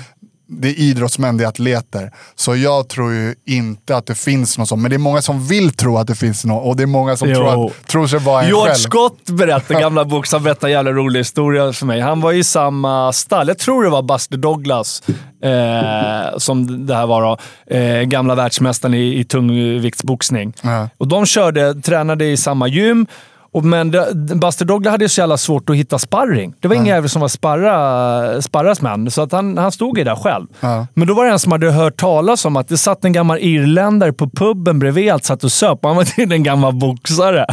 [0.46, 2.12] det är idrottsmän, det är atleter.
[2.34, 4.82] Så jag tror ju inte att det finns något sånt.
[4.82, 7.16] Men det är många som vill tro att det finns något och det är många
[7.16, 7.34] som Jo.
[7.34, 8.74] tror, att, tror sig vara en George själv.
[8.74, 12.00] Scott berättar, gamla boxaren, berättar en jävla rolig historia för mig.
[12.00, 13.48] Han var i samma stall.
[13.48, 15.02] Jag tror det var Buster Douglas
[15.42, 17.38] eh, som det här var då.
[17.76, 20.52] Eh, gamla världsmästaren i, i tungviktsboxning.
[20.62, 20.88] Ja.
[20.98, 23.06] Och de körde, tränade i samma gym.
[23.54, 23.90] Och men
[24.34, 26.54] Buster Douglas hade ju så jävla svårt att hitta sparring.
[26.60, 30.04] Det var ingen jävel som var sparra, sparras med så att han, han stod ju
[30.04, 30.46] där själv.
[30.60, 30.86] Ja.
[30.94, 33.38] Men då var det en som hade hört talas om att det satt en gammal
[33.38, 35.78] irländare på puben bredvid allt satt och söp.
[35.82, 37.46] Han var tydligen en gammal boxare.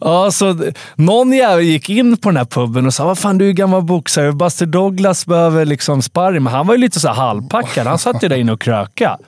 [0.00, 0.56] ja, så
[0.94, 3.82] någon jävel gick in på den här puben och sa “Vad fan, du är gammal
[3.82, 4.32] boxare.
[4.32, 6.42] Buster Douglas behöver liksom sparring”.
[6.42, 7.86] Men han var ju lite så halvpackad.
[7.86, 9.18] Han satt ju där inne och kröka.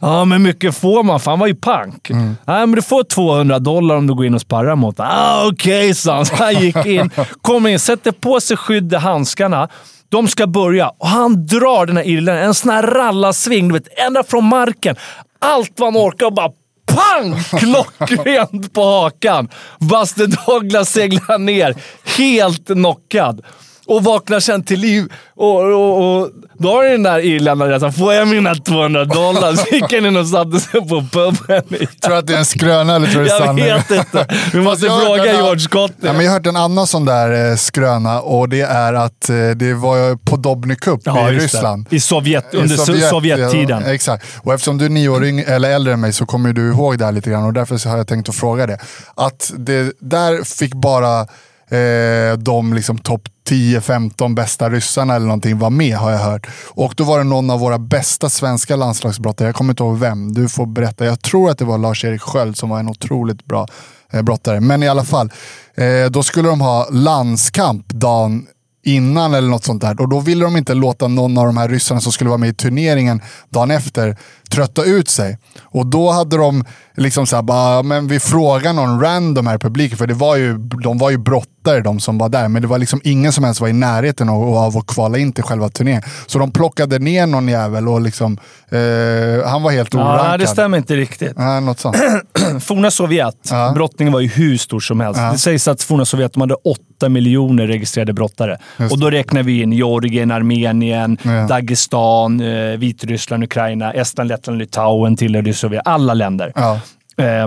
[0.00, 2.10] Ja, men mycket får man, för han var ju pank.
[2.10, 5.00] Nej, men du får 200 dollar om du går in och sparrar mot.
[5.00, 6.26] Ah, Okej, sa han.
[6.26, 7.10] Så han gick in,
[7.42, 9.68] kom in, sätter på sig skydd i handskarna.
[10.08, 13.98] De ska börja och han drar den här irländaren, en sån här rallarsving, du vet,
[14.06, 14.96] ända från marken.
[15.38, 16.50] Allt vad han orkar och bara
[16.86, 17.42] pang!
[17.60, 19.48] Klockrent på hakan.
[19.78, 21.74] Buster Douglas seglar ner,
[22.18, 23.40] helt knockad.
[23.86, 25.12] Och vaknar sen till liv.
[25.36, 26.28] Och, och, och
[26.58, 30.16] då har den där irländaren sagt “Får jag mina 200 dollar?” Så gick han in
[30.16, 31.64] och satte sig på puben.
[32.00, 33.64] Tror du att det är en skröna eller tror du det är Jag sanning?
[33.64, 34.26] vet inte.
[34.52, 35.92] Vi måste jag fråga George Scott.
[36.00, 39.28] Ja, men jag har hört en annan sån där eh, skröna och det är att
[39.30, 41.34] eh, det var på Dobny Cup Ja, i.
[41.36, 41.86] Ryssland.
[41.90, 43.82] I Sovjet, I under Sovjet, Sovjettiden.
[43.86, 44.26] Ja, exakt.
[44.42, 46.98] Och eftersom du är nio år yng- eller äldre än mig så kommer du ihåg
[46.98, 48.78] det här lite grann och därför har jag tänkt att fråga det.
[49.14, 51.26] Att det där fick bara
[51.70, 56.46] eh, de liksom topp 10-15 bästa ryssarna eller någonting var med har jag hört.
[56.68, 60.32] Och då var det någon av våra bästa svenska landslagsbrottare, jag kommer inte ihåg vem,
[60.32, 61.04] du får berätta.
[61.04, 63.66] Jag tror att det var Lars-Erik Sköld som var en otroligt bra
[64.12, 64.60] eh, brottare.
[64.60, 65.32] Men i alla fall,
[65.74, 68.46] eh, då skulle de ha landskamp dagen
[68.82, 70.00] innan eller något sånt där.
[70.00, 72.48] Och då ville de inte låta någon av de här ryssarna som skulle vara med
[72.48, 74.16] i turneringen dagen efter
[74.50, 75.38] trötta ut sig.
[75.62, 76.64] Och då hade de
[76.96, 80.58] liksom såhär, bara, men vi frågar någon random här i publiken, för det var ju,
[80.58, 81.18] de var ju
[81.64, 84.28] brottare de som var där, men det var liksom ingen som ens var i närheten
[84.28, 86.02] av, av att kvala in till själva turneringen.
[86.26, 88.38] Så de plockade ner någon jävel och liksom,
[88.70, 90.28] eh, han var helt Ja, orankad.
[90.28, 91.38] nej, det stämmer inte riktigt.
[91.38, 91.96] Nej, något sånt.
[92.60, 93.72] Forna Sovjet, Ja.
[93.74, 95.20] brottningen var ju hur stor som helst.
[95.20, 95.32] Ja.
[95.32, 98.58] Det sägs att forna Sovjet de hade 8 miljoner registrerade brottare.
[98.78, 101.30] Just Och då räknar vi in Georgien, Armenien, Ja.
[101.46, 105.82] Dagestan, eh, Vitryssland, Ukraina, Estland, Lettland, Litauen tillhörde Sovjet.
[105.84, 106.52] Alla länder.
[106.54, 106.80] Ja.
[107.24, 107.46] Eh,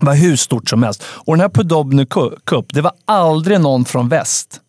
[0.00, 1.02] var hur stort som helst.
[1.06, 4.60] Och den här Podobny Cu- Cup, det var aldrig någon från väst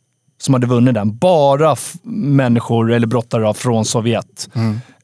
[0.41, 1.17] som hade vunnit den.
[1.17, 1.75] Bara
[2.13, 4.49] människor, eller brottare från Sovjet.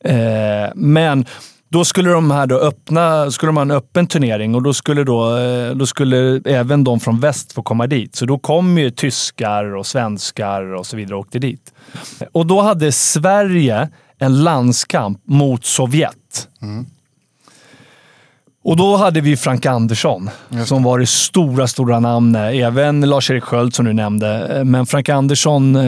[0.04, 1.26] Eh, men
[1.70, 5.04] då skulle de här då öppna, skulle de ha en öppen turnering och då skulle,
[5.04, 8.16] då, eh, då skulle även de från väst få komma dit.
[8.16, 11.74] Så då kom ju tyskar och svenskar och så vidare och åkte dit.
[12.32, 13.90] Och då hade Sverige
[14.20, 16.48] en landskamp mot Sovjet.
[18.64, 20.30] Och då hade vi Frank Andersson
[20.66, 22.54] som var det stora, stora namnet.
[22.54, 24.62] Även Lars-Erik Sköld som du nämnde.
[24.66, 25.82] Men Frank Andersson eh,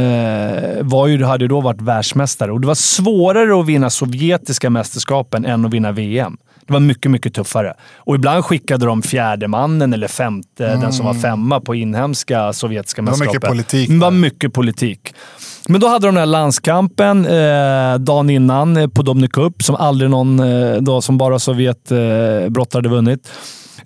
[0.81, 5.45] var ju, hade ju då varit världsmästare och det var svårare att vinna sovjetiska mästerskapen
[5.45, 6.37] än att vinna VM.
[6.67, 7.73] Det var mycket, mycket tuffare.
[7.95, 13.01] Och ibland skickade de fjärde mannen eller femte, den som var femma på inhemska sovjetiska
[13.01, 13.49] var mycket mästerskapen.
[13.49, 15.13] politik Det var mycket politik.
[15.69, 19.75] Men då hade de den här landskampen eh, dagen innan eh, på Domny Cup, som
[19.75, 23.29] aldrig någon, eh, då, som bara Sovjet eh, brottare hade vunnit.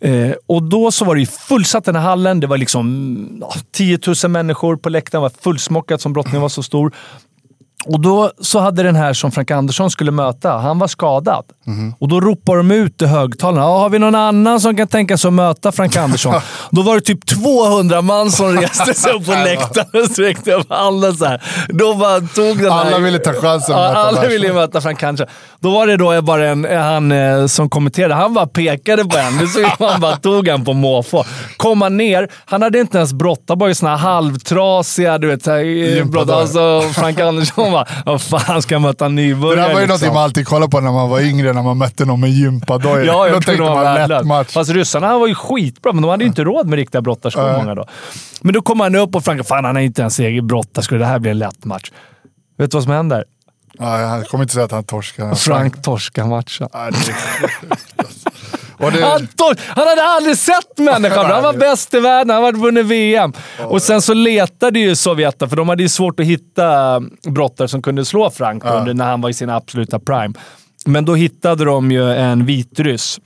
[0.01, 2.39] Eh, och då så var det ju fullsatt den här hallen.
[2.39, 5.21] Det var liksom ja, 10 000 människor på läktaren.
[5.21, 6.93] Det var fullsmockat som brottningen var så stor.
[7.87, 11.43] Och då så hade den här som Frank Andersson skulle möta, han var skadad.
[11.99, 13.67] Och då ropade de ut i högtalarna.
[13.67, 16.33] Har vi någon annan som kan tänka sig att möta Frank Andersson?
[16.71, 20.69] då var det typ 200 man som reste sig upp på läktaren och sträckte upp
[20.69, 21.43] handen så här.
[21.69, 22.85] Då bara tog den här...
[22.85, 25.27] Alla ville ta chansen att möta alla ville möta Frank Andersson.
[25.59, 28.13] Då var det då bara en, han eh, som kommenterade.
[28.13, 29.47] Han bara pekade på en.
[29.47, 31.25] Som han bara tog en på måfå.
[31.57, 32.27] Kom han ner.
[32.45, 36.29] Han hade inte ens brottat, bara såna här halvtrasiga, du vet, så eh, brott.
[36.29, 39.67] Alltså, Frank Andersson bara, vad fan ska jag möta en Det nybörjare?
[39.67, 40.13] där var ju någonting liksom?
[40.13, 43.05] man alltid kollade på när man var yngre, när man mötte någon med gympadojor.
[43.05, 44.53] Ja, Då tänkte man lätt match.
[44.53, 47.57] Fast ryssarna var ju skitbra, men de hade ju inte råd med riktiga brottarskor Nej.
[47.57, 47.85] många då.
[48.41, 50.97] Men då kom han upp och Frank, fan han har inte ens egen brottarskor.
[50.97, 51.91] Det här blir en lätt match.
[52.57, 53.23] Vet du vad som händer?
[53.79, 55.35] Ja, jag kommer inte säga att han torskar.
[55.35, 56.69] Frank torskar matchen.
[58.79, 61.25] Ja, det det, Han, hade aldrig sett människan.
[61.25, 62.35] Han var bäst i världen.
[62.35, 63.33] Han hade vunnit VM.
[63.59, 67.81] Och sen så letade ju Sovjet, för de hade ju svårt att hitta brottare som
[67.81, 70.33] kunde slå Frank under, när han var i sin absoluta prime.
[70.85, 73.19] Men då hittade de ju en vitryss,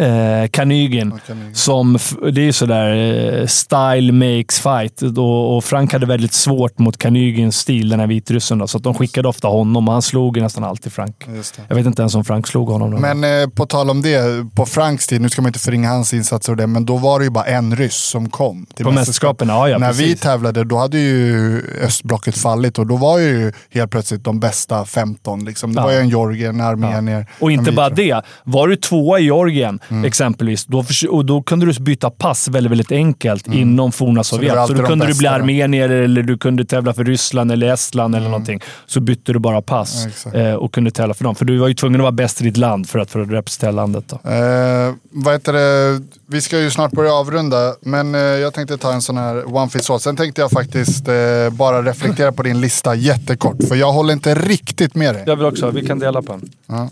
[0.00, 1.20] eh, Ja, Kanygin.
[1.54, 1.98] som,
[2.32, 2.94] det är ju sådär
[3.40, 5.02] eh, style makes fight.
[5.18, 8.58] Och, och Frank hade väldigt svårt mot Kanygins stil, den här vitryssen.
[8.58, 11.26] Då, så att de skickade ofta honom och han slog nästan alltid Frank.
[11.68, 12.90] Jag vet inte ens om Frank slog honom.
[12.90, 12.98] Då.
[12.98, 16.14] Men eh, på tal om det, på Franks tid, nu ska man inte förringa hans
[16.14, 18.90] insatser och det, men då var det ju bara en ryss som kom till På
[18.92, 20.20] mästerskapen, ja, ja, När vi precis.
[20.20, 25.44] tävlade, då hade ju östblocket fallit och då var ju helt plötsligt de bästa 15.
[25.44, 25.74] Liksom.
[25.74, 25.84] Det Ja.
[25.84, 27.26] var ju en Georgier, en armenier.
[27.40, 28.22] Och inte bara det.
[28.44, 30.04] Var du tvåa i Georgien Mm.
[30.04, 34.24] exempelvis, då, och då kunde du byta pass väldigt, väldigt enkelt inom forna Mm.
[34.24, 34.52] Sovjet.
[34.52, 37.72] Så, alltid då de kunde du bli armenier eller du kunde tävla för Ryssland eller
[37.72, 38.60] Estland eller någonting.
[38.86, 41.34] Så bytte du bara pass Ja, eh, och kunde tävla för dem.
[41.34, 43.30] För du var ju tvungen att vara bäst i ditt land för att, för att
[43.30, 44.04] representera landet.
[44.08, 44.30] Då.
[44.30, 46.02] Eh, vad heter det?
[46.26, 49.70] Vi ska ju snart börja avrunda, men eh, jag tänkte ta en sån här one
[49.70, 50.00] fits all.
[50.00, 51.14] Sen tänkte jag faktiskt eh,
[51.50, 55.24] bara reflektera på din lista jättekort, för jag håller inte riktigt med dig.
[55.26, 55.70] Jag vill också.
[55.70, 56.50] Vi kan dela på en.
[56.66, 56.88] Ja.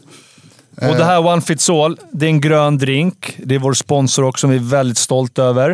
[0.77, 3.36] Och det här One Fits All, det är en grön drink.
[3.39, 5.70] Det är vår sponsor också, som vi är väldigt stolta över.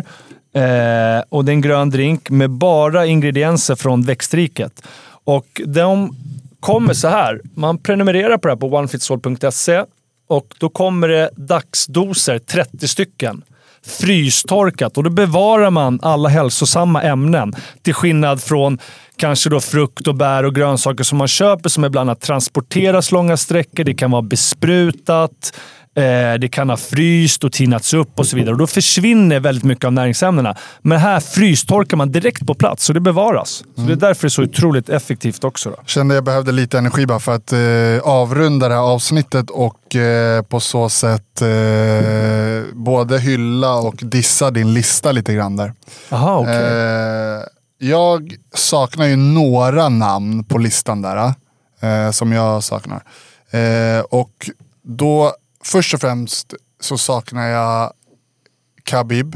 [0.53, 4.81] Eh, och det är en grön drink med bara ingredienser från växtriket.
[5.23, 6.15] Och de
[6.59, 7.41] kommer så här.
[7.53, 9.83] Man prenumererar på det här på onefitsall.se
[10.27, 13.43] och då kommer det dagsdoser, 30 stycken.
[13.87, 17.53] Frystorkat och då bevarar man alla hälsosamma ämnen.
[17.81, 18.79] Till skillnad från
[19.17, 23.83] kanske då frukt och bär och grönsaker som man köper som ibland transporteras långa sträckor.
[23.83, 25.53] Det kan vara besprutat.
[25.99, 28.51] Eh, det kan ha fryst och tinats upp och så vidare.
[28.51, 30.55] Och då försvinner väldigt mycket av näringsämnena.
[30.81, 33.63] Men här frystorkar man direkt på plats, så det bevaras.
[33.75, 35.69] Så det är därför det är så otroligt effektivt också.
[35.69, 35.77] Då.
[35.85, 37.59] Kände jag behövde lite energi bara för att eh,
[38.03, 41.47] avrunda det här avsnittet och eh, på så sätt eh,
[42.73, 45.73] både hylla och dissa din lista lite grann där.
[46.09, 46.55] Jaha, okej.
[46.55, 47.43] Eh,
[47.77, 51.33] jag saknar ju några namn på listan där.
[51.81, 53.03] Eh, som jag saknar.
[54.09, 54.49] Och
[54.83, 57.93] då, först och främst så saknar jag
[58.83, 59.35] Khabib.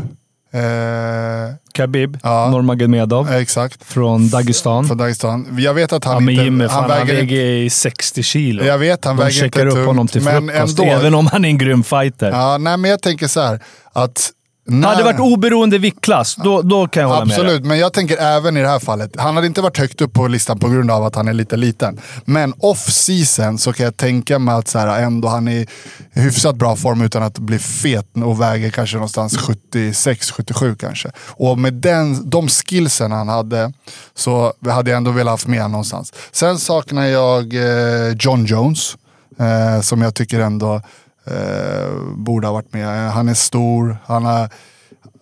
[0.53, 2.49] Eh, Khabib, ja.
[2.51, 3.83] Nurmagomedov exakt.
[3.83, 4.87] från Dagestan.
[4.87, 5.57] Från Dagestan.
[5.59, 6.43] Jag vet att han Ja, men inte...
[6.43, 8.63] Jimmy, fan, han, väger väger 60 kilo.
[8.63, 10.91] Jag vet, han De väger inte upp tungt, honom till men frukost, ändå.
[10.91, 12.31] även om han är en grym fighter.
[12.31, 13.59] Ja, nej, men jag tänker så här.
[13.93, 14.31] Att
[14.65, 17.45] när, Hade det varit oberoende viktklass, då, då kan jag hålla med dig.
[17.45, 19.15] Absolut, men jag tänker även i det här fallet.
[19.17, 21.57] Han hade inte varit högt upp på listan på grund av att han är lite
[21.57, 21.99] liten.
[22.25, 25.67] Men off-season så kan jag tänka mig att så här, ändå han är i
[26.11, 29.37] hyfsat bra form utan att bli fet och väger kanske någonstans
[29.71, 31.11] 76-77 kanske.
[31.17, 33.73] Och med den, de skillsen han hade
[34.15, 36.13] så hade jag ändå velat haft med honom någonstans.
[36.31, 38.97] Sen saknar jag eh, John Jones,
[39.39, 40.81] eh, som jag tycker ändå
[41.27, 43.11] eh, borde ha varit med.
[43.11, 44.49] Han är stor, han har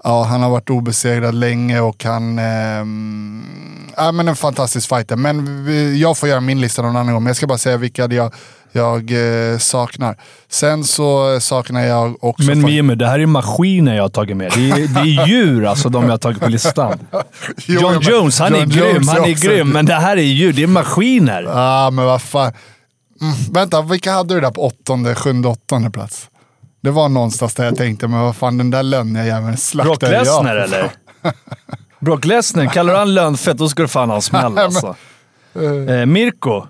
[0.03, 2.39] Ja, han har varit obesegrad länge och han...
[2.39, 3.43] ehm,
[3.97, 5.15] ja, men en fantastisk fighter.
[5.15, 7.23] Men vi, jag får göra min lista någon annan gång.
[7.23, 8.33] Men jag ska bara säga vilka jag,
[8.71, 9.11] jag
[9.51, 10.15] eh, saknar.
[10.49, 12.43] Sen så saknar jag också...
[12.47, 14.51] Men Mimmy, det här är maskiner jag har tagit med.
[14.55, 16.99] Det är, det är djur alltså, de jag har tagit på listan.
[17.65, 18.93] Jo, John Jones, han är John grym.
[18.95, 20.53] Jones Han är också- grym, men det här är djur.
[20.53, 21.43] Det är maskiner.
[21.43, 22.53] Ja, men vad fan.
[23.21, 26.29] Mm, vänta, vilka hade du där på åttonde, sjunde, åttonde plats?
[26.81, 30.27] Det var någonstans där jag tänkte, men vad fan den där lönniga jäveln slaktade Brock
[30.27, 30.45] jag.
[30.45, 30.91] Lesnar eller?
[31.99, 34.95] Brock Lesnar, kallar du han lönfett då ska du fan ha en smäll alltså.
[35.87, 36.65] Eh, Mirko,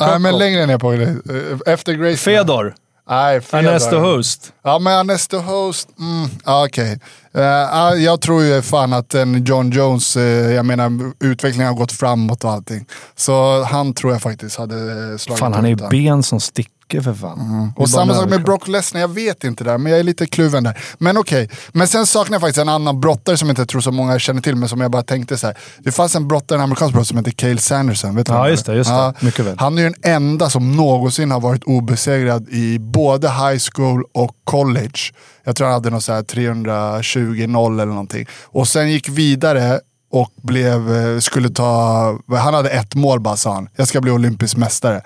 [0.00, 2.16] Nej, men längre ner på eh, Efter Grace.
[2.16, 2.74] Fedor,
[3.08, 3.68] Nej, Fedor.
[3.68, 4.52] Ernesto Host.
[4.62, 6.92] Ja, men Ernesto Host, mm, okej.
[6.92, 6.98] Eh,
[7.42, 11.92] ja, jag tror ju fan att en John Jones, eh, jag menar utvecklingen har gått
[11.92, 12.86] framåt och allting.
[13.16, 16.77] Så han tror jag faktiskt hade eh, slagit Fan, han är ju ben som sticker
[16.88, 17.40] för fan.
[17.40, 17.72] Mm.
[17.76, 18.44] Och samma sak med.
[18.44, 20.78] Brock Lesnar, jag vet inte där, men jag är lite kluven där.
[20.98, 23.92] Men okej, men sen saknar jag faktiskt en annan brottare som jag inte tror så
[23.92, 25.58] många känner till, men som jag bara tänkte så här.
[25.78, 28.16] Det fanns en brottare, en amerikansk brottare som heter Cale Sanderson.
[28.16, 29.14] Vet du Ja, just det, just det.
[29.20, 29.58] Mycket väl.
[29.58, 34.30] Han är ju den enda som någonsin har varit obesegrad i både high school och
[34.44, 34.98] college.
[35.44, 38.26] Jag tror han hade något så här 320-0 eller någonting.
[38.44, 43.54] Och sen gick vidare och blev, eh, skulle ta, han hade ett mål bara sa
[43.54, 43.68] han.
[43.76, 45.02] Jag ska bli olympisk mästare.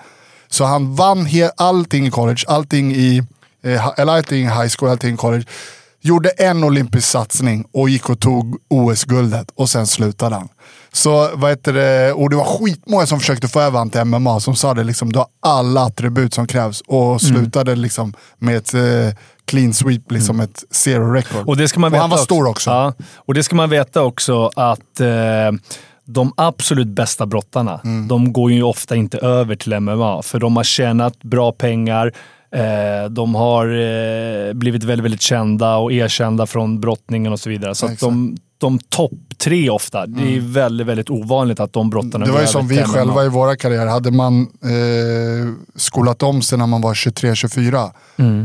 [0.53, 3.23] Så han vann he- allting i college, allting i,
[3.63, 5.45] eh, eller allting i high school, allting i college.
[6.01, 10.47] Gjorde en olympisk satsning och gick och tog OS-guldet och sen slutade han.
[10.91, 14.39] Så vad heter det, och det var skitmånga som försökte få över han till MMA
[14.39, 18.73] som sa det liksom, du har alla attribut som krävs och slutade liksom med ett
[18.73, 18.81] eh,
[19.45, 21.47] clean sweep, liksom ett zero record.
[21.47, 22.69] Och det ska man Och veta han var stor också.
[22.69, 25.07] Ja, och det ska man veta också att eh,
[26.05, 28.07] de absolut bästa brottarna, Mm.
[28.07, 30.21] de går ju ofta inte över till MMA.
[30.21, 32.11] För de har tjänat bra pengar,
[32.55, 37.75] eh, de har eh, blivit väldigt, väldigt kända och erkända från brottningen och så vidare.
[37.75, 38.01] Så Exakt.
[38.01, 40.05] de, de topp tre ofta.
[40.05, 42.27] Det är väldigt, väldigt ovanligt att de brottarna Mm.
[42.27, 43.87] Det var ju som vi själva i våra karriärer.
[43.87, 47.91] Hade man eh, skolat om sig när man var 23-24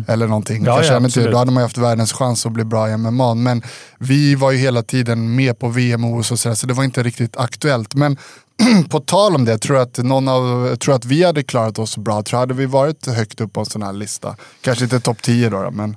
[0.08, 0.66] eller någonting, Mm.
[0.66, 1.30] Ja, ja, absolut.
[1.30, 3.34] då hade man haft världens chans att bli bra i MMA.
[3.34, 3.62] Men
[3.98, 6.84] vi var ju hela tiden med på VM och OS och sådär, så det var
[6.84, 7.94] inte riktigt aktuellt.
[7.94, 8.16] Men
[8.90, 11.96] på tal om det, tror jag att, någon av, tror att vi hade klarat oss
[11.96, 12.22] bra.
[12.22, 14.36] Tror jag hade vi varit högt upp på en sån här lista.
[14.60, 15.96] Kanske inte topp 10 då, då men...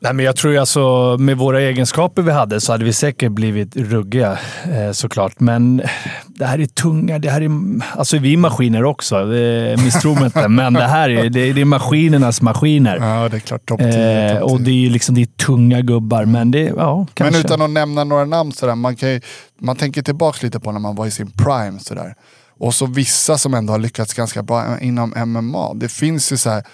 [0.00, 3.76] Nej, men jag tror alltså med våra egenskaper vi hade så hade vi säkert blivit
[3.76, 5.40] ruggiga eh, såklart.
[5.40, 5.82] Men
[6.26, 7.18] det här är tunga.
[7.18, 7.50] Det här är,
[7.98, 9.34] alltså vi är maskiner också.
[9.34, 10.48] Eh, misstro mig inte.
[10.48, 12.96] Men det här är, det, det är maskinernas maskiner.
[12.96, 14.30] Ja, det är klart topp 10.
[14.30, 14.64] Eh, och 10.
[14.64, 17.36] det är liksom det är tunga gubbar, men det ja, kanske.
[17.36, 19.20] Men utan att nämna några namn sådär, man, kan ju,
[19.58, 22.14] man tänker tillbaka lite på när man var i sin prime sådär.
[22.58, 25.74] Och så vissa som ändå har lyckats ganska bra inom MMA.
[25.74, 26.64] Det finns ju så här.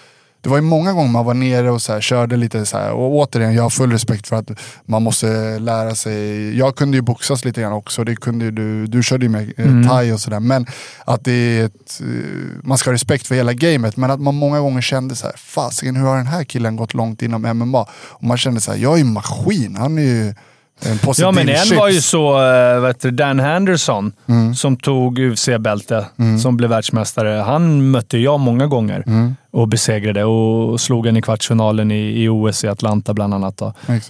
[0.43, 2.91] Det var ju många gånger man var nere och så här, körde lite så här.
[2.91, 4.51] Och återigen, jag har full respekt för att
[4.85, 6.57] man måste lära sig.
[6.57, 8.87] Jag kunde ju boxas lite grann också, det kunde ju du.
[8.87, 10.39] Du körde ju med eh, thai och sådär.
[10.39, 10.65] Men
[11.05, 12.07] att det är ett, eh,
[12.63, 13.97] man ska ha respekt för hela gamet.
[13.97, 16.93] Men att man många gånger kände så här, fasiken hur har den här killen gått
[16.93, 17.81] långt inom MMA?
[18.09, 20.33] Och man kände så här, jag är ju maskin, han är ju
[21.17, 21.77] Ja, men en chips.
[21.79, 24.55] var ju så, uh, vet du, Dan Henderson, Mm.
[24.55, 26.05] som tog UFC-bälte,
[26.41, 27.29] som blev världsmästare.
[27.41, 29.35] Han mötte jag många gånger Mm.
[29.53, 33.61] Och besegrade och slog en i kvartsfinalen i, i OS i Atlanta bland annat.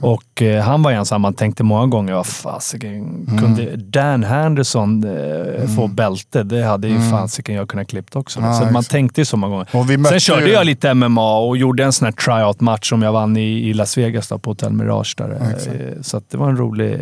[0.01, 1.21] Och eh, han var ensam.
[1.21, 2.93] Man tänkte många gånger, vad fasiken,
[3.27, 3.39] Mm.
[3.39, 6.43] kunde Dan Henderson eh, få bälte?
[6.43, 8.39] Det hade ju fasiken jag kunnat klippt också.
[8.39, 8.51] Mm.
[8.51, 10.05] Ja, så man tänkte ju så många gånger.
[10.09, 13.37] Sen körde ju- jag lite MMA och gjorde en sån här tryout-match som jag vann
[13.37, 15.13] i, i Las Vegas då, på Hotel Mirage.
[15.17, 15.29] Där.
[15.31, 16.99] Eh, Så det var en rolig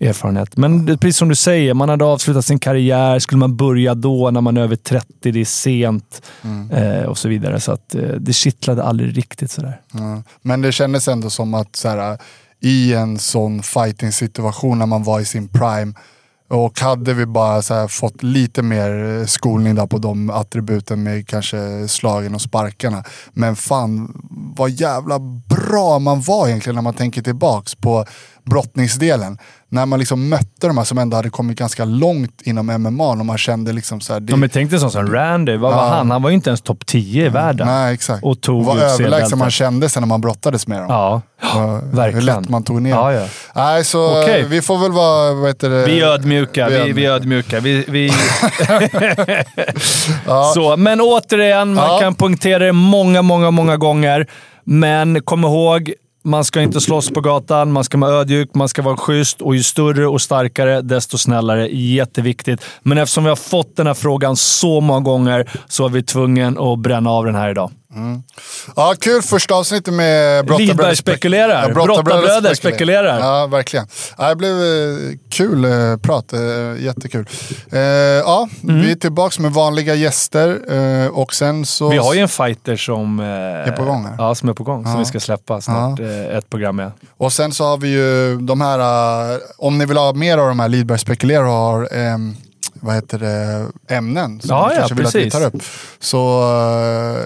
[0.00, 0.56] erfarenhet.
[0.56, 3.18] Men precis som du säger, man hade avslutat sin karriär.
[3.18, 5.06] Skulle man börja då när man är över 30?
[5.32, 6.70] Det är sent Mm.
[6.70, 7.60] eh, och så vidare.
[7.60, 9.80] Så att, eh, det kittlade aldrig riktigt sådär.
[9.92, 10.22] Ja.
[10.42, 12.18] Men det kändes ändå som att så här,
[12.60, 15.92] i en sån fighting situation när man var i sin prime
[16.48, 21.02] och hade vi bara så här, fått lite mer eh, skolning där på de attributen
[21.02, 23.04] med kanske slagen och sparkarna.
[23.32, 24.12] Men fan
[24.56, 25.18] vad jävla
[25.48, 28.04] bra man var egentligen när man tänker tillbaks på
[28.50, 29.38] brottningsdelen.
[29.68, 33.26] När man liksom mötte de här som ändå hade kommit ganska långt inom MMA och
[33.26, 35.56] man kände liksom så här, det, Ja, men tänk dig sån som Randy.
[35.56, 35.88] Vad var Ja.
[35.94, 36.10] han?
[36.10, 37.66] Han var ju inte ens topp 10 i världen.
[37.66, 38.24] Nej exakt.
[38.24, 39.00] Och tog vad UFC-bältet.
[39.00, 40.86] överlägsen man kände sig när man brottades med dem.
[40.88, 41.22] Ja,
[41.54, 42.14] Och verkligen.
[42.14, 43.26] Hur lätt man tog ner Ja, ja.
[43.54, 44.40] Nej, så Okej.
[44.40, 45.86] eh, vi får väl vara, vad heter det?
[45.86, 46.68] Vi är ödmjuka.
[46.68, 47.60] vi Vi, vi är ödmjuka.
[47.60, 48.10] Vi, vi...
[50.26, 50.50] Ja.
[50.54, 51.98] Så, men återigen, man Ja.
[52.00, 54.26] kan punktera det många, många, många gånger.
[54.64, 55.92] Men kom ihåg,
[56.26, 59.56] man ska inte slåss på gatan, man ska vara ödmjuk, man ska vara schysst och
[59.56, 61.68] ju större och starkare, desto snällare.
[61.68, 62.64] Jätteviktigt.
[62.82, 66.72] Men eftersom vi har fått den här frågan så många gånger så är vi tvungna
[66.72, 67.70] att bränna av den här idag.
[68.76, 70.66] Ja, kul första avsnittet med Brottarbröder.
[70.74, 71.72] Lidberg spekulerar.
[71.72, 73.18] Brottarbröder Brottarbröder spekulerar.
[73.20, 73.86] Ja, verkligen.
[74.18, 76.32] Ja, det blev eh, kul eh, prat.
[76.32, 76.40] eh,
[76.84, 77.26] Jättekul.
[78.24, 80.58] Ja, vi är tillbaka med vanliga gäster
[81.18, 81.84] och sen så...
[81.86, 81.92] Mm.
[81.98, 84.14] Vi har ju en fighter som är på gång här.
[84.18, 84.82] Ja, som är på gång.
[84.84, 84.98] Som Ja.
[84.98, 86.00] vi ska släppa snart.
[86.00, 86.92] Eh, ett program med.
[87.16, 88.80] Och sen så har vi ju de här,
[89.58, 91.82] om ni vill ha mer av de här Lidberg spekulerar har
[92.80, 95.32] vad heter det, ämnen som Ja, ja, kanske vill att vi precis.
[95.32, 95.62] tar upp.
[95.98, 96.42] Så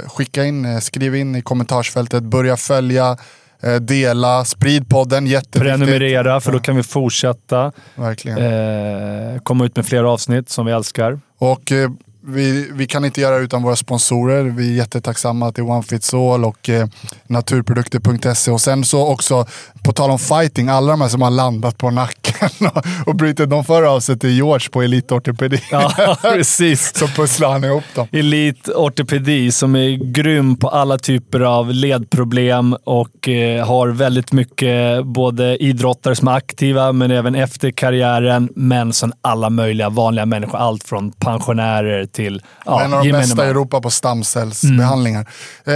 [0.05, 3.17] eh, skicka in, eh, skriv in i kommentarsfältet, börja följa,
[3.63, 5.61] eh, dela, sprid podden, jätteviktigt.
[5.63, 8.39] Prenumerera, för då kan vi fortsätta Verkligen.
[8.39, 11.21] eh, komma ut med fler avsnitt som vi älskar.
[11.39, 11.91] Och eh,
[12.23, 14.45] vi, vi kan inte göra det utan våra sponsorer.
[14.45, 16.87] Vi är jättetacksamma till One Fits All och eh,
[17.27, 18.51] naturprodukter.se.
[18.51, 19.47] Och sen så också,
[19.85, 23.51] på tal om fighting, alla de här som har landat på nacken och, och brutit.
[23.51, 25.63] De förra avsnittet är George på Elite Ortopedi.
[25.71, 26.99] Ja, precis.
[26.99, 28.09] så pusslar han ihop dem.
[28.13, 35.07] Elite Ortopedi som är grym på alla typer av ledproblem och eh, har väldigt mycket
[35.07, 38.49] både idrottare som är aktiva, men även efter karriären.
[38.55, 40.59] Men som alla möjliga vanliga människor.
[40.59, 43.49] Allt från pensionärer till ja, en av de bästa i.
[43.49, 45.29] Europa på stamcellsbehandlingar.
[45.65, 45.75] Eh,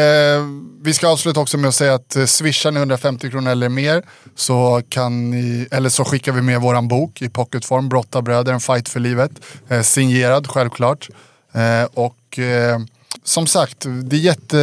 [0.83, 4.03] vi ska avsluta också med att säga att eh, swishar ni 150 kronor eller mer
[4.37, 8.89] så, kan ni, eller så skickar vi med våran bok i pocketform, Brottabröder, en fight
[8.89, 9.31] för livet.
[9.69, 11.09] Eh, signerad självklart.
[11.53, 12.79] Eh, och eh,
[13.25, 14.59] som sagt, det är jätte,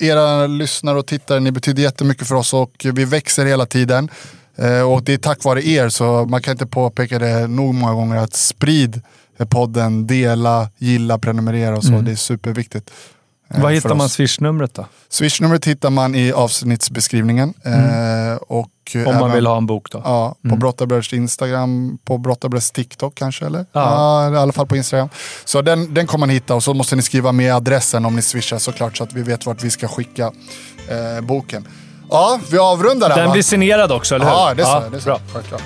[0.00, 4.10] era lyssnare och tittare, ni betyder jättemycket för oss och vi växer hela tiden.
[4.56, 7.92] Eh, och det är tack vare er, så man kan inte påpeka det nog många
[7.92, 9.02] gånger att sprid
[9.44, 11.90] podden, dela, gilla, prenumerera och så.
[11.92, 12.90] Det är superviktigt.
[13.54, 14.86] eh, Vad hittar man swishnumret då?
[15.08, 17.54] Swishnumret hittar man i avsnittsbeskrivningen.
[17.64, 18.70] Eh, och
[19.06, 20.02] Om man vill ha en bok då?
[20.04, 23.66] Ja, på Brottarbröds Instagram, på Brottarbröds TikTok kanske eller?
[23.72, 24.24] Ja.
[24.28, 24.34] Ja.
[24.34, 25.08] i alla fall på Instagram.
[25.44, 28.22] Så den, den kommer man hitta och så måste ni skriva med adressen om ni
[28.22, 30.32] swishar såklart så att vi vet vart vi ska skicka
[30.88, 31.68] eh, boken.
[32.10, 33.32] Ja, vi avrundar där Den va?
[33.32, 34.32] blir signerad också, eller hur?
[34.32, 34.88] Ja, det är så.
[34.90, 35.04] det är så.
[35.06, 35.20] bra.
[35.32, 35.62] Självklart.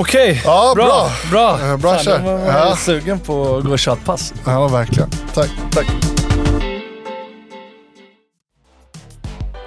[0.00, 0.84] Okej, Ja, bra.
[0.86, 1.10] bra.
[1.30, 2.18] Bra, Eh, bra Fan, kör.
[2.18, 2.76] nu var man Ja.
[2.76, 4.34] sugen på att gå och köra ett pass.
[4.44, 5.10] Ja, verkligen.
[5.34, 5.50] Tack.
[5.72, 5.86] Tack.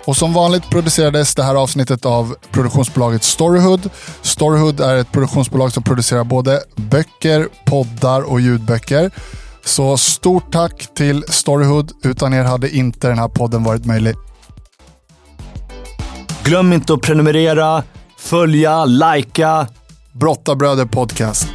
[0.06, 3.90] Och som vanligt producerades det här avsnittet av produktionsbolaget Storyhood.
[4.22, 9.12] Storyhood är ett produktionsbolag som producerar både böcker, poddar och ljudböcker.
[9.66, 11.92] Så stort tack till Storyhood.
[12.04, 14.16] Utan er hade inte den här podden varit möjlig.
[16.44, 17.84] Glöm inte att prenumerera,
[18.18, 19.68] följa, likea.
[20.14, 21.51] Brottabröder Podcast.